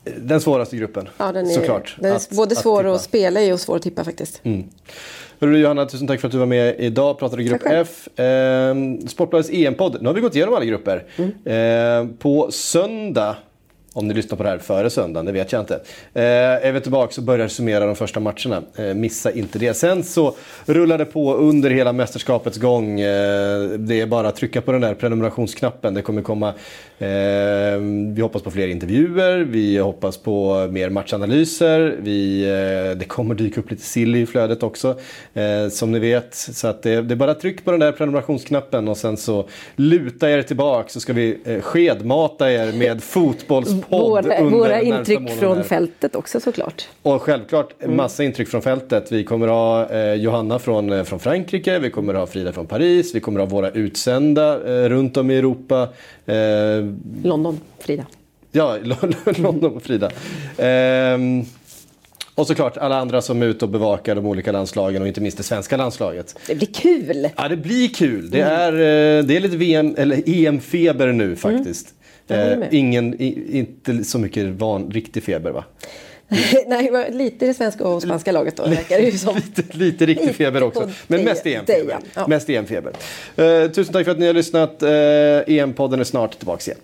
den 0.04 0.42
svåraste 0.42 0.78
gruppen. 0.78 1.10
Ja, 1.18 1.32
den 1.32 1.46
är, 1.46 1.50
såklart. 1.50 1.96
Den 2.00 2.12
är 2.12 2.16
att, 2.16 2.30
både 2.30 2.56
svår 2.56 2.88
att, 2.88 2.96
att 2.96 3.02
spela 3.02 3.42
i 3.42 3.52
och 3.52 3.60
svår 3.60 3.76
att 3.76 3.82
tippa 3.82 4.04
faktiskt. 4.04 4.42
Mm. 4.44 4.64
Hörru 5.40 5.58
Johanna, 5.58 5.86
tusen 5.86 6.08
tack 6.08 6.20
för 6.20 6.28
att 6.28 6.32
du 6.32 6.38
var 6.38 6.46
med 6.46 6.76
idag. 6.80 7.12
och 7.12 7.20
Pratade 7.20 7.44
grupp 7.44 7.62
F. 7.66 8.20
Eh, 8.20 8.76
Sportbladets 9.08 9.50
EM-podd. 9.50 9.98
Nu 10.02 10.08
har 10.08 10.14
vi 10.14 10.22
gått 10.22 10.36
igenom 10.36 10.54
alla 10.54 10.66
grupper. 10.66 11.06
Mm. 11.16 12.10
Eh, 12.10 12.16
på 12.18 12.52
söndag 12.52 13.36
om 13.94 14.08
ni 14.08 14.14
lyssnar 14.14 14.38
på 14.38 14.44
det 14.44 14.50
här 14.50 14.58
före 14.58 14.90
söndagen, 14.90 15.26
det 15.26 15.32
vet 15.32 15.52
jag 15.52 15.62
inte. 15.62 15.76
Eh, 16.14 16.24
är 16.68 16.72
vi 16.72 16.82
tillbaka 16.82 17.14
och 17.18 17.24
börjar 17.24 17.48
summera 17.48 17.86
de 17.86 17.96
första 17.96 18.20
matcherna. 18.20 18.62
Eh, 18.76 18.94
missa 18.94 19.32
inte 19.32 19.60
det. 19.60 19.74
Sen 19.74 20.04
så 20.04 20.36
rullar 20.66 20.98
det 20.98 21.06
på 21.06 21.36
under 21.36 21.70
hela 21.70 21.94
mästerskapets 21.94 22.58
gång. 22.58 23.00
Eh, 23.00 23.70
det 23.70 24.02
är 24.02 24.06
bara 24.06 24.28
att 24.28 24.36
trycka 24.36 24.62
på 24.62 24.72
den 24.72 24.82
där 24.82 24.94
prenumerationsknappen. 24.94 25.94
Det 25.94 26.02
kommer 26.02 26.22
komma, 26.22 26.54
vi 28.14 28.22
hoppas 28.22 28.42
på 28.42 28.52
fler 28.52 28.68
intervjuer, 28.68 29.40
vi 29.40 29.78
hoppas 29.78 30.18
på 30.18 30.68
mer 30.72 30.90
matchanalyser. 30.90 31.96
Vi, 32.00 32.44
eh, 32.44 32.98
det 32.98 33.06
kommer 33.08 33.36
dyka 33.36 33.60
upp 33.60 33.72
lite 33.72 33.84
sill 33.84 34.16
i 34.16 34.26
flödet 34.26 34.64
också, 34.64 35.00
eh, 35.34 35.70
som 35.70 35.92
ni 35.92 36.00
vet. 36.00 36.36
Så 36.36 36.68
att 36.68 36.84
det, 36.84 37.02
det 37.02 37.14
är 37.14 37.16
bara 37.16 37.34
tryck 37.34 37.66
på 37.66 37.72
den 37.72 37.80
där 37.80 37.92
prenumerationsknappen 37.92 38.88
och 38.88 38.98
sen 38.98 39.18
så 39.18 39.46
luta 39.76 40.30
er 40.30 40.42
tillbaka 40.42 40.90
så 40.90 41.00
ska 41.00 41.14
vi 41.14 41.38
skedmata 41.62 42.52
er 42.52 42.74
med 42.78 43.04
fotbolls 43.14 43.70
podd 43.90 44.26
våra, 44.26 44.44
våra 44.44 44.82
intryck 44.82 45.30
från 45.40 45.64
fältet 45.64 46.16
också 46.16 46.40
såklart. 46.40 46.88
Och 47.02 47.22
självklart 47.22 47.84
mm. 47.84 47.98
massa 47.98 48.24
intryck 48.24 48.48
från 48.48 48.62
fältet. 48.62 49.12
Vi 49.12 49.24
kommer 49.24 49.48
ha 49.48 49.90
eh, 49.90 50.14
Johanna 50.14 50.60
från, 50.60 50.92
eh, 50.92 51.04
från 51.04 51.20
Frankrike, 51.20 51.80
vi 51.80 51.90
kommer 51.90 52.14
ha 52.14 52.26
Frida 52.26 52.52
från 52.52 52.68
Paris, 52.68 53.16
vi 53.16 53.20
kommer 53.20 53.40
ha 53.40 53.46
våra 53.46 53.70
utsända 53.70 54.54
eh, 54.54 54.90
runt 54.90 55.18
om 55.18 55.32
i 55.32 55.38
Europa. 55.38 55.90
Eh, 56.26 56.36
London, 57.24 57.60
Frida. 57.80 58.06
Ja, 58.52 58.78
London 59.38 59.76
och 59.76 59.84
Frida. 59.84 60.12
Ehm, 60.58 61.46
och 62.36 62.48
såklart 62.48 62.78
alla 62.78 62.96
andra 62.96 63.22
som 63.22 63.42
är 63.42 63.46
ute 63.46 63.66
och 63.66 63.72
bevakar 63.72 64.16
de 64.16 64.26
olika 64.26 64.52
landslagen 64.52 65.02
och 65.02 65.08
inte 65.08 65.22
minst 65.22 65.38
det 65.38 65.44
svenska 65.44 65.78
landslaget. 65.78 66.36
Det 66.48 66.56
blir 66.56 66.68
kul! 66.74 67.30
Ja, 67.38 67.48
det 67.48 67.58
blir 67.58 67.88
kul. 67.88 68.30
Det 68.30 68.42
mm. 68.42 68.54
är, 68.54 68.74
eh, 68.74 69.24
det 69.24 69.36
är 69.36 69.40
lite 69.40 69.58
VM, 69.58 69.96
eller 69.98 70.24
EM-feber 70.26 71.12
nu 71.12 71.36
faktiskt. 71.36 71.94
Mm. 72.28 72.62
Eh, 72.62 72.68
ingen, 72.72 73.22
i, 73.22 73.58
inte 73.58 74.04
så 74.04 74.20
mycket 74.20 74.48
van, 74.48 74.92
riktig 74.92 75.24
feber 75.24 75.52
va? 75.52 75.64
Nej, 76.68 77.12
lite 77.12 77.46
i 77.46 77.48
det 77.48 77.54
svenska 77.54 77.88
och 77.88 78.02
spanska 78.02 78.32
laget 78.32 78.58
då 78.58 78.64
verkar 78.64 78.98
det 78.98 79.04
ju 79.04 79.18
som. 79.18 79.36
lite, 79.56 79.78
lite 79.78 80.06
riktig 80.06 80.36
feber 80.36 80.64
också. 80.64 80.90
Men 81.08 81.24
mest 81.24 81.46
EM-feber. 81.46 81.98
Ja. 82.14 82.28
Mest 82.28 82.50
EM-feber. 82.50 82.94
Eh, 83.36 83.72
tusen 83.72 83.94
tack 83.94 84.06
för 84.06 84.12
att 84.12 84.20
ni 84.20 84.26
har 84.26 84.34
lyssnat. 84.34 84.84
Eh, 84.84 84.90
EM-podden 84.90 86.00
är 86.00 86.04
snart 86.04 86.38
tillbaka 86.38 86.72
igen. 86.72 86.80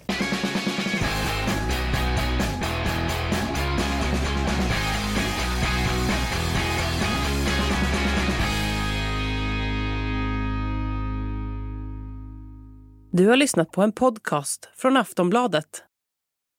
Du 13.12 13.28
har 13.28 13.36
lyssnat 13.36 13.72
på 13.72 13.82
en 13.82 13.92
podcast 13.92 14.70
från 14.78 14.98
Aftonbladet. 14.98 15.89